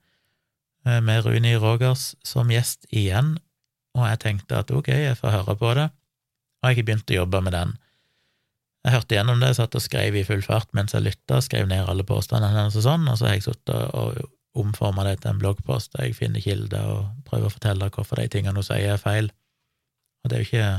eh, 0.85 0.99
med 1.01 1.25
Runi 1.25 1.55
Rogers 1.57 2.11
som 2.25 2.51
gjest 2.53 2.85
igjen, 2.93 3.37
og 3.97 4.05
jeg 4.05 4.21
tenkte 4.21 4.59
at 4.61 4.71
ok, 4.71 4.91
jeg 4.93 5.17
får 5.17 5.39
høre 5.39 5.55
på 5.57 5.73
det, 5.79 5.87
og 6.59 6.69
jeg 6.69 6.81
har 6.81 6.85
begynt 6.85 7.13
å 7.15 7.21
jobbe 7.21 7.41
med 7.47 7.57
den. 7.57 7.73
Jeg 8.85 8.95
hørte 8.95 9.15
gjennom 9.17 9.41
det, 9.43 9.53
satt 9.57 9.75
og 9.75 9.83
skrev 9.83 10.15
i 10.15 10.25
full 10.27 10.43
fart 10.45 10.69
mens 10.77 10.95
jeg 10.95 11.03
lytta, 11.03 11.41
skrev 11.43 11.67
ned 11.67 11.87
alle 11.89 12.05
påstandene 12.07 12.55
hennes 12.55 12.77
og 12.79 12.85
sånn, 12.85 13.07
og 13.11 13.17
så 13.19 13.27
har 13.27 13.35
jeg 13.35 13.49
sittet 13.49 13.95
og 13.97 14.21
omforma 14.59 15.03
det 15.05 15.19
til 15.21 15.33
en 15.33 15.41
bloggpost 15.41 15.93
der 15.93 16.07
jeg 16.07 16.17
finner 16.17 16.43
kilder 16.43 16.87
og 16.93 17.25
prøver 17.27 17.49
å 17.49 17.53
fortelle 17.53 17.89
hvorfor 17.93 18.21
de 18.21 18.29
tingene 18.31 18.57
hun 18.57 18.65
sier, 18.65 18.95
er 18.95 19.01
feil. 19.01 19.29
Og 20.23 20.31
det 20.31 20.37
er 20.37 20.43
jo 20.43 20.49
ikke 20.49 20.69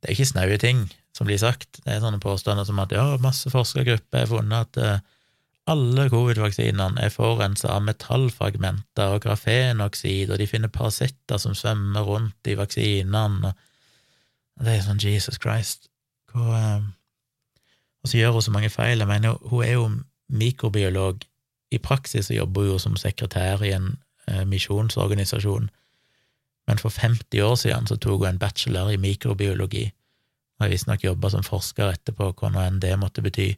det 0.00 0.08
er 0.08 0.16
ikke 0.16 0.30
snaue 0.30 0.56
ting 0.60 0.86
som 1.16 1.28
blir 1.28 1.40
sagt. 1.40 1.82
Det 1.84 1.92
er 1.92 2.00
sånne 2.00 2.22
påstander 2.22 2.64
som 2.64 2.78
at 2.80 2.92
ja, 2.94 3.04
masse 3.20 3.50
forskergrupper 3.52 4.22
har 4.22 4.30
funnet 4.30 4.78
at 4.78 4.80
uh, 4.80 5.18
alle 5.70 6.06
covid-vaksinene 6.10 7.02
er 7.04 7.12
forurensa 7.12 7.74
av 7.74 7.84
metallfragmenter 7.84 9.16
og 9.16 9.24
grafenoksid, 9.26 10.32
og 10.32 10.40
de 10.40 10.48
finner 10.48 10.72
parasitter 10.72 11.38
som 11.42 11.54
svømmer 11.54 12.06
rundt 12.08 12.48
i 12.48 12.56
vaksinene. 12.58 13.52
Det 14.60 14.72
er 14.72 14.82
sånn 14.86 15.04
Jesus 15.04 15.38
Christ. 15.42 15.89
Hva 16.32 16.80
Og 18.00 18.08
så 18.08 18.16
gjør 18.16 18.32
hun 18.32 18.42
så 18.42 18.52
mange 18.54 18.70
feil. 18.70 18.98
Jeg 18.98 19.08
mener, 19.08 19.36
hun 19.50 19.64
er 19.64 19.72
jo 19.72 19.90
mikrobiolog. 20.28 21.20
I 21.70 21.78
praksis 21.78 22.26
så 22.26 22.34
jobber 22.34 22.60
hun 22.60 22.70
jo 22.70 22.78
som 22.78 22.96
sekretær 22.96 23.62
i 23.62 23.74
en 23.76 23.98
uh, 24.30 24.44
misjonsorganisasjon 24.48 25.68
men 26.70 26.78
for 26.78 26.94
50 26.94 27.42
år 27.42 27.56
siden 27.58 27.88
så 27.90 27.96
tok 27.98 28.22
hun 28.22 28.28
en 28.28 28.38
bachelor 28.38 28.92
i 28.92 29.00
mikrobiologi, 29.00 29.88
og 30.58 30.64
har 30.64 30.70
visstnok 30.70 31.02
jobba 31.02 31.32
som 31.32 31.42
forsker 31.42 31.96
etterpå, 31.96 32.30
hva 32.38 32.50
nå 32.52 32.62
enn 32.62 32.78
det 32.82 32.92
måtte 33.00 33.24
bety. 33.26 33.48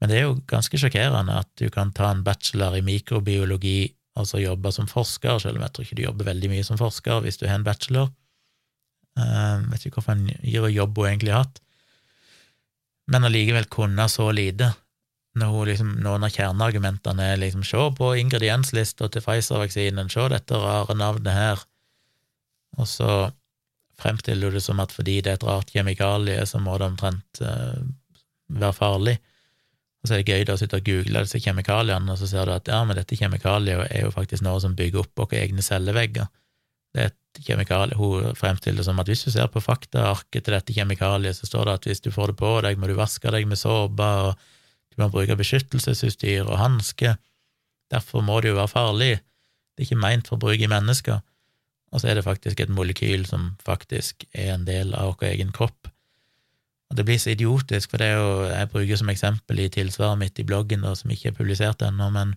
Men 0.00 0.10
det 0.10 0.16
er 0.18 0.24
jo 0.26 0.40
ganske 0.50 0.80
sjokkerende 0.80 1.36
at 1.44 1.50
du 1.60 1.68
kan 1.70 1.92
ta 1.94 2.10
en 2.10 2.24
bachelor 2.26 2.74
i 2.74 2.82
mikrobiologi 2.82 3.92
og 4.18 4.26
så 4.26 4.40
jobbe 4.42 4.72
som 4.74 4.90
forsker, 4.90 5.38
selv 5.42 5.60
om 5.60 5.62
jeg 5.62 5.74
tror 5.74 5.86
ikke 5.86 5.98
du 6.00 6.04
jobber 6.08 6.28
veldig 6.32 6.50
mye 6.50 6.66
som 6.66 6.80
forsker 6.80 7.22
hvis 7.22 7.38
du 7.38 7.46
har 7.46 7.60
en 7.60 7.66
bachelor. 7.66 8.10
Uh, 9.14 9.62
vet 9.70 9.86
ikke 9.86 10.02
hvorfor 10.02 10.74
jobb 10.74 10.98
hun 10.98 11.10
egentlig 11.12 11.34
har 11.36 11.46
hatt, 11.46 11.62
men 13.10 13.28
allikevel 13.28 13.68
kunne 13.72 14.08
så 14.08 14.30
lite. 14.32 14.72
Når 15.34 15.66
liksom, 15.72 15.96
noen 16.04 16.24
av 16.26 16.30
kjerneargumentene 16.30 17.32
er 17.32 17.40
liksom 17.42 17.64
se 17.66 17.80
på 17.98 18.12
ingredienslista 18.20 19.08
til 19.10 19.24
Pfizer-vaksinen, 19.24 20.10
se 20.12 20.28
dette 20.30 20.60
rare 20.62 20.94
navnet 20.94 21.34
her, 21.34 21.64
og 22.78 22.88
så 22.90 23.10
fremstiller 24.00 24.50
du 24.50 24.58
det 24.58 24.64
som 24.64 24.80
at 24.82 24.94
fordi 24.94 25.20
det 25.22 25.32
er 25.32 25.38
et 25.38 25.46
rart 25.46 25.70
kjemikalie, 25.74 26.42
så 26.46 26.60
må 26.62 26.76
det 26.78 26.88
omtrent 26.88 27.42
uh, 27.42 27.82
være 28.50 28.76
farlig. 28.76 29.16
Og 30.02 30.08
så 30.08 30.16
er 30.16 30.22
det 30.22 30.34
gøy 30.34 30.46
da 30.46 30.56
å 30.56 30.60
sitte 30.60 30.78
og 30.80 30.86
google 30.86 31.22
disse 31.24 31.40
kjemikaliene, 31.40 32.12
og 32.12 32.18
så 32.20 32.28
ser 32.28 32.46
du 32.46 32.54
at 32.54 32.70
ja, 32.70 32.82
men 32.84 32.98
dette 32.98 33.18
kjemikaliet 33.18 33.86
er 33.88 34.04
jo 34.04 34.14
faktisk 34.14 34.44
noe 34.44 34.60
som 34.62 34.74
bygger 34.76 35.04
opp 35.04 35.22
våre 35.22 35.40
egne 35.40 35.64
cellevegger. 35.64 36.28
Det 36.94 37.10
er 37.10 37.94
Hun 37.98 38.34
fremstiller 38.38 38.78
det 38.78 38.86
som 38.86 39.00
at 39.02 39.08
hvis 39.10 39.24
du 39.26 39.30
ser 39.30 39.48
på 39.50 39.60
faktaarket 39.60 40.44
til 40.44 40.54
dette 40.54 40.72
kjemikaliet, 40.72 41.36
så 41.36 41.46
står 41.46 41.64
det 41.64 41.74
at 41.74 41.86
hvis 41.90 42.00
du 42.00 42.10
får 42.14 42.30
det 42.30 42.36
på 42.38 42.60
deg, 42.62 42.78
må 42.78 42.86
du 42.86 42.94
vaske 42.94 43.30
deg 43.30 43.48
med 43.50 43.58
såpe, 43.58 44.06
og 44.06 44.38
du 44.94 45.02
må 45.02 45.10
bruke 45.10 45.36
beskyttelsesutstyr 45.36 46.46
og 46.46 46.60
hansker. 46.60 47.16
Derfor 47.90 48.22
må 48.22 48.40
det 48.40 48.52
jo 48.52 48.60
være 48.60 48.70
farlig. 48.70 49.14
Det 49.74 49.82
er 49.82 49.88
ikke 49.88 50.04
meint 50.06 50.30
for 50.30 50.38
bruk 50.38 50.62
i 50.62 50.70
mennesker 50.70 51.18
og 51.94 52.02
så 52.02 52.10
er 52.10 52.18
det 52.18 52.26
faktisk 52.26 52.60
et 52.60 52.72
molekyl 52.74 53.22
som 53.28 53.52
faktisk 53.62 54.26
er 54.34 54.56
en 54.56 54.66
del 54.66 54.90
av 54.98 55.12
vår 55.12 55.28
egen 55.30 55.52
kropp. 55.54 55.86
Og 56.90 56.98
det 56.98 57.04
blir 57.06 57.20
så 57.22 57.30
idiotisk, 57.32 57.92
for 57.92 58.02
det 58.02 58.08
er 58.10 58.18
jo, 58.18 58.32
jeg 58.50 58.70
bruker 58.72 58.98
som 58.98 59.12
eksempel 59.12 59.62
i 59.62 59.70
tilsvaret 59.72 60.18
mitt 60.18 60.40
i 60.42 60.46
bloggen, 60.46 60.82
da, 60.82 60.92
som 60.98 61.12
ikke 61.14 61.30
er 61.30 61.36
publisert 61.38 61.84
ennå, 61.86 62.10
men 62.14 62.34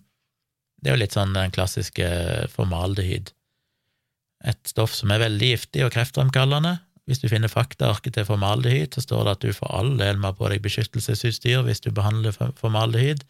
det 0.78 0.90
er 0.92 0.94
jo 0.94 1.02
litt 1.02 1.16
sånn 1.16 1.34
den 1.34 1.54
klassiske 1.54 2.06
formaldehyd. 2.54 3.32
Et 4.46 4.70
stoff 4.70 4.94
som 4.94 5.10
er 5.10 5.24
veldig 5.24 5.50
giftig 5.54 5.82
og 5.86 5.92
kreftfremkallende. 5.94 6.76
Hvis 7.08 7.22
du 7.22 7.28
finner 7.32 7.50
faktaarket 7.50 8.14
til 8.14 8.26
formaldehyd, 8.28 8.94
så 8.94 9.02
står 9.02 9.24
det 9.24 9.34
at 9.34 9.44
du 9.46 9.56
for 9.56 9.72
all 9.74 9.94
del 9.98 10.20
må 10.20 10.30
ha 10.30 10.36
på 10.36 10.50
deg 10.52 10.62
beskyttelsesutstyr 10.62 11.64
hvis 11.66 11.80
du 11.84 11.90
behandler 11.96 12.36
formaldehyd. 12.36 13.24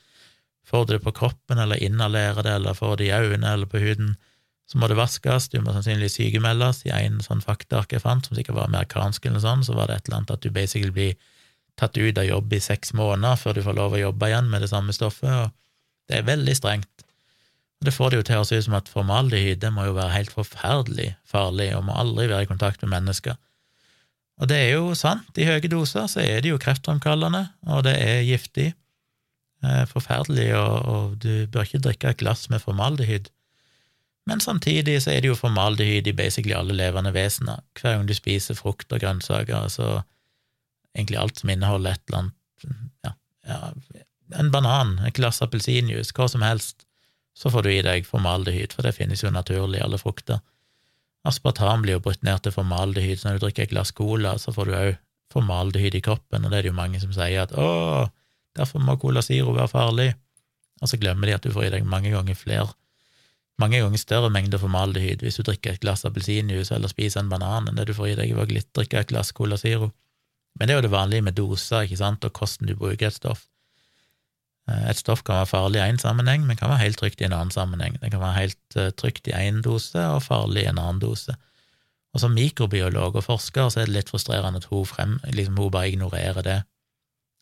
Får 0.69 0.89
du 0.89 0.97
det 0.97 1.05
på 1.05 1.15
kroppen, 1.17 1.61
eller 1.63 1.81
inhalerer 1.81 2.43
det, 2.45 2.57
eller 2.59 2.77
får 2.77 2.99
det 2.99 3.07
i 3.09 3.15
øynene 3.15 3.55
eller 3.55 3.71
på 3.71 3.81
huden, 3.81 4.17
så 4.69 4.77
må 4.77 4.89
det 4.91 4.99
vaskes, 4.99 5.47
du 5.49 5.63
må 5.65 5.73
sannsynligvis 5.73 6.19
sykemeldes. 6.19 6.83
I 6.85 6.93
en 6.93 7.23
sånn 7.25 7.41
faktaark 7.41 7.95
jeg 7.95 8.05
fant, 8.05 8.27
som 8.27 8.37
sikkert 8.37 8.59
var 8.59 8.69
amerikansk 8.69 9.25
eller 9.31 9.41
sånn, 9.41 9.65
så 9.65 9.77
var 9.79 9.89
det 9.89 9.97
et 9.97 10.11
eller 10.11 10.21
annet 10.21 10.35
at 10.35 10.45
du 10.45 10.53
basically 10.53 10.93
blir 10.93 11.15
tatt 11.79 11.97
ut 11.97 12.19
av 12.21 12.27
jobb 12.27 12.53
i 12.53 12.61
seks 12.61 12.93
måneder 12.99 13.39
før 13.41 13.57
du 13.57 13.63
får 13.65 13.79
lov 13.79 13.97
å 13.97 14.03
jobbe 14.03 14.29
igjen 14.29 14.51
med 14.53 14.67
det 14.67 14.69
samme 14.75 14.93
stoffet, 14.93 15.31
og 15.31 16.11
det 16.11 16.19
er 16.19 16.29
veldig 16.29 16.57
strengt. 16.59 17.08
Det 17.85 17.95
får 17.95 18.11
det 18.11 18.19
jo 18.19 18.27
til 18.27 18.41
å 18.43 18.47
se 18.47 18.59
ut 18.59 18.67
som 18.67 18.77
at 18.79 18.91
formaldehyd 18.91 19.61
det 19.63 19.71
må 19.75 19.85
jo 19.87 19.95
være 19.95 20.17
helt 20.17 20.35
forferdelig 20.35 21.13
farlig 21.29 21.71
og 21.77 21.85
må 21.87 21.95
aldri 21.95 22.27
være 22.27 22.49
i 22.49 22.51
kontakt 22.51 22.83
med 22.83 22.91
mennesker. 22.97 23.39
Og 24.39 24.51
det 24.51 24.59
er 24.59 24.73
jo 24.77 24.95
sant, 24.99 25.31
i 25.39 25.47
høye 25.47 25.71
doser 25.71 26.07
så 26.11 26.23
er 26.23 26.43
det 26.43 26.53
jo 26.53 26.61
kreftfremkallende, 26.63 27.49
og 27.71 27.83
det 27.87 27.95
er 27.99 28.27
giftig. 28.27 28.69
Eh, 29.67 29.85
forferdelig, 29.91 30.53
og, 30.55 30.75
og 30.87 31.17
du 31.23 31.47
bør 31.51 31.67
ikke 31.67 31.83
drikke 31.83 32.13
et 32.13 32.21
glass 32.21 32.47
med 32.51 32.63
formaldehyd. 32.63 33.31
Men 34.31 34.43
samtidig 34.45 35.01
så 35.03 35.15
er 35.15 35.25
det 35.25 35.33
jo 35.33 35.39
formaldehyd 35.39 36.07
i 36.07 36.15
basically 36.15 36.55
alle 36.55 36.77
levende 36.77 37.15
vesener. 37.15 37.65
Hver 37.79 37.97
gang 37.97 38.07
du 38.07 38.15
spiser 38.15 38.59
frukt 38.59 38.93
og 38.93 39.03
grønnsaker, 39.03 39.57
altså 39.57 40.03
egentlig 40.95 41.19
alt 41.19 41.41
som 41.41 41.51
inneholder 41.51 41.97
et 41.97 42.05
eller 42.07 42.23
annet 42.23 42.35
ja, 43.07 43.13
ja, 43.49 43.71
en 44.39 44.51
banan, 44.53 44.99
et 45.07 45.17
glass 45.17 45.41
appelsinjuice, 45.45 46.13
hva 46.15 46.27
som 46.29 46.45
helst, 46.45 46.85
så 47.39 47.53
får 47.55 47.65
du 47.65 47.71
i 47.73 47.83
deg 47.87 48.07
formaldehyd, 48.07 48.75
for 48.75 48.87
det 48.87 48.97
finnes 48.97 49.23
jo 49.23 49.31
naturlig 49.31 49.79
i 49.79 49.85
alle 49.85 50.01
frukter. 50.01 50.41
Aspartam 51.29 51.85
blir 51.85 51.99
jo 51.99 52.03
brutt 52.03 52.25
ned 52.27 52.43
til 52.43 52.55
formaldehyd, 52.55 53.21
så 53.21 53.29
når 53.29 53.39
du 53.39 53.45
drikker 53.47 53.67
et 53.67 53.75
glass 53.75 53.95
cola, 53.95 54.35
så 54.43 54.55
får 54.55 54.69
du 54.69 54.75
òg 54.79 54.97
formaldehyd 55.35 55.99
i 55.99 56.03
kroppen, 56.03 56.45
og 56.45 56.51
det 56.51 56.59
er 56.59 56.67
det 56.67 56.73
jo 56.73 56.79
mange 56.79 57.01
som 57.03 57.13
sier 57.15 57.45
at 57.45 57.53
å, 57.53 58.09
derfor 58.59 58.83
må 58.83 58.97
Cola 58.99 59.23
Ziro 59.23 59.53
være 59.53 59.71
farlig, 59.71 60.11
og 60.81 60.91
så 60.91 60.99
glemmer 60.99 61.29
de 61.29 61.37
at 61.37 61.45
du 61.45 61.53
får 61.53 61.69
i 61.69 61.73
deg 61.77 61.87
mange 61.87 62.15
ganger 62.15 62.39
flere 62.39 62.73
mange 63.59 63.81
ganger 63.83 63.99
større 63.99 64.31
mengder 64.31 64.61
formaldehyd 64.63 65.23
hvis 65.25 65.41
du 65.41 65.45
drikker 65.47 65.75
et 65.75 65.83
glass 65.83 66.05
appelsinjuice 66.07 66.75
eller 66.75 66.91
spiser 66.93 67.25
en 67.25 67.31
banan 67.33 67.67
enn 67.67 67.79
det 67.79 67.89
du 67.89 67.95
får 67.97 68.13
i 68.13 68.19
deg 68.21 68.35
ved 68.37 68.45
å 68.45 68.67
drikke 68.79 69.01
et 69.01 69.11
glass 69.11 69.33
Cola 69.35 69.59
siro. 69.59 69.91
Men 70.59 70.69
det 70.69 70.75
er 70.75 70.79
jo 70.79 70.87
det 70.87 70.95
vanlige 70.95 71.27
med 71.27 71.37
doser, 71.39 71.87
ikke 71.87 71.99
sant, 71.99 72.25
og 72.27 72.39
hvordan 72.39 72.71
du 72.71 72.75
bruker 72.79 73.09
et 73.09 73.17
stoff. 73.17 73.47
Eh, 74.69 74.87
et 74.91 75.01
stoff 75.01 75.25
kan 75.25 75.41
være 75.41 75.51
farlig 75.53 75.81
i 75.81 75.87
én 75.87 76.01
sammenheng, 76.01 76.45
men 76.47 76.59
kan 76.61 76.71
være 76.73 76.85
helt 76.85 77.01
trygt 77.01 77.23
i 77.23 77.29
en 77.29 77.37
annen 77.37 77.55
sammenheng. 77.55 77.99
Det 78.03 78.13
kan 78.13 78.23
være 78.23 78.39
helt 78.39 78.79
uh, 78.79 78.91
trygt 78.91 79.31
i 79.31 79.37
én 79.37 79.63
dose 79.65 80.03
og 80.15 80.25
farlig 80.27 80.67
i 80.67 80.71
en 80.71 80.81
annen 80.81 81.01
dose. 81.03 81.35
Og 82.15 82.23
som 82.23 82.35
mikrobiolog 82.37 83.17
og 83.17 83.25
forsker 83.25 83.69
så 83.71 83.83
er 83.83 83.89
det 83.89 83.97
litt 83.97 84.13
frustrerende 84.13 84.61
at 84.63 84.69
hun, 84.71 84.87
frem, 84.89 85.19
liksom, 85.33 85.59
hun 85.61 85.73
bare 85.73 85.93
ignorerer 85.93 86.45
det, 86.45 86.59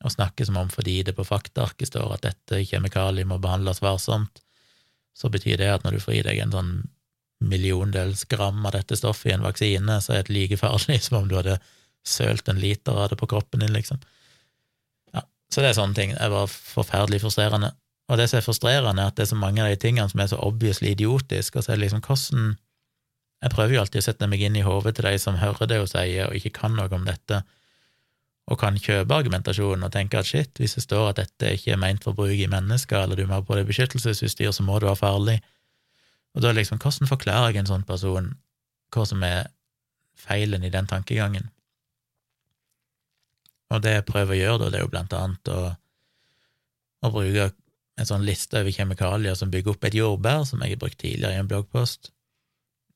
og 0.04 0.12
snakker 0.12 0.44
som 0.44 0.58
om 0.60 0.68
fordi 0.68 1.00
det 1.06 1.14
på 1.16 1.24
faktaarket 1.24 1.88
står 1.88 2.18
at 2.18 2.26
dette 2.26 2.60
kjemikaliet 2.68 3.28
må 3.28 3.38
behandles 3.42 3.80
varsomt, 3.82 4.42
så 5.16 5.30
betyr 5.32 5.56
det 5.62 5.70
at 5.72 5.86
når 5.86 5.96
du 5.96 6.02
får 6.02 6.18
i 6.18 6.24
deg 6.26 6.42
en 6.42 6.52
sånn 6.52 6.74
milliondels 7.40 8.26
gram 8.28 8.60
av 8.68 8.74
dette 8.76 8.98
stoffet 8.98 9.30
i 9.30 9.34
en 9.36 9.46
vaksine, 9.46 9.96
så 10.04 10.18
er 10.18 10.26
det 10.26 10.34
like 10.36 10.60
farlig 10.60 11.00
som 11.06 11.22
om 11.22 11.30
du 11.30 11.38
hadde 11.38 11.56
sølt 12.06 12.48
en 12.48 12.60
liter 12.60 12.94
av 12.94 13.10
det 13.10 13.18
på 13.18 13.28
kroppen 13.30 13.64
din, 13.64 13.74
liksom. 13.74 14.02
Så 15.52 15.62
det 15.62 15.70
er 15.70 15.78
sånne 15.78 15.96
ting. 15.96 16.14
Det 16.16 16.30
var 16.32 16.50
forferdelig 16.50 17.22
frustrerende. 17.22 17.72
Og 18.10 18.18
det 18.18 18.28
som 18.30 18.38
er 18.38 18.46
frustrerende, 18.46 19.02
er 19.02 19.10
at 19.10 19.18
det 19.18 19.26
er 19.26 19.32
så 19.32 19.38
mange 19.38 19.62
av 19.62 19.70
de 19.70 19.78
tingene 19.82 20.08
som 20.10 20.22
er 20.22 20.30
så 20.30 20.38
obviously 20.42 20.92
idiotiske, 20.94 21.58
og 21.58 21.64
så 21.64 21.72
er 21.72 21.78
det 21.78 21.86
liksom 21.86 22.04
hvordan 22.06 22.56
Jeg 23.44 23.52
prøver 23.52 23.74
jo 23.74 23.80
alltid 23.82 24.00
å 24.00 24.04
sette 24.06 24.26
meg 24.32 24.40
inn 24.40 24.54
i 24.56 24.62
hodet 24.64 24.94
til 24.96 25.04
de 25.04 25.18
som 25.20 25.36
hører 25.36 25.68
det 25.68 25.76
hun 25.76 25.90
sier, 25.90 26.24
og 26.24 26.38
ikke 26.38 26.54
kan 26.56 26.72
noe 26.72 26.88
om 26.96 27.04
dette, 27.04 27.42
og 28.48 28.58
kan 28.58 28.78
kjøpe 28.80 29.12
argumentasjonen 29.14 29.84
og 29.84 29.92
tenke 29.92 30.18
at 30.18 30.26
shit, 30.26 30.56
hvis 30.56 30.74
det 30.78 30.84
står 30.86 31.10
at 31.10 31.20
dette 31.20 31.50
ikke 31.58 31.74
er 31.74 31.82
meint 31.82 32.06
for 32.06 32.16
bruk 32.16 32.32
i 32.32 32.48
mennesker, 32.48 33.02
eller 33.02 33.18
du 33.18 33.26
må 33.26 33.36
ha 33.36 33.44
på 33.44 33.58
deg 33.58 33.68
beskyttelsesutstyr, 33.68 34.54
så 34.56 34.64
må 34.64 34.78
du 34.80 34.86
være 34.88 35.02
farlig. 35.02 35.36
Og 36.34 36.42
da 36.46 36.54
liksom, 36.56 36.80
hvordan 36.80 37.10
forklarer 37.10 37.52
jeg 37.52 37.64
en 37.64 37.70
sånn 37.74 37.84
person 37.88 38.32
hva 38.94 39.04
som 39.04 39.22
er 39.26 39.50
feilen 40.16 40.64
i 40.64 40.72
den 40.72 40.88
tankegangen? 40.88 41.50
Og 43.74 43.82
det 43.82 43.96
jeg 43.96 44.06
prøver 44.06 44.36
å 44.36 44.40
gjøre, 44.40 44.58
da, 44.62 44.70
det 44.70 44.78
er 44.80 44.84
jo 44.84 44.92
blant 44.92 45.14
annet 45.16 45.50
å, 45.50 45.60
å 47.02 47.12
bruke 47.12 47.50
en 47.96 48.08
sånn 48.08 48.26
liste 48.28 48.60
over 48.60 48.74
kjemikalier 48.74 49.36
som 49.38 49.50
bygger 49.52 49.74
opp 49.74 49.86
et 49.88 49.96
jordbær, 49.96 50.44
som 50.48 50.62
jeg 50.62 50.76
har 50.76 50.82
brukt 50.82 50.98
tidligere 51.00 51.38
i 51.38 51.42
en 51.42 51.48
bloggpost, 51.50 52.10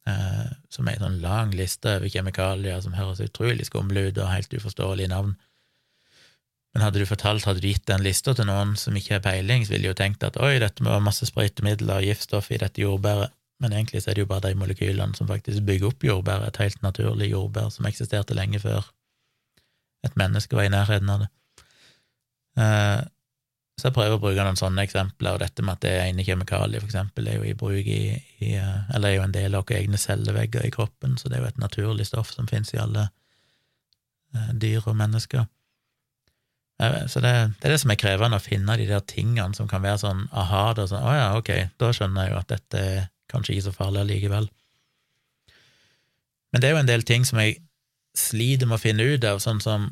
eh, 0.06 0.50
som 0.72 0.88
er 0.88 0.98
en 0.98 1.06
sånn 1.06 1.20
lang 1.24 1.54
liste 1.56 1.96
over 1.96 2.12
kjemikalier 2.12 2.82
som 2.84 2.96
høres 2.98 3.22
utrolig 3.24 3.66
skumle 3.68 4.10
ut 4.10 4.20
og 4.20 4.30
helt 4.30 4.54
uforståelige 4.60 5.12
navn. 5.12 5.34
Men 6.70 6.84
hadde 6.86 7.02
du 7.02 7.08
fortalt, 7.08 7.48
hadde 7.48 7.64
du 7.64 7.66
gitt 7.66 7.88
den 7.90 8.04
lista 8.04 8.36
til 8.36 8.46
noen 8.46 8.76
som 8.78 8.94
ikke 8.94 9.16
har 9.16 9.24
peiling, 9.24 9.64
så 9.66 9.74
ville 9.74 9.88
de 9.88 9.90
jo 9.90 9.98
tenkt 9.98 10.22
at 10.22 10.38
oi, 10.38 10.60
dette 10.62 10.84
må 10.84 10.92
være 10.92 11.08
masse 11.08 11.26
sprøytemidler 11.26 11.96
og 11.96 12.06
giftstoff 12.06 12.52
i 12.52 12.60
dette 12.62 12.84
jordbæret, 12.84 13.34
men 13.60 13.74
egentlig 13.74 14.04
så 14.04 14.12
er 14.12 14.20
det 14.20 14.22
jo 14.22 14.30
bare 14.30 14.52
de 14.52 14.60
molekylene 14.60 15.18
som 15.18 15.28
faktisk 15.28 15.64
bygger 15.66 15.90
opp 15.90 16.06
jordbæret, 16.06 16.52
et 16.52 16.62
helt 16.62 16.84
naturlig 16.84 17.32
jordbær 17.32 17.72
som 17.74 17.88
eksisterte 17.90 18.36
lenge 18.38 18.62
før 18.62 18.86
et 20.06 20.16
menneske 20.16 20.56
var 20.56 20.66
i 20.66 20.72
nærheten 20.72 21.10
av 21.12 21.24
det. 21.24 21.30
Eh, 22.60 23.00
så 23.80 23.88
jeg 23.88 23.96
prøver 23.96 24.18
å 24.18 24.20
bruke 24.20 24.44
noen 24.44 24.58
sånne 24.60 24.82
eksempler, 24.84 25.36
og 25.36 25.40
dette 25.40 25.64
med 25.64 25.78
at 25.78 25.84
det 25.86 25.92
ene 26.02 26.24
kjemikaliet, 26.26 26.82
for 26.82 26.90
eksempel, 26.90 27.30
er 27.30 27.38
jo 27.38 27.46
i 27.48 27.54
bruk 27.56 27.86
i, 27.88 28.02
i 28.44 28.50
eh, 28.60 28.90
Eller 28.92 29.08
er 29.08 29.16
jo 29.16 29.22
en 29.24 29.36
del 29.36 29.56
av 29.56 29.64
våre 29.64 29.78
egne 29.78 30.00
cellevegger 30.00 30.66
i 30.66 30.72
kroppen, 30.74 31.16
så 31.16 31.30
det 31.30 31.38
er 31.38 31.46
jo 31.46 31.52
et 31.52 31.62
naturlig 31.62 32.06
stoff 32.10 32.34
som 32.34 32.48
finnes 32.50 32.74
i 32.74 32.82
alle 32.82 33.06
eh, 34.34 34.52
dyr 34.52 34.84
og 34.84 34.98
mennesker. 35.00 35.46
Eh, 36.80 37.06
så 37.08 37.24
det, 37.24 37.32
det, 37.56 37.70
er 37.70 37.74
det 37.74 37.80
som 37.80 37.94
er 37.94 38.00
krevende, 38.02 38.36
å 38.36 38.44
finne 38.44 38.76
de 38.76 38.88
der 38.90 39.06
tingene 39.08 39.56
som 39.56 39.70
kan 39.70 39.84
være 39.86 40.02
sånn 40.04 40.26
aha, 40.28 40.66
da 40.76 40.86
sånn 40.90 41.06
å 41.06 41.16
ja, 41.16 41.30
ok, 41.40 41.50
da 41.80 41.92
skjønner 41.96 42.28
jeg 42.28 42.34
jo 42.34 42.42
at 42.42 42.52
dette 42.52 42.84
er 42.84 43.08
kanskje 43.32 43.56
ikke 43.56 43.68
så 43.70 43.76
farlig 43.78 44.04
allikevel. 44.04 44.52
Men 46.50 46.60
det 46.60 46.68
er 46.68 46.76
jo 46.76 46.82
en 46.82 46.92
del 46.92 47.06
ting 47.06 47.24
som 47.24 47.40
jeg 47.40 47.62
sliter 48.16 48.68
med 48.68 48.78
å 48.78 48.82
finne 48.82 49.06
ut 49.06 49.24
av, 49.24 49.42
sånn 49.42 49.62
som 49.64 49.90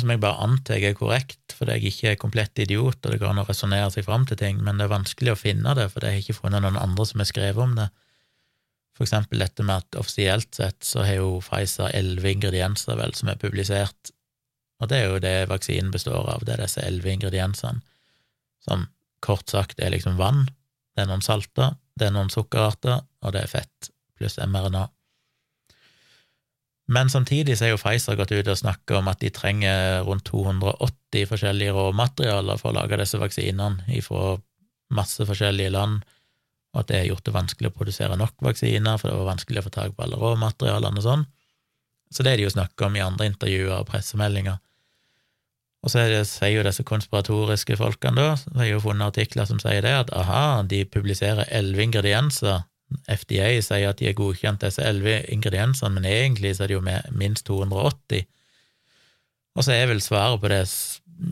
som 0.00 0.08
jeg 0.08 0.22
bare 0.22 0.40
antar 0.40 0.80
er 0.80 0.94
korrekt, 0.96 1.52
fordi 1.52 1.74
jeg 1.76 1.90
ikke 1.90 2.12
er 2.12 2.20
komplett 2.20 2.60
idiot, 2.64 2.96
og 3.04 3.12
det 3.12 3.18
går 3.20 3.34
an 3.34 3.42
å 3.42 3.48
resonnere 3.48 3.90
seg 3.92 4.06
fram 4.06 4.24
til 4.28 4.38
ting, 4.40 4.62
men 4.64 4.78
det 4.78 4.86
er 4.86 4.94
vanskelig 4.94 5.34
å 5.34 5.40
finne 5.40 5.74
det, 5.76 5.90
for 5.92 6.04
jeg 6.04 6.16
har 6.16 6.22
ikke 6.24 6.38
funnet 6.38 6.64
noen 6.64 6.80
andre 6.80 7.04
som 7.08 7.20
har 7.20 7.28
skrevet 7.28 7.60
om 7.60 7.74
det. 7.76 7.90
For 8.96 9.04
eksempel 9.04 9.44
dette 9.44 9.64
med 9.64 9.84
at 9.84 10.00
offisielt 10.00 10.48
sett 10.56 10.80
så 10.84 11.04
har 11.04 11.20
jo 11.20 11.42
Pfizer 11.44 11.92
elleve 11.96 12.32
ingredienser, 12.32 12.96
vel, 12.96 13.12
som 13.16 13.28
er 13.32 13.40
publisert, 13.40 14.14
og 14.80 14.88
det 14.90 14.98
er 14.98 15.12
jo 15.12 15.20
det 15.22 15.36
vaksinen 15.52 15.92
består 15.94 16.24
av, 16.24 16.46
det 16.46 16.56
er 16.56 16.64
disse 16.64 16.82
elleve 16.84 17.12
ingrediensene, 17.12 17.84
som 18.64 18.88
kort 19.22 19.52
sagt 19.52 19.80
er 19.82 19.92
liksom 19.92 20.16
vann, 20.16 20.46
det 20.96 21.04
er 21.04 21.12
noen 21.12 21.24
salter, 21.24 21.76
det 22.00 22.08
er 22.08 22.16
noen 22.16 22.32
sukkerarter, 22.32 23.04
og 23.22 23.36
det 23.36 23.44
er 23.44 23.54
fett 23.60 23.92
pluss 24.16 24.40
mRNA. 24.40 24.86
Men 26.90 27.10
samtidig 27.12 27.54
så 27.58 27.66
er 27.66 27.74
jo 27.74 27.80
Pfizer 27.80 28.16
gått 28.18 28.32
ut 28.34 28.48
og 28.50 28.58
snakket 28.58 28.96
om 28.98 29.10
at 29.12 29.20
de 29.22 29.30
trenger 29.34 30.02
rundt 30.06 30.26
280 30.28 31.28
forskjellige 31.30 31.74
råmaterialer 31.76 32.58
for 32.58 32.72
å 32.72 32.80
lage 32.80 32.98
disse 32.98 33.20
vaksinene 33.22 34.00
fra 34.02 34.32
masse 34.92 35.24
forskjellige 35.28 35.72
land, 35.72 36.02
og 36.72 36.82
at 36.82 36.88
det 36.88 36.98
har 37.02 37.08
gjort 37.12 37.24
det 37.28 37.36
vanskelig 37.36 37.70
å 37.70 37.76
produsere 37.76 38.18
nok 38.18 38.34
vaksiner, 38.44 38.98
for 38.98 39.08
det 39.08 39.20
var 39.20 39.30
vanskelig 39.30 39.62
å 39.62 39.66
få 39.68 39.72
tak 39.72 39.94
på 39.94 40.04
alle 40.04 40.18
råmaterialene 40.20 41.00
og 41.00 41.06
sånn. 41.06 41.24
Så 42.12 42.24
det 42.24 42.32
er 42.32 42.40
de 42.40 42.46
jo 42.48 42.52
snakket 42.52 42.86
om 42.88 42.98
i 42.98 43.04
andre 43.04 43.28
intervjuer 43.30 43.78
og 43.78 43.88
pressemeldinger. 43.88 44.58
Og 45.82 45.90
så 45.90 46.04
det, 46.06 46.20
sier 46.30 46.58
jo 46.58 46.66
disse 46.66 46.84
konspiratoriske 46.86 47.76
folkene, 47.80 48.14
da, 48.20 48.34
så 48.38 48.52
har 48.58 48.68
jo 48.68 48.82
funnet 48.84 49.14
artikler 49.14 49.48
som 49.48 49.58
sier 49.62 49.82
det, 49.84 49.94
at 50.04 50.12
aha, 50.14 50.62
de 50.68 50.84
publiserer 50.86 51.48
elleve 51.50 51.88
ingredienser 51.88 52.62
FDA 53.10 53.48
sier 53.64 53.90
at 53.90 54.00
de 54.00 54.08
har 54.08 54.18
godkjent 54.18 54.64
disse 54.64 54.82
elleve 54.84 55.20
ingrediensene, 55.32 55.94
men 55.96 56.08
egentlig 56.08 56.56
så 56.56 56.64
er 56.64 56.72
det 56.72 56.78
jo 56.78 56.84
med 56.84 57.08
minst 57.16 57.46
280. 57.48 58.26
Og 59.56 59.66
så 59.66 59.76
er 59.76 59.88
vel 59.90 60.02
svaret 60.04 60.40
på 60.42 60.50
det, 60.52 60.62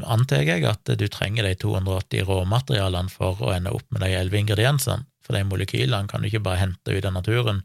antar 0.04 0.44
jeg, 0.44 0.64
at 0.68 0.92
du 1.00 1.06
trenger 1.08 1.46
de 1.48 1.54
280 1.60 2.26
råmaterialene 2.28 3.12
for 3.12 3.40
å 3.42 3.52
ende 3.54 3.72
opp 3.74 3.86
med 3.90 4.04
de 4.04 4.12
elleve 4.16 4.42
ingrediensene, 4.42 5.06
for 5.24 5.36
de 5.36 5.44
molekylene 5.46 6.10
kan 6.10 6.22
du 6.22 6.30
ikke 6.30 6.42
bare 6.44 6.64
hente 6.64 6.96
ut 6.96 7.06
av 7.06 7.14
naturen, 7.16 7.62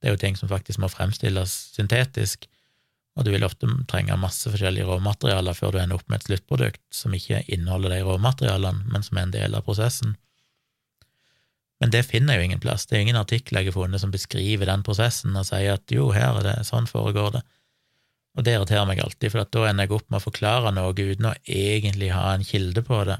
det 0.00 0.10
er 0.10 0.14
jo 0.14 0.20
ting 0.20 0.36
som 0.36 0.50
faktisk 0.50 0.82
må 0.82 0.90
fremstilles 0.92 1.52
syntetisk, 1.74 2.44
og 3.16 3.24
du 3.24 3.32
vil 3.32 3.46
ofte 3.46 3.68
trenge 3.88 4.16
masse 4.20 4.50
forskjellige 4.52 4.86
råmaterialer 4.90 5.56
før 5.56 5.72
du 5.72 5.80
ender 5.80 5.96
opp 5.96 6.04
med 6.12 6.20
et 6.20 6.28
sluttprodukt 6.28 6.82
som 6.92 7.14
ikke 7.16 7.40
inneholder 7.48 7.94
de 7.94 8.02
råmaterialene, 8.04 8.90
men 8.92 9.06
som 9.06 9.16
er 9.16 9.26
en 9.26 9.34
del 9.34 9.56
av 9.56 9.64
prosessen. 9.64 10.18
Men 11.82 11.92
det 11.92 12.06
finner 12.08 12.34
jeg 12.34 12.42
jo 12.42 12.48
ingen 12.50 12.62
plass. 12.62 12.86
Det 12.88 12.96
er 12.96 13.04
ingen 13.04 13.20
artikler 13.20 13.60
jeg 13.60 13.70
har 13.70 13.76
funnet 13.76 14.00
som 14.00 14.12
beskriver 14.14 14.68
den 14.70 14.84
prosessen 14.86 15.36
og 15.36 15.44
sier 15.48 15.76
at 15.76 15.92
jo, 15.92 16.08
her 16.16 16.40
er 16.40 16.46
det, 16.46 16.56
sånn 16.68 16.88
foregår 16.88 17.34
det. 17.36 17.42
Og 18.36 18.44
det 18.44 18.52
irriterer 18.56 18.88
meg 18.88 19.00
alltid, 19.00 19.32
for 19.32 19.44
da 19.44 19.64
ender 19.68 19.86
jeg 19.86 19.96
opp 19.96 20.10
med 20.10 20.20
å 20.20 20.26
forklare 20.26 20.72
noe 20.76 20.92
uten 20.92 21.30
å 21.30 21.34
egentlig 21.44 22.12
ha 22.12 22.30
en 22.34 22.44
kilde 22.44 22.84
på 22.84 23.00
det. 23.08 23.16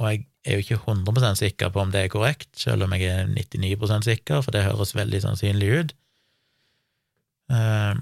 Og 0.00 0.08
jeg 0.08 0.24
er 0.44 0.58
jo 0.58 0.64
ikke 0.64 0.80
100% 0.92 1.40
sikker 1.40 1.72
på 1.72 1.80
om 1.84 1.92
det 1.94 2.04
er 2.04 2.12
korrekt, 2.12 2.50
selv 2.58 2.86
om 2.86 2.96
jeg 2.96 3.08
er 3.08 3.28
99% 3.30 4.08
sikker, 4.08 4.40
for 4.44 4.54
det 4.54 4.64
høres 4.66 4.96
veldig 4.96 5.20
sannsynlig 5.24 5.70
ut. 5.72 5.94
Eh, 7.52 7.94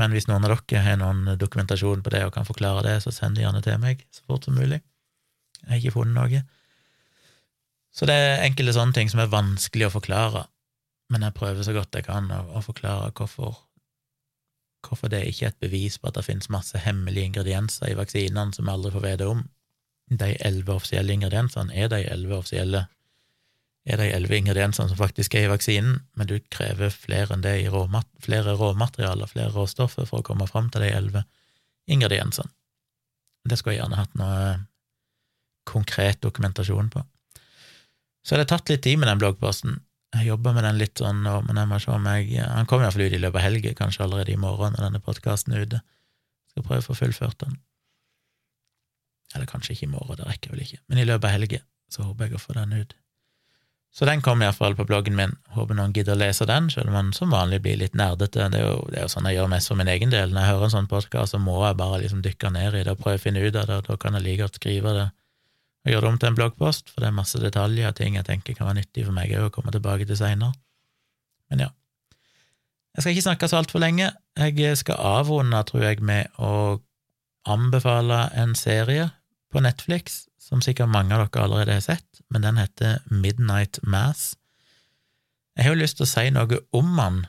men 0.00 0.14
hvis 0.16 0.28
noen 0.28 0.46
av 0.46 0.54
dere 0.54 0.84
har 0.84 0.98
noen 1.00 1.36
dokumentasjon 1.40 2.04
på 2.04 2.12
det 2.14 2.24
og 2.26 2.32
kan 2.36 2.48
forklare 2.48 2.84
det, 2.86 2.96
så 3.04 3.12
send 3.12 3.36
det 3.36 3.44
gjerne 3.44 3.60
til 3.64 3.80
meg 3.82 4.04
så 4.12 4.24
fort 4.28 4.48
som 4.48 4.56
mulig. 4.56 4.80
Jeg 5.62 5.68
har 5.68 5.80
ikke 5.80 5.96
funnet 5.98 6.16
noe. 6.16 6.44
Så 7.92 8.08
det 8.08 8.14
er 8.16 8.46
enkelte 8.46 8.74
sånne 8.76 8.96
ting 8.96 9.10
som 9.12 9.20
er 9.20 9.32
vanskelig 9.32 9.88
å 9.88 9.94
forklare, 9.98 10.46
men 11.12 11.26
jeg 11.26 11.36
prøver 11.36 11.66
så 11.66 11.74
godt 11.76 11.98
jeg 11.98 12.06
kan 12.06 12.30
å, 12.32 12.40
å 12.56 12.62
forklare 12.64 13.10
hvorfor, 13.18 13.58
hvorfor 14.86 15.12
det 15.12 15.26
ikke 15.28 15.48
er 15.48 15.52
et 15.52 15.60
bevis 15.60 15.98
på 16.00 16.08
at 16.08 16.16
det 16.16 16.24
finnes 16.24 16.48
masse 16.52 16.80
hemmelige 16.80 17.28
ingredienser 17.32 17.92
i 17.92 17.98
vaksinene 17.98 18.56
som 18.56 18.68
vi 18.68 18.72
aldri 18.72 18.94
får 18.94 19.04
vite 19.04 19.28
om. 19.28 19.44
De 20.12 20.32
elleve 20.44 20.78
offisielle 20.78 21.14
ingrediensene 21.14 21.76
er 21.76 21.92
de 21.92 22.00
elleve 22.08 22.40
offisielle 22.40 22.86
er 23.82 23.98
de 23.98 24.08
elleve 24.14 24.38
ingrediensene 24.38 24.88
som 24.90 24.98
faktisk 24.98 25.34
er 25.34 25.48
i 25.48 25.50
vaksinen, 25.50 25.96
men 26.14 26.28
du 26.30 26.36
krever 26.54 26.92
flere 26.94 27.34
enn 27.34 27.42
det 27.42 27.56
i 27.64 27.70
råmat 27.70 28.06
flere 28.22 28.54
råmaterialer, 28.58 29.30
flere 29.30 29.50
råstoffer, 29.54 30.06
for 30.06 30.22
å 30.22 30.26
komme 30.26 30.46
fram 30.46 30.68
til 30.70 30.84
de 30.84 30.92
elleve 30.94 31.24
ingrediensene. 31.90 32.50
Det 33.42 33.58
skulle 33.58 33.74
jeg 33.74 33.82
gjerne 33.82 33.98
hatt 33.98 34.14
noe 34.14 34.36
konkret 35.66 36.22
dokumentasjon 36.22 36.92
på. 36.94 37.02
Så 38.22 38.36
det 38.36 38.44
har 38.44 38.52
tatt 38.54 38.70
litt 38.70 38.84
tid 38.86 39.00
med 39.00 39.10
den 39.10 39.20
bloggposten. 39.22 39.80
Jeg 40.12 40.28
jobber 40.28 40.54
med 40.54 40.66
den 40.66 40.78
litt 40.78 41.00
sånn 41.00 41.22
nå, 41.24 41.38
men 41.46 41.58
jeg 41.58 41.70
må 41.70 41.78
se 41.80 41.90
om 41.90 42.06
jeg 42.06 42.44
Han 42.44 42.68
kommer 42.68 42.86
iallfall 42.86 43.06
ut 43.08 43.16
i 43.16 43.20
løpet 43.20 43.40
av 43.40 43.46
helga, 43.46 43.74
kanskje 43.74 44.04
allerede 44.04 44.34
i 44.34 44.40
morgen 44.40 44.76
når 44.76 44.86
denne 44.86 45.02
podkasten 45.02 45.56
er 45.56 45.66
ute. 45.66 45.82
Skal 46.52 46.66
prøve 46.66 46.84
å 46.84 46.88
få 46.90 46.98
fullført 46.98 47.38
den. 47.40 47.56
Eller 49.32 49.48
kanskje 49.48 49.72
ikke 49.72 49.88
i 49.88 49.94
morgen, 49.94 50.18
det 50.20 50.28
rekker 50.28 50.52
vel 50.52 50.66
ikke, 50.66 50.82
men 50.88 51.00
i 51.00 51.06
løpet 51.08 51.24
av 51.24 51.32
helga 51.32 51.62
så 51.92 52.04
håper 52.04 52.28
jeg 52.28 52.36
å 52.36 52.42
få 52.42 52.54
den 52.56 52.74
ut. 52.76 52.92
Så 53.92 54.06
den 54.08 54.22
kommer 54.24 54.46
iallfall 54.46 54.76
på 54.76 54.86
bloggen 54.88 55.16
min. 55.16 55.34
Håper 55.52 55.76
noen 55.76 55.92
gidder 55.92 56.14
å 56.14 56.20
lese 56.20 56.46
den, 56.48 56.70
selv 56.72 56.88
om 56.88 56.94
man 56.96 57.10
som 57.16 57.32
vanlig 57.32 57.58
blir 57.64 57.76
litt 57.76 57.96
nerdete. 57.96 58.46
Det 58.52 58.60
er 58.60 58.70
jo, 58.70 58.78
det 58.88 59.00
er 59.00 59.04
jo 59.04 59.10
sånn 59.12 59.28
jeg 59.28 59.36
gjør 59.36 59.50
mest 59.52 59.68
for 59.68 59.80
min 59.80 59.90
egen 59.92 60.12
del. 60.12 60.32
Når 60.32 60.40
jeg 60.40 60.52
hører 60.52 60.64
en 60.68 60.72
sånn 60.76 60.88
podkast, 60.88 61.34
så 61.34 61.40
må 61.40 61.58
jeg 61.60 61.76
bare 61.80 61.98
liksom 62.00 62.22
dykke 62.24 62.52
ned 62.54 62.78
i 62.78 62.84
det 62.86 62.94
og 62.94 63.02
prøve 63.02 63.20
å 63.20 63.24
finne 63.26 63.42
ut 63.44 63.52
av 63.52 63.68
det, 63.68 63.76
og 63.82 63.90
da 63.90 63.98
kan 64.00 64.16
jeg 64.16 64.24
like 64.24 64.40
godt 64.46 64.56
skrive 64.60 64.94
det 64.96 65.10
og 65.82 65.90
gjør 65.90 66.04
det 66.04 66.10
om 66.12 66.18
til 66.18 66.30
en 66.30 66.38
bloggpost, 66.38 66.90
for 66.90 67.02
det 67.02 67.10
er 67.10 67.16
masse 67.16 67.38
detaljer 67.42 67.90
og 67.90 67.96
ting 67.98 68.18
jeg 68.18 68.26
tenker 68.28 68.54
kan 68.54 68.68
være 68.68 68.82
nyttig 68.82 69.06
for 69.08 69.16
meg 69.16 69.32
å 69.34 69.50
komme 69.54 69.74
tilbake 69.74 70.06
til 70.06 70.18
seinere. 70.18 70.54
Men 71.50 71.66
ja. 71.66 71.70
Jeg 72.94 73.02
skal 73.02 73.14
ikke 73.16 73.24
snakke 73.26 73.48
så 73.48 73.58
altfor 73.58 73.82
lenge. 73.82 74.10
Jeg 74.38 74.76
skal 74.78 75.00
avrunde, 75.00 75.58
tror 75.66 75.86
jeg, 75.88 76.02
med 76.04 76.28
å 76.38 76.78
anbefale 77.48 78.28
en 78.38 78.54
serie 78.54 79.08
på 79.52 79.62
Netflix 79.64 80.26
som 80.42 80.62
sikkert 80.64 80.92
mange 80.92 81.16
av 81.16 81.24
dere 81.24 81.46
allerede 81.46 81.78
har 81.78 81.84
sett, 81.84 82.22
men 82.30 82.44
den 82.44 82.60
heter 82.60 83.00
Midnight 83.10 83.80
Mass. 83.82 84.34
Jeg 85.56 85.66
har 85.66 85.74
jo 85.74 85.82
lyst 85.82 85.98
til 85.98 86.06
å 86.06 86.12
si 86.12 86.28
noe 86.32 86.60
om 86.72 86.96
den, 86.96 87.24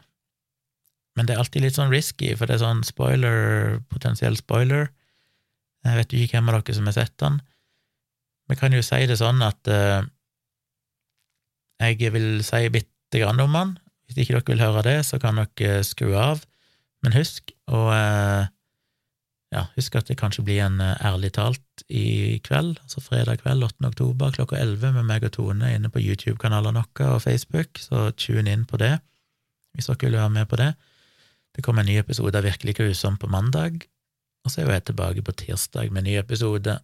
Men 1.14 1.28
det 1.28 1.36
er 1.36 1.44
alltid 1.44 1.62
litt 1.62 1.76
sånn 1.78 1.92
risky, 1.94 2.32
for 2.34 2.50
det 2.50 2.56
er 2.56 2.64
sånn 2.64 2.80
spoiler, 2.82 3.76
potensiell 3.94 4.34
spoiler. 4.34 4.88
Jeg 5.86 6.00
vet 6.00 6.14
jo 6.14 6.22
ikke 6.24 6.40
hvem 6.40 6.50
av 6.50 6.56
dere 6.64 6.74
som 6.74 6.88
har 6.90 6.96
sett 6.96 7.14
den. 7.22 7.36
Vi 8.52 8.58
kan 8.60 8.76
jo 8.76 8.84
si 8.86 9.06
det 9.10 9.20
sånn 9.22 9.42
at 9.46 9.70
eh, 9.72 10.02
jeg 11.84 12.14
vil 12.14 12.44
si 12.46 12.68
bitte 12.74 13.22
grann 13.22 13.42
om 13.44 13.56
han. 13.58 13.78
Hvis 14.08 14.24
ikke 14.24 14.38
dere 14.38 14.50
vil 14.52 14.66
høre 14.66 14.84
det, 14.86 14.98
så 15.08 15.20
kan 15.22 15.40
dere 15.40 15.84
skru 15.88 16.12
av. 16.20 16.44
Men 17.04 17.16
husk 17.16 17.54
å 17.72 17.88
eh, 17.94 18.52
ja, 19.54 19.68
husk 19.76 19.96
at 20.00 20.10
det 20.10 20.18
kanskje 20.18 20.44
blir 20.48 20.64
en 20.66 20.80
uh, 20.82 20.96
ærlig 21.06 21.34
talt 21.36 21.84
i 21.86 22.40
kveld, 22.46 22.80
altså 22.82 23.04
fredag 23.06 23.44
kveld 23.44 23.66
8. 23.68 23.86
oktober 23.92 24.34
klokka 24.34 24.58
11 24.58 24.96
med 24.96 25.06
meg 25.10 25.28
og 25.28 25.36
Tone 25.36 25.70
inne 25.76 25.92
på 25.94 26.02
YouTube-kanalene 26.02 26.82
våre 26.82 27.10
og 27.18 27.22
Facebook, 27.26 27.78
så 27.82 28.08
tune 28.18 28.50
inn 28.50 28.66
på 28.70 28.82
det 28.82 28.96
hvis 29.74 29.90
dere 29.90 30.06
vil 30.06 30.20
være 30.20 30.34
med 30.34 30.50
på 30.50 30.58
det. 30.60 30.72
Det 31.54 31.64
kommer 31.66 31.82
en 31.82 31.90
ny 31.90 31.98
episode 31.98 32.38
av 32.38 32.46
Virkelig 32.46 32.76
grusom 32.78 33.18
på 33.18 33.30
mandag, 33.30 33.86
og 34.46 34.52
så 34.52 34.62
er 34.62 34.72
jeg 34.76 34.88
tilbake 34.90 35.24
på 35.26 35.34
tirsdag 35.38 35.90
med 35.90 36.04
en 36.04 36.10
ny 36.12 36.18
episode. 36.22 36.76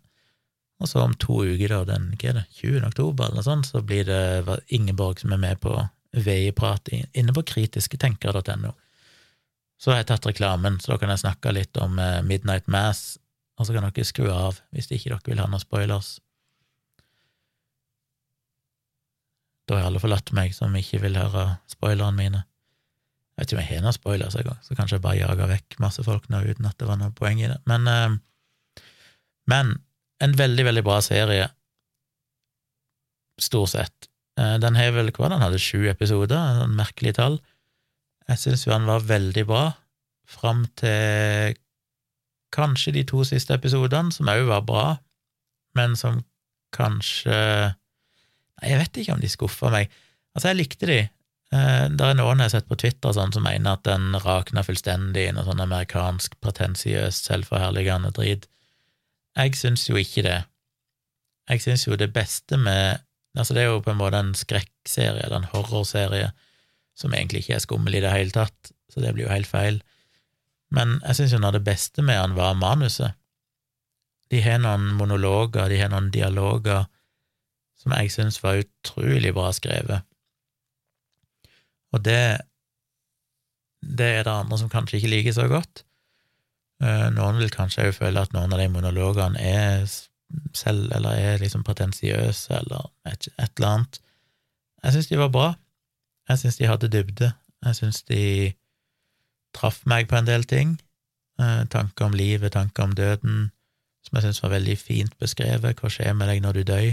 Og 0.79 0.87
så 0.87 1.01
om 1.03 1.13
to 1.19 1.41
uker, 1.43 1.73
da, 1.73 1.81
den 1.89 2.11
hva 2.15 2.29
er 2.31 2.37
det, 2.39 2.45
20. 2.61 2.83
oktober, 2.87 3.27
eller 3.27 3.41
noe 3.41 3.47
sånt, 3.47 3.67
så 3.67 3.81
blir 3.83 4.05
det 4.07 4.59
Ingeborg 4.75 5.19
som 5.19 5.33
er 5.35 5.41
med 5.41 5.59
på 5.63 5.73
VI-prat 6.15 6.91
inne 6.93 7.35
på 7.35 7.43
kritisketenkere.no. 7.51 8.71
Så 9.79 9.91
har 9.91 10.01
jeg 10.01 10.09
tatt 10.09 10.27
reklamen, 10.27 10.79
så 10.79 10.93
da 10.93 10.99
kan 10.99 11.11
jeg 11.13 11.21
snakke 11.21 11.53
litt 11.55 11.77
om 11.79 11.99
eh, 12.03 12.19
Midnight 12.25 12.67
Mass, 12.71 13.19
og 13.59 13.67
så 13.67 13.75
kan 13.75 13.85
dere 13.87 14.07
skru 14.07 14.27
av 14.31 14.59
hvis 14.75 14.89
ikke 14.91 15.11
dere 15.11 15.31
vil 15.33 15.43
ha 15.43 15.47
noen 15.51 15.63
spoilers. 15.63 16.17
Da 19.69 19.77
har 19.77 19.91
alle 19.91 20.01
forlatt 20.01 20.31
meg 20.35 20.55
som 20.55 20.73
ikke 20.75 21.01
vil 21.03 21.19
høre 21.19 21.45
spoilerne 21.69 22.17
mine. 22.17 22.45
Jeg 23.35 23.43
vet 23.43 23.51
ikke 23.51 23.59
om 23.59 23.61
jeg 23.61 23.69
har 23.69 23.83
noen 23.85 23.95
spoilers 23.95 24.39
engang, 24.39 24.63
så 24.65 24.75
kanskje 24.75 24.97
jeg 24.97 25.05
bare 25.05 25.19
jager 25.19 25.51
vekk 25.51 25.77
masse 25.83 26.03
folk 26.03 26.25
nå 26.31 26.41
uten 26.47 26.67
at 26.67 26.79
det 26.79 26.87
var 26.89 26.99
noe 26.99 27.13
poeng 27.15 27.43
i 27.43 27.51
det. 27.51 27.59
Men, 27.69 27.85
uh, 27.87 28.81
men 29.51 29.77
en 30.23 30.35
veldig, 30.35 30.65
veldig 30.67 30.83
bra 30.85 30.99
serie, 31.05 31.49
stort 33.39 33.73
sett. 33.73 34.09
Uh, 34.39 34.57
den 34.61 34.77
har 34.79 34.93
vel 34.95 35.11
hva, 35.15 35.31
den 35.31 35.43
hadde 35.43 35.61
sju 35.61 35.87
episoder, 35.91 36.63
en 36.65 36.75
merkelig 36.77 37.15
tall. 37.19 37.39
Jeg 38.29 38.43
syns 38.43 38.65
jo 38.67 38.75
han 38.75 38.89
var 38.89 39.07
veldig 39.07 39.45
bra, 39.49 39.63
fram 40.29 40.65
til 40.77 41.57
kanskje 42.53 42.93
de 42.97 43.05
to 43.09 43.23
siste 43.25 43.55
episodene, 43.55 44.13
som 44.13 44.29
òg 44.29 44.45
var 44.49 44.65
bra, 44.67 44.87
men 45.77 45.95
som 45.99 46.23
kanskje 46.75 47.37
Nei, 48.59 48.73
jeg 48.73 48.79
vet 48.81 48.97
ikke 48.99 49.13
om 49.13 49.21
de 49.23 49.27
skuffa 49.31 49.69
meg. 49.71 49.93
Altså, 50.35 50.49
jeg 50.49 50.57
likte 50.59 50.87
de, 50.89 50.97
Eh, 51.49 51.85
det 51.89 52.05
er 52.05 52.17
noen 52.17 52.43
jeg 52.43 52.45
har 52.45 52.53
sett 52.53 52.69
på 52.69 52.77
Twitter 52.77 53.13
sånn, 53.15 53.33
som 53.33 53.45
mener 53.45 53.77
at 53.77 53.85
den 53.87 54.13
rakna 54.21 54.61
fullstendig 54.65 55.25
i 55.25 55.33
noe 55.33 55.47
sånn 55.47 55.63
amerikansk 55.63 56.37
pretensiøst, 56.43 57.29
selvforherligende 57.31 58.13
drit. 58.13 58.45
Jeg 59.39 59.55
syns 59.55 59.85
jo 59.89 59.95
ikke 59.99 60.23
det. 60.25 60.39
Jeg 61.49 61.63
syns 61.63 61.87
jo 61.87 61.95
det 61.99 62.11
beste 62.13 62.57
med 62.57 63.05
Altså, 63.37 63.53
det 63.53 63.61
er 63.61 63.67
jo 63.69 63.81
på 63.85 63.91
en 63.93 63.99
måte 63.99 64.17
en 64.19 64.33
skrekkserie, 64.35 65.21
eller 65.21 65.37
en 65.37 65.51
horrorserie, 65.51 66.31
som 66.97 67.13
egentlig 67.13 67.43
ikke 67.43 67.53
er 67.55 67.61
skummel 67.63 67.95
i 67.95 68.01
det 68.01 68.09
hele 68.11 68.33
tatt, 68.33 68.71
så 68.89 69.03
det 69.03 69.13
blir 69.13 69.27
jo 69.27 69.31
helt 69.31 69.47
feil. 69.47 69.77
Men 70.73 70.97
jeg 71.05 71.15
syns 71.19 71.35
jo 71.35 71.39
noe 71.39 71.51
av 71.53 71.59
det 71.59 71.63
beste 71.67 72.01
med 72.03 72.17
han 72.17 72.33
var 72.35 72.57
manuset. 72.57 73.13
De 74.33 74.41
har 74.41 74.57
noen 74.59 74.91
monologer, 74.97 75.69
de 75.69 75.77
har 75.79 75.93
noen 75.93 76.09
dialoger 76.13 76.89
som 77.79 77.95
jeg 77.95 78.11
syns 78.11 78.41
var 78.43 78.59
utrolig 78.63 79.31
bra 79.37 79.53
skrevet. 79.55 80.03
Og 81.93 82.03
det, 82.05 82.41
det 83.81 84.09
er 84.17 84.25
det 84.27 84.33
andre 84.33 84.59
som 84.59 84.73
kanskje 84.73 84.99
ikke 84.99 85.13
liker 85.13 85.37
så 85.37 85.47
godt. 85.49 85.85
Eh, 86.79 87.07
noen 87.11 87.41
vil 87.41 87.51
kanskje 87.51 87.89
òg 87.89 87.97
føle 87.97 88.21
at 88.23 88.31
noen 88.35 88.53
av 88.55 88.61
de 88.61 88.69
monologene 88.71 89.39
er 89.43 89.83
selv, 90.55 90.87
eller 90.95 91.17
er 91.17 91.41
liksom 91.41 91.65
pretensiøse, 91.67 92.53
eller 92.61 92.87
et, 93.09 93.27
et, 93.35 93.51
eller 93.57 93.69
annet. 93.73 93.99
Jeg 94.83 94.95
syns 94.95 95.09
de 95.11 95.19
var 95.19 95.33
bra. 95.33 95.49
Jeg 96.29 96.43
syns 96.43 96.59
de 96.59 96.69
hadde 96.69 96.91
dybde. 96.93 97.31
Jeg 97.65 97.75
syns 97.75 98.03
de 98.07 98.23
traff 99.55 99.81
meg 99.89 100.07
på 100.07 100.19
en 100.19 100.29
del 100.29 100.45
ting. 100.47 100.77
Eh, 101.41 101.63
tanker 101.73 102.07
om 102.07 102.15
livet, 102.15 102.53
tanker 102.55 102.87
om 102.87 102.95
døden, 102.95 103.49
som 104.05 104.17
jeg 104.17 104.29
syns 104.29 104.43
var 104.45 104.55
veldig 104.55 104.77
fint 104.79 105.19
beskrevet. 105.19 105.81
Hva 105.81 105.91
skjer 105.91 106.15
med 106.15 106.31
deg 106.31 106.43
når 106.45 106.61
du 106.61 106.63
dør? 106.71 106.87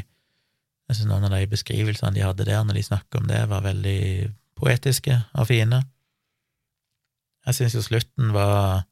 Jeg 0.86 0.98
syns 0.98 1.10
noen 1.10 1.28
av 1.28 1.34
de 1.34 1.46
beskrivelsene 1.50 2.14
de 2.14 2.26
hadde 2.26 2.46
der 2.46 2.66
når 2.66 2.78
de 2.78 2.86
snakker 2.86 3.22
om 3.22 3.30
det, 3.30 3.44
var 3.50 3.62
veldig 3.66 4.32
poetiske 4.58 5.20
og 5.34 5.46
fine. 5.50 5.82
Jeg 7.46 7.58
syns 7.58 7.74
jo 7.78 7.82
slutten 7.84 8.32
var 8.34 8.86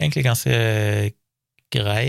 egentlig 0.00 0.24
ganske 0.26 0.54
grei. 1.74 2.06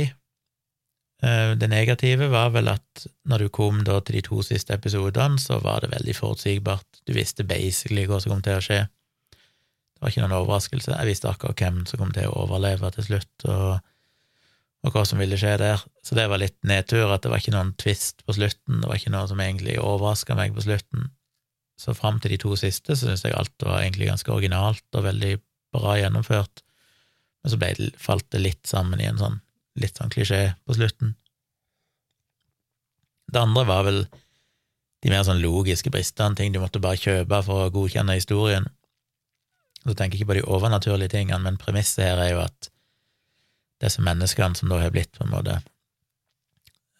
Eh, 1.23 1.51
det 1.57 1.69
negative 1.71 2.27
var 2.33 2.51
vel 2.55 2.69
at 2.73 3.05
når 3.29 3.45
du 3.45 3.53
kom 3.53 3.81
til 3.85 4.17
de 4.17 4.21
to 4.25 4.41
siste 4.45 4.75
episodene, 4.75 5.39
så 5.41 5.59
var 5.63 5.81
det 5.81 5.93
veldig 5.95 6.15
forutsigbart. 6.17 7.01
Du 7.07 7.13
visste 7.15 7.47
basically 7.47 8.05
hva 8.09 8.19
som 8.21 8.35
kom 8.35 8.43
til 8.45 8.59
å 8.59 8.63
skje. 8.63 8.83
Det 9.95 10.03
var 10.03 10.11
ikke 10.11 10.25
noen 10.25 10.39
overraskelse. 10.41 10.91
Jeg 10.91 11.09
visste 11.09 11.31
akkurat 11.31 11.61
hvem 11.61 11.83
som 11.87 12.01
kom 12.01 12.11
til 12.15 12.27
å 12.27 12.39
overleve 12.43 12.91
til 12.97 13.07
slutt, 13.07 13.45
og, 13.47 13.77
og 14.85 14.91
hva 14.95 15.05
som 15.07 15.21
ville 15.21 15.39
skje 15.39 15.55
der. 15.61 15.85
Så 16.03 16.17
det 16.19 16.27
var 16.29 16.41
litt 16.41 16.57
nedtur, 16.67 17.07
at 17.13 17.23
det 17.23 17.31
var 17.31 17.41
ikke 17.41 17.55
noen 17.55 17.71
twist 17.79 18.25
på 18.27 18.35
slutten. 18.35 18.81
Det 18.83 18.91
var 18.91 18.99
ikke 18.99 19.15
noe 19.15 19.29
som 19.31 19.39
egentlig 19.39 19.79
overraska 19.79 20.35
meg 20.37 20.53
på 20.57 20.65
slutten. 20.67 21.09
Så 21.79 21.95
fram 21.95 22.19
til 22.23 22.35
de 22.35 22.39
to 22.39 22.53
siste 22.59 22.95
så 22.95 23.09
syns 23.09 23.25
jeg 23.25 23.35
alt 23.35 23.55
var 23.63 23.81
egentlig 23.81 24.07
ganske 24.11 24.31
originalt 24.31 24.85
og 24.95 25.07
veldig 25.07 25.33
bra 25.75 25.95
gjennomført, 25.99 26.61
men 27.45 27.53
så 27.53 27.57
det, 27.61 27.91
falt 28.01 28.25
det 28.33 28.39
litt 28.41 28.65
sammen 28.65 28.97
i 28.97 29.05
en 29.05 29.19
sånn 29.21 29.35
litt 29.77 29.99
sånn 29.99 30.09
klisjé 30.09 30.55
på 30.65 30.73
slutten. 30.73 31.11
Det 33.29 33.37
andre 33.37 33.65
var 33.69 33.83
vel 33.85 33.99
de 35.03 35.11
mer 35.11 35.21
sånn 35.27 35.43
logiske 35.43 35.91
bristene, 35.93 36.33
ting 36.33 36.55
du 36.55 36.57
måtte 36.63 36.81
bare 36.81 36.97
kjøpe 36.97 37.41
for 37.45 37.67
å 37.67 37.73
godkjenne 37.75 38.15
historien. 38.17 38.65
Så 39.83 39.93
tenker 39.93 40.15
jeg 40.15 40.23
ikke 40.23 40.31
på 40.31 40.37
de 40.39 40.45
overnaturlige 40.57 41.13
tingene, 41.13 41.43
men 41.43 41.61
premisset 41.61 42.07
her 42.07 42.23
er 42.23 42.31
jo 42.31 42.41
at 42.47 42.71
disse 43.83 44.01
menneskene 44.01 44.57
som 44.57 44.73
da 44.73 44.81
har 44.81 44.95
blitt 44.95 45.13
på 45.13 45.27
en 45.27 45.33
måte 45.35 45.59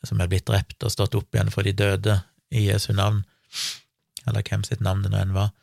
som 0.06 0.22
er 0.22 0.30
blitt 0.30 0.46
drept 0.46 0.86
og 0.86 0.94
stått 0.94 1.18
opp 1.18 1.34
igjen 1.34 1.50
for 1.50 1.66
de 1.66 1.74
døde 1.74 2.20
i 2.54 2.68
Jesu 2.68 2.92
navn, 2.94 3.24
eller 4.30 4.46
hvem 4.46 4.62
sitt 4.68 4.84
navn 4.86 5.02
det 5.02 5.10
nå 5.10 5.24
enn 5.24 5.34
var, 5.34 5.56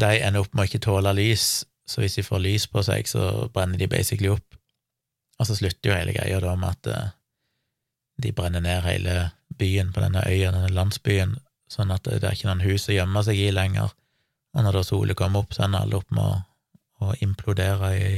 de 0.00 0.14
ender 0.22 0.46
opp 0.46 0.54
med 0.54 0.64
å 0.64 0.70
ikke 0.70 0.86
tåle 0.86 1.12
lys, 1.18 1.66
så 1.88 2.02
hvis 2.02 2.18
de 2.18 2.26
får 2.26 2.42
lys 2.44 2.66
på 2.70 2.82
seg, 2.84 3.08
så 3.08 3.48
brenner 3.54 3.80
de 3.80 3.88
basically 3.90 4.30
opp. 4.32 4.58
Og 5.38 5.48
så 5.48 5.56
slutter 5.56 5.90
jo 5.90 5.96
hele 5.96 6.14
greia 6.16 6.40
da 6.42 6.54
med 6.58 6.74
at 6.76 6.90
uh, 6.92 7.12
de 8.20 8.32
brenner 8.34 8.64
ned 8.64 8.82
hele 8.84 9.14
byen 9.58 9.92
på 9.94 10.02
denne 10.02 10.24
øya, 10.26 10.52
denne 10.52 10.74
landsbyen, 10.74 11.36
sånn 11.72 11.94
at 11.94 12.04
det 12.08 12.20
er 12.22 12.34
ikke 12.34 12.50
noen 12.50 12.66
hus 12.66 12.88
å 12.90 12.96
gjemme 12.96 13.22
seg 13.24 13.40
i 13.40 13.48
lenger. 13.54 13.94
Og 14.56 14.64
når 14.64 14.78
da 14.78 14.84
sola 14.86 15.16
kommer 15.16 15.44
opp, 15.44 15.54
så 15.54 15.64
ender 15.66 15.84
alle 15.84 16.00
opp 16.00 16.12
med 16.14 16.24
å, 16.24 17.08
å 17.08 17.16
implodere 17.24 17.94
i 17.96 18.12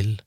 ild. 0.00 0.22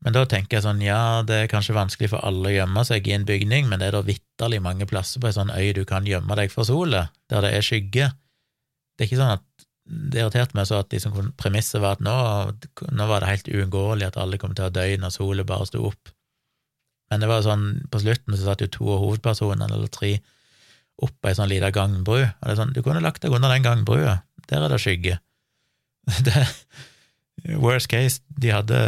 Men 0.00 0.16
da 0.16 0.24
tenker 0.28 0.56
jeg 0.56 0.64
sånn, 0.64 0.80
ja, 0.80 1.20
det 1.28 1.42
er 1.42 1.50
kanskje 1.52 1.76
vanskelig 1.76 2.08
for 2.14 2.24
alle 2.24 2.48
å 2.48 2.54
gjemme 2.54 2.84
seg 2.88 3.08
i 3.08 3.14
en 3.16 3.26
bygning, 3.28 3.68
men 3.68 3.82
det 3.82 3.90
er 3.90 3.98
da 3.98 4.04
vitterlig 4.06 4.62
mange 4.64 4.88
plasser 4.88 5.20
på 5.20 5.28
ei 5.28 5.36
sånn 5.36 5.52
øy 5.52 5.74
du 5.76 5.82
kan 5.88 6.08
gjemme 6.08 6.36
deg 6.38 6.52
for 6.52 6.68
sola, 6.68 7.08
der 7.28 7.44
det 7.44 7.52
er 7.56 7.66
skygge. 7.66 8.08
Det 8.96 9.04
er 9.04 9.10
ikke 9.10 9.20
sånn 9.20 9.34
at 9.36 9.44
det 9.90 10.22
irriterte 10.22 10.56
meg 10.56 10.68
så 10.68 10.80
at 10.84 10.94
liksom, 10.94 11.32
premisset 11.40 11.82
var 11.82 11.98
at 11.98 12.04
nå, 12.04 12.14
nå, 12.94 13.06
var 13.10 13.22
det 13.22 13.30
helt 13.30 13.50
uunngåelig 13.50 14.06
at 14.06 14.18
alle 14.22 14.38
kom 14.40 14.54
til 14.54 14.68
å 14.68 14.74
dø 14.74 14.86
når 15.00 15.14
sola 15.14 15.46
bare 15.46 15.66
sto 15.68 15.82
opp. 15.90 16.12
Men 17.10 17.24
det 17.24 17.30
var 17.30 17.42
sånn, 17.42 17.64
på 17.90 18.02
slutten 18.02 18.36
så 18.36 18.46
satt 18.46 18.62
jo 18.62 18.70
to 18.70 18.92
av 18.94 19.02
hovedpersonene, 19.02 19.66
eller 19.74 19.90
tre, 19.90 20.12
opp 21.02 21.26
ei 21.26 21.34
sånn 21.34 21.50
lita 21.50 21.72
gangbru, 21.74 22.20
og 22.22 22.44
det 22.44 22.54
er 22.54 22.60
sånn, 22.60 22.76
du 22.76 22.84
kunne 22.86 23.02
lagt 23.02 23.24
deg 23.24 23.34
under 23.34 23.50
den 23.50 23.66
gangbrua, 23.66 24.20
der 24.46 24.66
er 24.66 24.72
det 24.72 24.80
skygge. 24.82 25.18
Det, 26.26 26.46
Worst 27.56 27.88
case, 27.88 28.20
de 28.28 28.50
hadde 28.52 28.78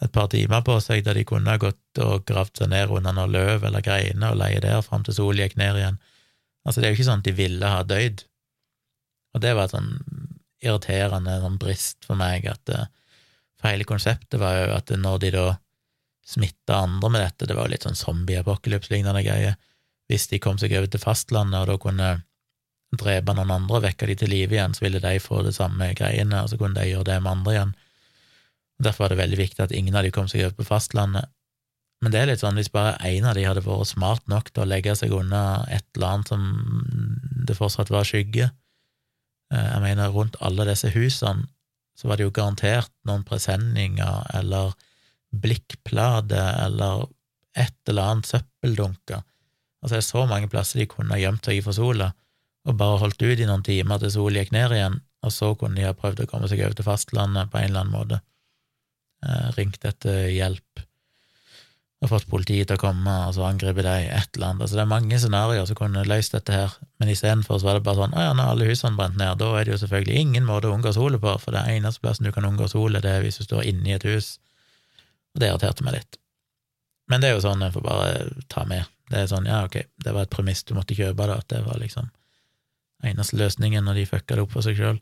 et 0.00 0.12
par 0.14 0.30
timer 0.32 0.62
på 0.64 0.78
seg 0.80 1.02
der 1.04 1.18
de 1.18 1.24
kunne 1.28 1.56
gått 1.60 2.00
og 2.00 2.24
gravd 2.28 2.62
seg 2.62 2.70
ned 2.72 2.92
under 2.96 3.12
noen 3.12 3.34
løv 3.34 3.66
eller 3.68 3.84
greiner 3.84 4.32
og 4.32 4.40
leie 4.40 4.62
der 4.64 4.80
fram 4.86 5.04
til 5.04 5.16
sola 5.18 5.44
gikk 5.44 5.58
ned 5.60 5.76
igjen. 5.76 5.98
Altså, 6.64 6.80
det 6.80 6.88
er 6.88 6.94
jo 6.94 6.98
ikke 6.98 7.08
sånn 7.10 7.20
at 7.20 7.28
de 7.28 7.34
ville 7.36 7.72
ha 7.74 7.82
dødd. 7.84 8.24
Og 9.36 9.44
det 9.44 9.52
var 9.58 9.68
sånn 9.72 9.90
irriterende 10.60 11.38
sånn 11.42 11.58
brist 11.60 12.06
for 12.06 12.18
meg, 12.20 12.46
at 12.50 12.62
det, 12.68 12.84
for 13.60 13.72
hele 13.72 13.88
konseptet 13.88 14.40
var 14.40 14.58
jo 14.58 14.70
at 14.76 14.92
når 14.96 15.20
de 15.24 15.34
da 15.36 15.46
smitta 16.30 16.82
andre 16.84 17.10
med 17.10 17.24
dette, 17.24 17.48
det 17.48 17.56
var 17.56 17.66
jo 17.66 17.74
litt 17.74 17.86
sånn 17.86 17.98
zombie-apokalypse-lignende 17.98 19.22
greier, 19.26 19.56
hvis 20.10 20.28
de 20.30 20.40
kom 20.42 20.58
seg 20.58 20.74
over 20.76 20.90
til 20.90 21.02
fastlandet 21.02 21.62
og 21.62 21.70
da 21.70 21.78
kunne 21.80 22.10
drepe 22.98 23.34
noen 23.34 23.52
andre 23.54 23.78
og 23.78 23.84
vekke 23.84 24.08
de 24.10 24.16
til 24.18 24.32
live 24.32 24.56
igjen, 24.56 24.74
så 24.74 24.84
ville 24.84 25.02
de 25.02 25.18
få 25.22 25.44
det 25.46 25.54
samme 25.56 25.92
greiene, 25.98 26.42
og 26.42 26.50
så 26.50 26.58
kunne 26.58 26.78
de 26.80 26.90
gjøre 26.90 27.06
det 27.12 27.18
med 27.22 27.32
andre 27.36 27.54
igjen. 27.54 27.74
Derfor 28.80 29.04
var 29.04 29.12
det 29.12 29.20
veldig 29.20 29.38
viktig 29.38 29.62
at 29.62 29.74
ingen 29.76 29.96
av 29.96 30.06
de 30.06 30.12
kom 30.14 30.26
seg 30.30 30.46
over 30.46 30.56
på 30.58 30.70
fastlandet. 30.70 31.30
Men 32.00 32.14
det 32.14 32.20
er 32.20 32.30
litt 32.30 32.42
sånn, 32.42 32.56
hvis 32.56 32.72
bare 32.72 32.96
én 33.06 33.26
av 33.28 33.36
de 33.36 33.44
hadde 33.44 33.62
vært 33.64 33.90
smart 33.90 34.24
nok 34.30 34.48
til 34.50 34.64
å 34.64 34.70
legge 34.70 34.94
seg 34.96 35.12
unna 35.12 35.66
et 35.68 35.84
eller 35.94 36.14
annet 36.14 36.32
som 36.32 36.46
det 37.46 37.58
fortsatt 37.58 37.92
var 37.92 38.08
skygge 38.08 38.48
eh, 38.48 38.56
Jeg 39.50 39.82
mener, 39.82 40.12
rundt 40.14 40.36
alle 40.40 40.68
disse 40.68 40.92
husene 40.94 41.48
så 41.98 42.08
var 42.08 42.16
det 42.16 42.28
jo 42.28 42.32
garantert 42.32 42.92
noen 43.04 43.24
presenninger 43.28 44.30
eller 44.38 44.72
blikkplater 45.42 46.62
eller 46.64 47.04
et 47.58 47.76
eller 47.90 48.12
annet 48.12 48.30
søppeldunker. 48.30 49.20
Altså, 49.80 49.94
det 49.96 50.00
er 50.00 50.06
så 50.06 50.24
mange 50.30 50.48
plasser 50.52 50.80
de 50.80 50.88
kunne 50.88 51.12
ha 51.12 51.20
gjemt 51.20 51.44
seg 51.44 51.58
i 51.58 51.64
for 51.64 51.76
sola, 51.76 52.10
og 52.68 52.76
bare 52.80 53.00
holdt 53.02 53.22
ut 53.24 53.40
i 53.40 53.48
noen 53.48 53.64
timer 53.66 54.00
til 54.00 54.14
sola 54.14 54.42
gikk 54.42 54.54
ned 54.54 54.76
igjen, 54.76 54.98
og 55.24 55.34
så 55.34 55.52
kunne 55.58 55.80
de 55.80 55.88
ha 55.88 55.96
prøvd 55.96 56.24
å 56.24 56.28
komme 56.30 56.48
seg 56.48 56.62
over 56.64 56.76
til 56.78 56.86
fastlandet 56.86 57.52
på 57.52 57.60
en 57.60 57.68
eller 57.68 57.84
annen 57.84 57.96
måte. 57.96 58.20
Eh, 59.26 59.48
ringt 59.58 59.84
etter 59.84 60.30
hjelp 60.32 60.84
og 62.00 62.08
fått 62.08 62.28
politiet 62.30 62.70
til 62.70 62.78
å 62.78 62.80
komme 62.80 63.14
og 63.26 63.34
så 63.36 63.44
angripe 63.44 63.84
deg, 63.84 64.06
et 64.08 64.36
eller 64.36 64.54
annet. 64.54 64.64
Altså, 64.64 64.78
det 64.78 64.84
er 64.84 64.92
mange 64.92 65.18
scenarioer 65.20 65.66
som 65.68 65.76
kunne 65.76 66.04
løst 66.08 66.32
dette 66.32 66.54
her, 66.54 66.76
men 67.00 67.10
istedenfor 67.12 67.60
var 67.60 67.76
det 67.76 67.84
bare 67.84 68.00
sånn 68.00 68.16
å 68.16 68.22
ja, 68.24 68.30
når 68.36 68.54
alle 68.54 68.68
husene 68.70 68.96
brent 68.96 69.18
ned, 69.20 69.36
da 69.42 69.50
er 69.58 69.68
det 69.68 69.74
jo 69.74 69.80
selvfølgelig 69.82 70.22
ingen 70.24 70.48
måte 70.48 70.70
å 70.70 70.76
unngå 70.76 70.94
solet 70.96 71.20
på, 71.20 71.34
for 71.42 71.56
det 71.56 71.66
eneste 71.74 72.00
plassen 72.00 72.24
du 72.24 72.32
kan 72.32 72.48
unngå 72.48 72.70
solet, 72.72 73.04
det 73.04 73.12
er 73.12 73.26
hvis 73.26 73.42
du 73.42 73.44
står 73.44 73.68
inne 73.68 73.92
i 73.92 73.98
et 73.98 74.08
hus, 74.08 74.38
og 75.34 75.42
det 75.42 75.52
irriterte 75.52 75.84
meg 75.84 75.98
litt. 75.98 76.20
Men 77.12 77.20
det 77.20 77.28
er 77.28 77.36
jo 77.36 77.44
sånn 77.44 77.66
jeg 77.66 77.74
får 77.74 77.84
bare 77.84 78.10
ta 78.48 78.64
med. 78.70 78.88
Det 79.10 79.20
er 79.20 79.28
sånn, 79.28 79.48
ja, 79.50 79.64
ok, 79.66 79.80
det 80.00 80.14
var 80.14 80.24
et 80.24 80.32
premiss 80.32 80.64
du 80.64 80.72
måtte 80.78 80.96
kjøpe, 80.96 81.26
da, 81.28 81.36
at 81.42 81.52
det 81.52 81.64
var 81.66 81.80
liksom 81.82 82.08
eneste 83.04 83.36
løsningen 83.40 83.84
når 83.84 84.00
de 84.00 84.08
fucka 84.08 84.36
det 84.36 84.44
opp 84.44 84.54
for 84.54 84.64
seg 84.64 84.78
sjøl. 84.78 85.00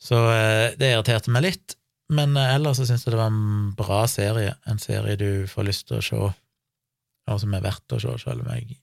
Så 0.00 0.16
eh, 0.32 0.76
det 0.78 0.92
irriterte 0.92 1.32
meg 1.34 1.46
litt, 1.50 1.76
men 2.12 2.36
eh, 2.38 2.54
ellers 2.54 2.80
så 2.80 2.86
syns 2.88 3.06
jeg 3.06 3.14
det 3.14 3.20
var 3.20 3.32
en 3.32 3.74
bra 3.78 4.04
serie, 4.10 4.56
en 4.70 4.82
serie 4.82 5.18
du 5.20 5.46
får 5.50 5.68
lyst 5.68 5.86
til 5.88 5.98
å 5.98 6.04
se, 6.04 6.32
og 7.26 7.40
som 7.42 7.54
er 7.56 7.64
verdt 7.64 7.96
å 7.96 8.00
se, 8.02 8.14
selv 8.22 8.44
om 8.44 8.50
jeg 8.54 8.78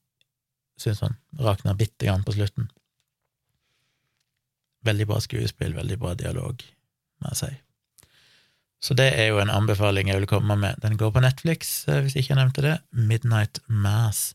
syns 0.81 1.03
han 1.05 1.19
rakna 1.39 1.75
bitte 1.77 2.07
grann 2.07 2.25
på 2.25 2.35
slutten. 2.35 2.69
Veldig 4.83 5.07
bra 5.07 5.19
skuespill, 5.23 5.75
veldig 5.77 5.99
bra 6.01 6.15
dialog, 6.19 6.63
må 7.23 7.31
jeg 7.31 7.39
si. 7.39 7.51
Så 8.83 8.97
det 8.99 9.13
er 9.15 9.29
jo 9.31 9.39
en 9.39 9.53
anbefaling 9.53 10.09
jeg 10.11 10.19
vil 10.19 10.27
komme 10.27 10.57
med. 10.59 10.81
Den 10.83 10.97
går 10.99 11.13
på 11.15 11.23
Netflix, 11.23 11.85
eh, 11.87 12.01
hvis 12.03 12.17
ikke 12.19 12.33
jeg 12.33 12.41
nevnte 12.41 12.65
det. 12.65 12.77
Midnight 12.91 13.61
Mass. 13.67 14.33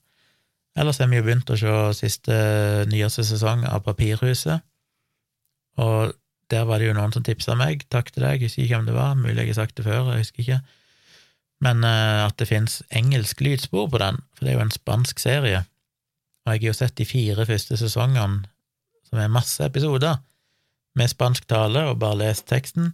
Ellers 0.78 1.00
har 1.02 1.10
vi 1.10 1.18
jo 1.18 1.26
begynt 1.26 1.50
å 1.52 1.58
se 1.58 1.74
siste 1.98 2.38
nyeste 2.88 3.26
sesong 3.26 3.66
av 3.68 3.82
Papirhuset, 3.84 4.62
og 5.78 6.14
der 6.52 6.66
var 6.68 6.80
det 6.80 6.88
jo 6.88 6.96
noen 6.96 7.12
som 7.14 7.24
tipsa 7.24 7.56
meg, 7.58 7.84
takk 7.92 8.12
til 8.12 8.24
deg, 8.24 8.40
jeg 8.40 8.48
husker 8.48 8.64
ikke 8.64 8.76
hvem 8.76 8.86
det 8.88 8.96
var, 8.96 9.16
mulig 9.18 9.42
jeg 9.42 9.50
har 9.52 9.58
sagt 9.60 9.76
det 9.78 9.86
før, 9.86 10.12
jeg 10.12 10.24
husker 10.24 10.44
ikke, 10.44 10.60
men 11.64 11.82
uh, 11.84 12.28
at 12.28 12.38
det 12.40 12.48
fins 12.48 12.78
engelsk 12.94 13.42
lydspor 13.44 13.90
på 13.92 14.00
den, 14.02 14.20
for 14.36 14.46
det 14.46 14.52
er 14.52 14.58
jo 14.58 14.64
en 14.66 14.74
spansk 14.74 15.20
serie, 15.22 15.64
og 16.46 16.54
jeg 16.54 16.62
har 16.62 16.70
jo 16.70 16.78
sett 16.78 16.96
de 17.00 17.08
fire 17.08 17.46
første 17.48 17.76
sesongene, 17.80 18.46
som 19.08 19.20
er 19.20 19.32
masse 19.32 19.64
episoder, 19.64 20.20
med 20.98 21.12
spansk 21.12 21.46
tale, 21.50 21.84
og 21.90 22.00
bare 22.00 22.20
lest 22.22 22.48
teksten, 22.50 22.92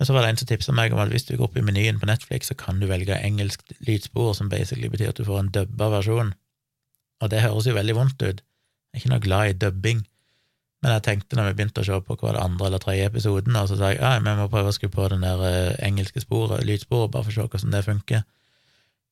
men 0.00 0.08
så 0.08 0.14
var 0.16 0.24
det 0.24 0.30
en 0.32 0.38
som 0.40 0.48
tipsa 0.48 0.72
meg 0.72 0.94
om 0.96 1.00
at 1.02 1.10
hvis 1.12 1.26
du 1.28 1.34
går 1.34 1.50
opp 1.50 1.56
i 1.60 1.64
menyen 1.64 1.98
på 2.00 2.08
Netflix, 2.08 2.48
så 2.48 2.54
kan 2.56 2.78
du 2.80 2.86
velge 2.88 3.18
engelsk 3.20 3.74
lydspor, 3.84 4.32
som 4.32 4.48
basically 4.48 4.88
betyr 4.88 5.12
at 5.12 5.18
du 5.20 5.26
får 5.26 5.42
en 5.42 5.50
dubba 5.52 5.90
versjon, 5.92 6.32
og 7.20 7.32
det 7.32 7.42
høres 7.44 7.68
jo 7.68 7.76
veldig 7.76 7.96
vondt 7.98 8.24
ut, 8.24 8.40
jeg 8.40 8.96
er 8.96 9.02
ikke 9.02 9.12
noe 9.12 9.22
glad 9.22 9.50
i 9.50 9.58
dubbing, 9.60 10.00
men 10.80 10.94
jeg 10.94 11.04
tenkte 11.04 11.36
når 11.36 11.50
vi 11.50 11.56
begynte 11.58 11.82
å 11.82 11.86
se 11.86 11.96
på 12.04 12.16
hva 12.16 12.34
det 12.34 12.42
andre 12.42 12.68
eller 12.70 12.80
tredje 12.80 13.08
episoden, 13.10 13.56
og 13.60 13.68
så 13.68 13.76
sa 13.76 13.90
jeg 13.92 14.00
at 14.00 14.22
vi 14.24 14.36
må 14.38 14.46
prøve 14.52 14.72
å 14.72 14.76
skru 14.76 14.88
på 14.92 15.08
den 15.12 15.24
der 15.26 15.42
eh, 15.44 15.74
engelske 15.84 16.22
sporet, 16.24 16.64
lydsporet, 16.64 17.12
bare 17.12 17.26
for 17.26 17.34
å 17.34 17.36
se 17.36 17.48
hvordan 17.52 17.74
det 17.76 17.82
funker. 17.84 18.22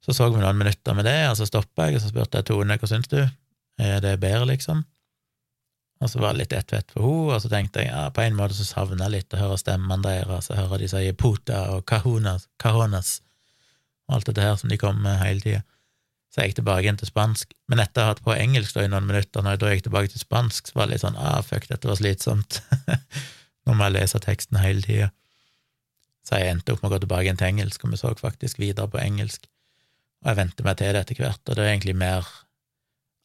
Så 0.05 0.15
så 0.17 0.31
vi 0.33 0.41
noen 0.41 0.57
minutter 0.57 0.97
med 0.97 1.05
det, 1.05 1.19
og 1.29 1.37
så 1.37 1.49
stoppa 1.49 1.89
jeg, 1.89 1.99
og 1.99 2.05
så 2.05 2.13
spurte 2.13 2.41
jeg 2.41 2.49
Tone 2.49 2.79
hva 2.81 2.89
syns 2.89 3.11
du, 3.13 3.21
er 3.79 4.01
det 4.01 4.17
bedre, 4.23 4.47
liksom? 4.49 4.81
Og 5.99 6.11
så 6.11 6.21
var 6.23 6.33
det 6.33 6.45
litt 6.45 6.55
ett 6.55 6.73
vett 6.73 6.93
for 6.95 7.05
henne, 7.05 7.35
og 7.35 7.43
så 7.43 7.51
tenkte 7.53 7.83
jeg 7.83 7.91
ja, 7.91 8.07
på 8.15 8.23
en 8.23 8.37
måte 8.39 8.57
så 8.57 8.65
savner 8.65 9.05
jeg 9.05 9.17
litt 9.19 9.35
å 9.35 9.41
høre 9.43 9.59
stemmene 9.61 10.05
deres, 10.07 10.49
og 10.49 10.61
høre 10.61 10.79
de 10.81 10.89
sier 10.89 11.17
puta 11.19 11.65
og 11.75 11.85
kahonas, 11.91 12.47
kahonas, 12.63 13.19
og 14.09 14.19
alt 14.19 14.31
dette 14.31 14.47
her 14.47 14.57
som 14.57 14.71
de 14.73 14.79
kommer 14.81 15.05
med 15.05 15.21
hele 15.21 15.45
tida. 15.45 15.65
Så 16.39 16.45
jeg 16.45 16.53
gikk 16.53 16.61
tilbake 16.61 16.83
igjen 16.85 16.99
til 17.01 17.09
spansk. 17.09 17.55
Men 17.67 17.81
etter 17.83 17.99
å 17.99 18.05
ha 18.07 18.11
hatt 18.13 18.21
på 18.23 18.31
engelsk 18.31 18.77
da 18.77 18.85
i 18.87 18.91
noen 18.93 19.09
minutter, 19.09 19.43
når 19.43 19.57
jeg 19.57 19.59
da 19.59 19.71
gikk 19.73 19.81
tilbake 19.89 20.11
til 20.13 20.21
spansk, 20.23 20.69
så 20.71 20.77
var 20.79 20.87
det 20.87 20.93
litt 20.93 21.03
sånn 21.03 21.17
ah, 21.19 21.41
fuck, 21.43 21.67
dette 21.67 21.91
var 21.91 21.99
slitsomt. 21.99 22.61
Nå 23.67 23.75
må 23.75 23.89
jeg 23.89 23.97
lese 23.97 24.21
teksten 24.23 24.61
hele 24.63 24.85
tida. 24.87 25.09
Så 26.23 26.39
jeg 26.39 26.53
endte 26.55 26.77
opp 26.77 26.85
med 26.85 26.93
å 26.93 26.95
gå 26.95 27.03
tilbake 27.03 27.27
igjen 27.27 27.43
til 27.43 27.49
engelsk, 27.51 27.83
og 27.83 27.91
vi 27.91 27.99
så 27.99 28.15
faktisk 28.23 28.63
videre 28.63 28.87
på 28.93 29.03
engelsk. 29.03 29.51
Og 30.23 30.31
jeg 30.31 30.39
venter 30.45 30.71
meg 30.71 30.79
til 30.79 30.95
det 30.95 31.03
etter 31.03 31.21
hvert, 31.25 31.43
og 31.43 31.59
det 31.59 31.67
er 31.67 31.73
egentlig 31.73 31.99
mer 31.99 32.31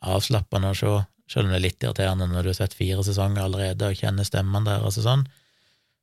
avslappende 0.02 0.74
å 0.74 0.82
se, 0.82 0.98
selv 1.30 1.46
om 1.46 1.54
det 1.54 1.62
er 1.62 1.66
litt 1.68 1.86
irriterende 1.86 2.32
når 2.34 2.42
du 2.42 2.50
har 2.56 2.60
sett 2.64 2.78
fire 2.82 3.06
sesonger 3.06 3.46
allerede 3.46 3.94
og 3.94 4.02
kjenner 4.02 4.26
stemmene 4.26 4.74
deres 4.74 4.98
og 5.04 5.06
sånn. 5.06 5.30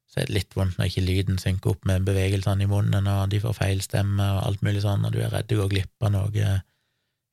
Så 0.07 0.23
er 0.23 0.31
det 0.31 0.39
litt 0.39 0.55
vondt 0.55 0.79
når 0.79 0.95
ikke 0.95 1.09
lyden 1.11 1.43
synker 1.43 1.75
opp 1.75 1.91
med 1.91 2.07
bevegelsene 2.07 2.71
i 2.71 2.71
munnen, 2.71 3.11
og 3.11 3.35
de 3.35 3.43
får 3.43 3.59
feil 3.59 3.83
stemme 3.83 4.35
og 4.39 4.45
alt 4.47 4.63
mulig 4.63 4.87
sånn, 4.87 5.03
og 5.03 5.15
du 5.15 5.25
er 5.27 5.35
redd 5.35 5.51
du 5.51 5.59
går 5.59 5.75
glipp 5.75 6.07
av 6.07 6.15
noe 6.15 6.61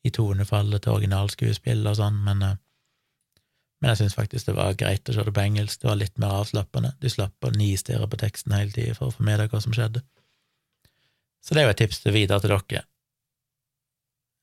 i 0.07 0.13
tonefallet 0.15 0.83
til 0.83 0.97
originalskuespill 0.97 1.85
og 1.89 1.99
sånn, 1.99 2.17
men, 2.25 2.43
eh, 2.43 2.57
men 3.81 3.93
jeg 3.93 4.01
syns 4.01 4.17
faktisk 4.17 4.49
det 4.49 4.57
var 4.57 4.77
greit 4.79 5.09
å 5.09 5.15
se 5.15 5.25
det 5.27 5.33
på 5.35 5.43
engelsk, 5.43 5.81
det 5.81 5.91
var 5.91 5.99
litt 6.01 6.17
mer 6.21 6.39
avslappende, 6.41 6.95
du 7.01 7.09
slapp 7.11 7.45
å 7.45 7.53
nistirre 7.55 8.09
på 8.09 8.19
teksten 8.23 8.55
hele 8.57 8.73
tida 8.73 8.97
for 8.97 9.09
å 9.09 9.17
få 9.17 9.25
med 9.27 9.41
deg 9.41 9.53
hva 9.53 9.61
som 9.63 9.75
skjedde. 9.75 10.03
Så 11.45 11.55
det 11.55 11.61
er 11.61 11.69
jo 11.69 11.75
et 11.75 11.81
tips 11.83 12.01
til 12.03 12.15
videre 12.15 12.43
til 12.43 12.55
dere. 12.55 12.83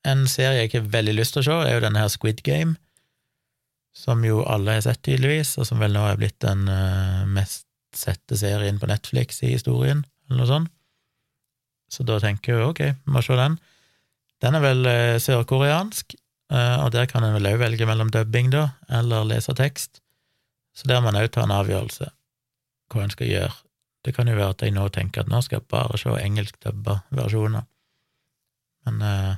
En 0.05 0.25
serie 0.29 0.61
jeg 0.61 0.69
ikke 0.69 0.83
har 0.83 0.95
veldig 0.99 1.15
lyst 1.17 1.35
til 1.35 1.41
å 1.41 1.47
se, 1.47 1.59
er 1.65 1.75
jo 1.75 1.83
denne 1.83 2.01
her 2.01 2.11
Squid 2.13 2.41
Game, 2.45 2.77
som 3.95 4.23
jo 4.27 4.41
alle 4.43 4.75
har 4.75 4.83
sett, 4.85 5.01
tydeligvis, 5.07 5.55
og 5.57 5.67
som 5.69 5.81
vel 5.81 5.95
nå 5.95 6.03
er 6.05 6.17
blitt 6.19 6.37
den 6.43 6.67
uh, 6.67 7.23
mest 7.31 7.65
sette 7.95 8.37
serien 8.37 8.79
på 8.79 8.89
Netflix 8.91 9.39
i 9.45 9.53
historien, 9.53 10.03
eller 10.27 10.41
noe 10.41 10.49
sånt. 10.49 10.71
Så 11.91 12.03
da 12.03 12.17
tenker 12.21 12.57
jeg 12.57 12.67
ok, 12.67 12.81
vi 13.05 13.13
må 13.13 13.21
se 13.23 13.37
den. 13.39 13.57
Den 14.43 14.57
er 14.57 14.63
vel 14.63 14.89
eh, 14.89 15.17
sørkoreansk, 15.21 16.17
eh, 16.51 16.75
og 16.83 16.91
der 16.95 17.07
kan 17.11 17.23
en 17.23 17.37
vel 17.37 17.53
òg 17.53 17.61
velge 17.61 17.87
mellom 17.87 18.11
dubbing, 18.13 18.51
da, 18.53 18.67
eller 18.99 19.27
lese 19.29 19.55
tekst. 19.55 20.01
Så 20.75 20.89
der 20.91 20.99
må 21.01 21.11
en 21.11 21.21
òg 21.21 21.29
ta 21.31 21.45
en 21.45 21.55
avgjørelse 21.55 22.09
hva 22.91 23.05
en 23.05 23.13
skal 23.13 23.31
gjøre. 23.31 23.55
Det 24.05 24.13
kan 24.13 24.27
jo 24.29 24.35
være 24.37 24.53
at 24.53 24.61
jeg 24.61 24.75
nå 24.75 24.83
tenker 24.93 25.23
at 25.23 25.31
nå 25.31 25.39
skal 25.41 25.57
jeg 25.57 25.69
bare 25.71 25.97
se 25.97 26.13
engelskdubba 26.19 26.99
versjoner. 27.17 27.65
Men 28.85 29.01
eh, 29.01 29.33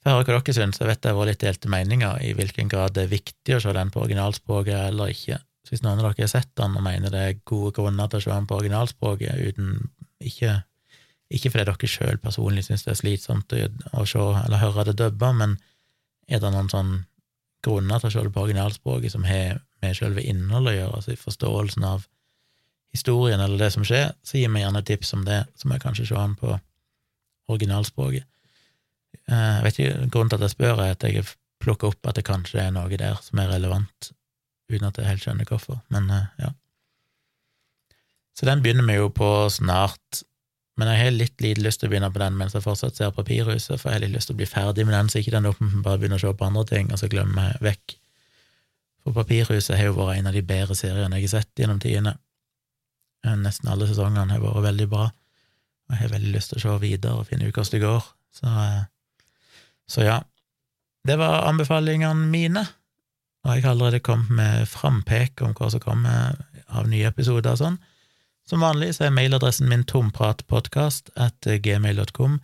å 0.00 0.14
høre 0.14 0.22
hva 0.22 0.40
dere 0.40 0.54
syns, 0.56 0.78
jeg 0.80 0.88
vet 0.88 1.02
det 1.02 1.10
har 1.10 1.18
vært 1.18 1.32
litt 1.32 1.42
delte 1.42 1.72
meninger 1.72 2.22
i 2.24 2.30
hvilken 2.38 2.70
grad 2.72 2.94
det 2.96 3.04
er 3.04 3.14
viktig 3.16 3.56
å 3.56 3.62
se 3.64 3.74
den 3.76 3.90
på 3.92 4.04
originalspråket 4.04 4.86
eller 4.86 5.12
ikke. 5.12 5.40
Så 5.66 5.74
hvis 5.74 5.82
noen 5.84 5.98
av 5.98 6.06
dere 6.06 6.24
har 6.24 6.32
sett 6.32 6.52
den 6.56 6.78
og 6.78 6.86
mener 6.86 7.12
det 7.12 7.24
er 7.26 7.40
gode 7.48 7.74
grunner 7.76 8.08
til 8.08 8.22
å 8.22 8.24
se 8.24 8.32
den 8.32 8.48
på 8.48 8.60
originalspråket 8.60 9.50
uten 9.50 9.74
ikke 10.30 10.60
ikke 11.30 11.52
fordi 11.52 11.66
dere 11.68 11.90
sjøl 11.90 12.18
personlig 12.22 12.66
syns 12.66 12.84
det 12.86 12.94
er 12.94 12.98
slitsomt 12.98 13.54
å, 13.54 14.04
se 14.08 14.18
eller 14.18 14.62
høre 14.62 14.86
det 14.90 14.96
dubba, 14.98 15.32
men 15.36 15.58
er 16.30 16.42
det 16.42 16.50
noen 16.50 16.70
sånn 16.72 16.94
grunner 17.64 18.00
til 18.00 18.10
å 18.10 18.14
se 18.14 18.24
det 18.26 18.32
på 18.34 18.46
originalspråket 18.46 19.14
som 19.14 19.26
har 19.28 19.60
med 19.80 19.96
selve 19.96 20.24
innholdet 20.26 20.74
å 20.74 20.78
gjøre, 20.78 20.96
altså 20.98 21.14
i 21.14 21.20
forståelsen 21.20 21.86
av 21.86 22.06
historien 22.94 23.40
eller 23.40 23.60
det 23.60 23.70
som 23.74 23.86
skjer, 23.86 24.10
så 24.26 24.40
gi 24.40 24.48
meg 24.50 24.64
gjerne 24.64 24.82
tips 24.86 25.14
om 25.16 25.22
det, 25.26 25.44
så 25.56 25.68
må 25.68 25.76
jeg 25.76 25.84
kanskje 25.84 26.08
se 26.10 26.16
den 26.18 26.34
på 26.40 26.56
originalspråket. 27.50 28.26
Eh, 29.30 29.52
jeg 29.56 29.66
vet 29.66 29.78
ikke, 29.78 30.08
Grunnen 30.14 30.32
til 30.32 30.40
at 30.40 30.46
jeg 30.46 30.54
spør, 30.56 30.82
er 30.82 30.96
at 30.96 31.06
jeg 31.06 31.26
plukker 31.60 31.92
opp 31.92 32.08
at 32.10 32.18
det 32.18 32.26
kanskje 32.26 32.62
er 32.64 32.74
noe 32.74 32.90
der 32.98 33.20
som 33.22 33.42
er 33.42 33.52
relevant, 33.52 34.10
uten 34.70 34.88
at 34.88 34.98
jeg 34.98 35.08
helt 35.08 35.24
skjønner 35.24 35.48
hvorfor, 35.48 35.80
men 35.94 36.10
eh, 36.14 36.26
ja. 36.42 36.50
Så 38.38 38.46
den 38.48 38.62
begynner 38.64 38.86
vi 38.88 38.96
jo 38.96 39.10
på 39.12 39.28
snart, 39.52 40.22
men 40.80 40.88
jeg 40.88 41.00
har 41.02 41.10
litt 41.12 41.42
lite 41.44 41.60
lyst 41.60 41.82
til 41.82 41.90
å 41.90 41.92
begynne 41.92 42.08
på 42.08 42.22
den 42.22 42.36
mens 42.40 42.54
jeg 42.56 42.64
fortsatt 42.64 42.96
ser 42.96 43.10
Papirhuset, 43.12 43.76
for 43.76 43.90
jeg 43.90 43.98
har 43.98 44.04
litt 44.06 44.14
lyst 44.14 44.30
til 44.30 44.36
å 44.38 44.40
bli 44.40 44.46
ferdig 44.48 44.86
med 44.88 44.94
den, 44.96 45.10
så 45.12 45.20
ikke 45.20 45.34
den 45.34 45.48
opp 45.50 45.58
bare 45.84 46.00
begynner 46.00 46.16
å 46.16 46.22
se 46.22 46.30
på 46.32 46.46
andre 46.46 46.64
ting, 46.70 46.88
og 46.88 47.00
så 47.02 47.10
glemmer 47.12 47.50
jeg 47.50 47.64
vekk. 47.66 47.96
For 49.04 49.16
Papirhuset 49.16 49.76
har 49.76 49.90
jo 49.90 49.98
vært 49.98 50.22
en 50.22 50.30
av 50.30 50.36
de 50.36 50.42
bedre 50.46 50.76
seriene 50.78 51.20
jeg 51.20 51.28
har 51.28 51.34
sett 51.40 51.60
gjennom 51.60 51.82
tidene. 51.82 52.14
Nesten 53.44 53.68
alle 53.68 53.90
sesongene 53.90 54.32
har 54.32 54.40
vært 54.40 54.66
veldig 54.70 54.88
bra, 54.88 55.10
og 55.10 55.94
jeg 55.94 56.04
har 56.06 56.14
veldig 56.14 56.32
lyst 56.32 56.54
til 56.54 56.62
å 56.62 56.64
se 56.64 56.78
videre 56.86 57.20
og 57.20 57.28
finne 57.28 57.48
ut 57.48 57.52
hvordan 57.52 57.74
det 57.76 57.84
går. 57.84 58.08
Så, 58.40 58.56
eh, 58.64 58.82
så 59.90 60.06
ja. 60.06 60.18
Det 61.04 61.16
var 61.20 61.48
anbefalingene 61.48 62.28
mine, 62.32 62.64
og 63.44 63.52
jeg 63.52 63.64
har 63.64 63.74
allerede 63.74 64.04
kommet 64.04 64.32
med 64.36 64.68
frampek 64.68 65.44
om 65.44 65.52
hva 65.56 65.70
som 65.72 65.80
kommer 65.84 66.40
av 66.68 66.88
nye 66.88 67.08
episoder 67.08 67.52
og 67.52 67.60
sånn. 67.60 67.78
Som 68.50 68.64
vanlig 68.64 68.96
så 68.96 69.06
er 69.06 69.14
mailadressen 69.14 69.68
min 69.70 69.84
tompratpodkast 69.86 71.12
at 71.14 71.46
gmail.com. 71.62 72.40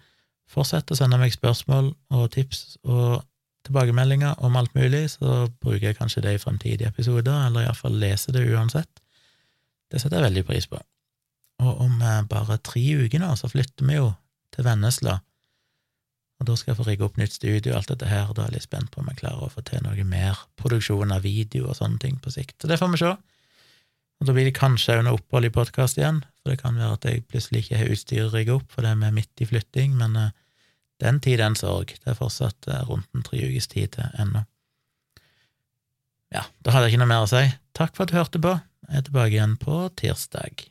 Fortsett 0.47 0.93
å 0.95 0.99
sende 0.99 1.19
meg 1.19 1.35
spørsmål 1.35 1.91
og 2.15 2.29
tips 2.37 2.77
og 2.87 3.25
tilbakemeldinger 3.67 4.39
om 4.47 4.55
alt 4.61 4.71
mulig, 4.79 5.09
så 5.17 5.49
bruker 5.59 5.89
jeg 5.89 5.99
kanskje 5.99 6.23
det 6.23 6.37
i 6.37 6.43
fremtidige 6.43 6.93
episoder, 6.93 7.49
eller 7.49 7.67
iallfall 7.67 7.99
leser 7.99 8.37
det 8.37 8.45
uansett. 8.47 9.03
Det 9.91 9.99
setter 9.99 10.21
jeg 10.21 10.29
veldig 10.29 10.45
pris 10.47 10.71
på. 10.71 10.79
Og 11.67 11.83
om 11.83 11.99
eh, 11.99 12.23
bare 12.31 12.61
tre 12.63 12.85
uker 13.03 13.23
nå, 13.23 13.33
så 13.35 13.51
flytter 13.51 13.89
vi 13.89 13.99
jo 13.99 14.13
til 14.55 14.69
Vennesla, 14.69 15.19
og 16.37 16.49
da 16.51 16.57
skal 16.57 16.73
jeg 16.73 16.79
få 16.79 16.87
rigge 16.87 17.07
opp 17.07 17.17
nytt 17.21 17.33
studio 17.33 17.73
og 17.73 17.79
alt 17.79 17.93
dette 17.95 18.09
her, 18.11 18.29
da 18.37 18.45
er 18.45 18.51
jeg 18.51 18.59
litt 18.59 18.67
spent 18.67 18.91
på 18.93 19.01
om 19.01 19.09
jeg 19.09 19.23
klarer 19.23 19.47
å 19.47 19.53
få 19.53 19.65
til 19.65 19.81
noe 19.87 20.05
mer 20.05 20.43
produksjon 20.61 21.15
av 21.15 21.25
video 21.25 21.71
og 21.71 21.79
sånne 21.79 22.01
ting 22.03 22.19
på 22.21 22.33
sikt. 22.35 22.59
Så 22.61 22.69
det 22.69 22.77
får 22.81 22.93
vi 22.93 23.01
se. 23.01 23.13
Og 24.21 24.29
da 24.29 24.33
blir 24.33 24.49
det 24.49 24.57
kanskje 24.57 24.97
under 25.01 25.17
opphold 25.17 25.49
i 25.49 25.53
podkast 25.53 25.99
igjen, 26.01 26.23
for 26.41 26.53
det 26.53 26.61
kan 26.63 26.79
være 26.79 26.97
at 26.97 27.07
jeg 27.09 27.25
plutselig 27.29 27.65
ikke 27.65 27.81
har 27.83 27.93
utstyret 27.93 28.33
rigget 28.33 28.61
opp, 28.61 28.69
for 28.73 28.85
det 28.85 28.95
er 28.95 29.01
vi 29.03 29.13
midt 29.19 29.45
i 29.45 29.49
flytting, 29.51 29.97
men 30.01 30.17
uh, 30.17 30.31
den 31.05 31.21
tid, 31.21 31.39
den 31.43 31.59
sorg. 31.59 31.93
Det 31.93 32.13
er 32.13 32.19
fortsatt 32.19 32.71
uh, 32.71 32.81
rundt 32.89 33.11
en 33.13 33.27
tre 33.27 33.43
ukes 33.45 33.69
tid 33.73 33.93
til 33.99 34.17
ennå. 34.23 34.47
Ja, 36.35 36.47
da 36.65 36.73
hadde 36.73 36.89
jeg 36.89 36.97
ikke 36.97 37.05
noe 37.05 37.13
mer 37.13 37.27
å 37.27 37.31
si. 37.31 37.45
Takk 37.77 37.93
for 37.95 38.07
at 38.07 38.13
du 38.13 38.19
hørte 38.19 38.43
på. 38.43 38.57
Jeg 38.89 39.03
er 39.03 39.07
tilbake 39.07 39.37
igjen 39.37 39.59
på 39.61 39.85
tirsdag. 40.01 40.65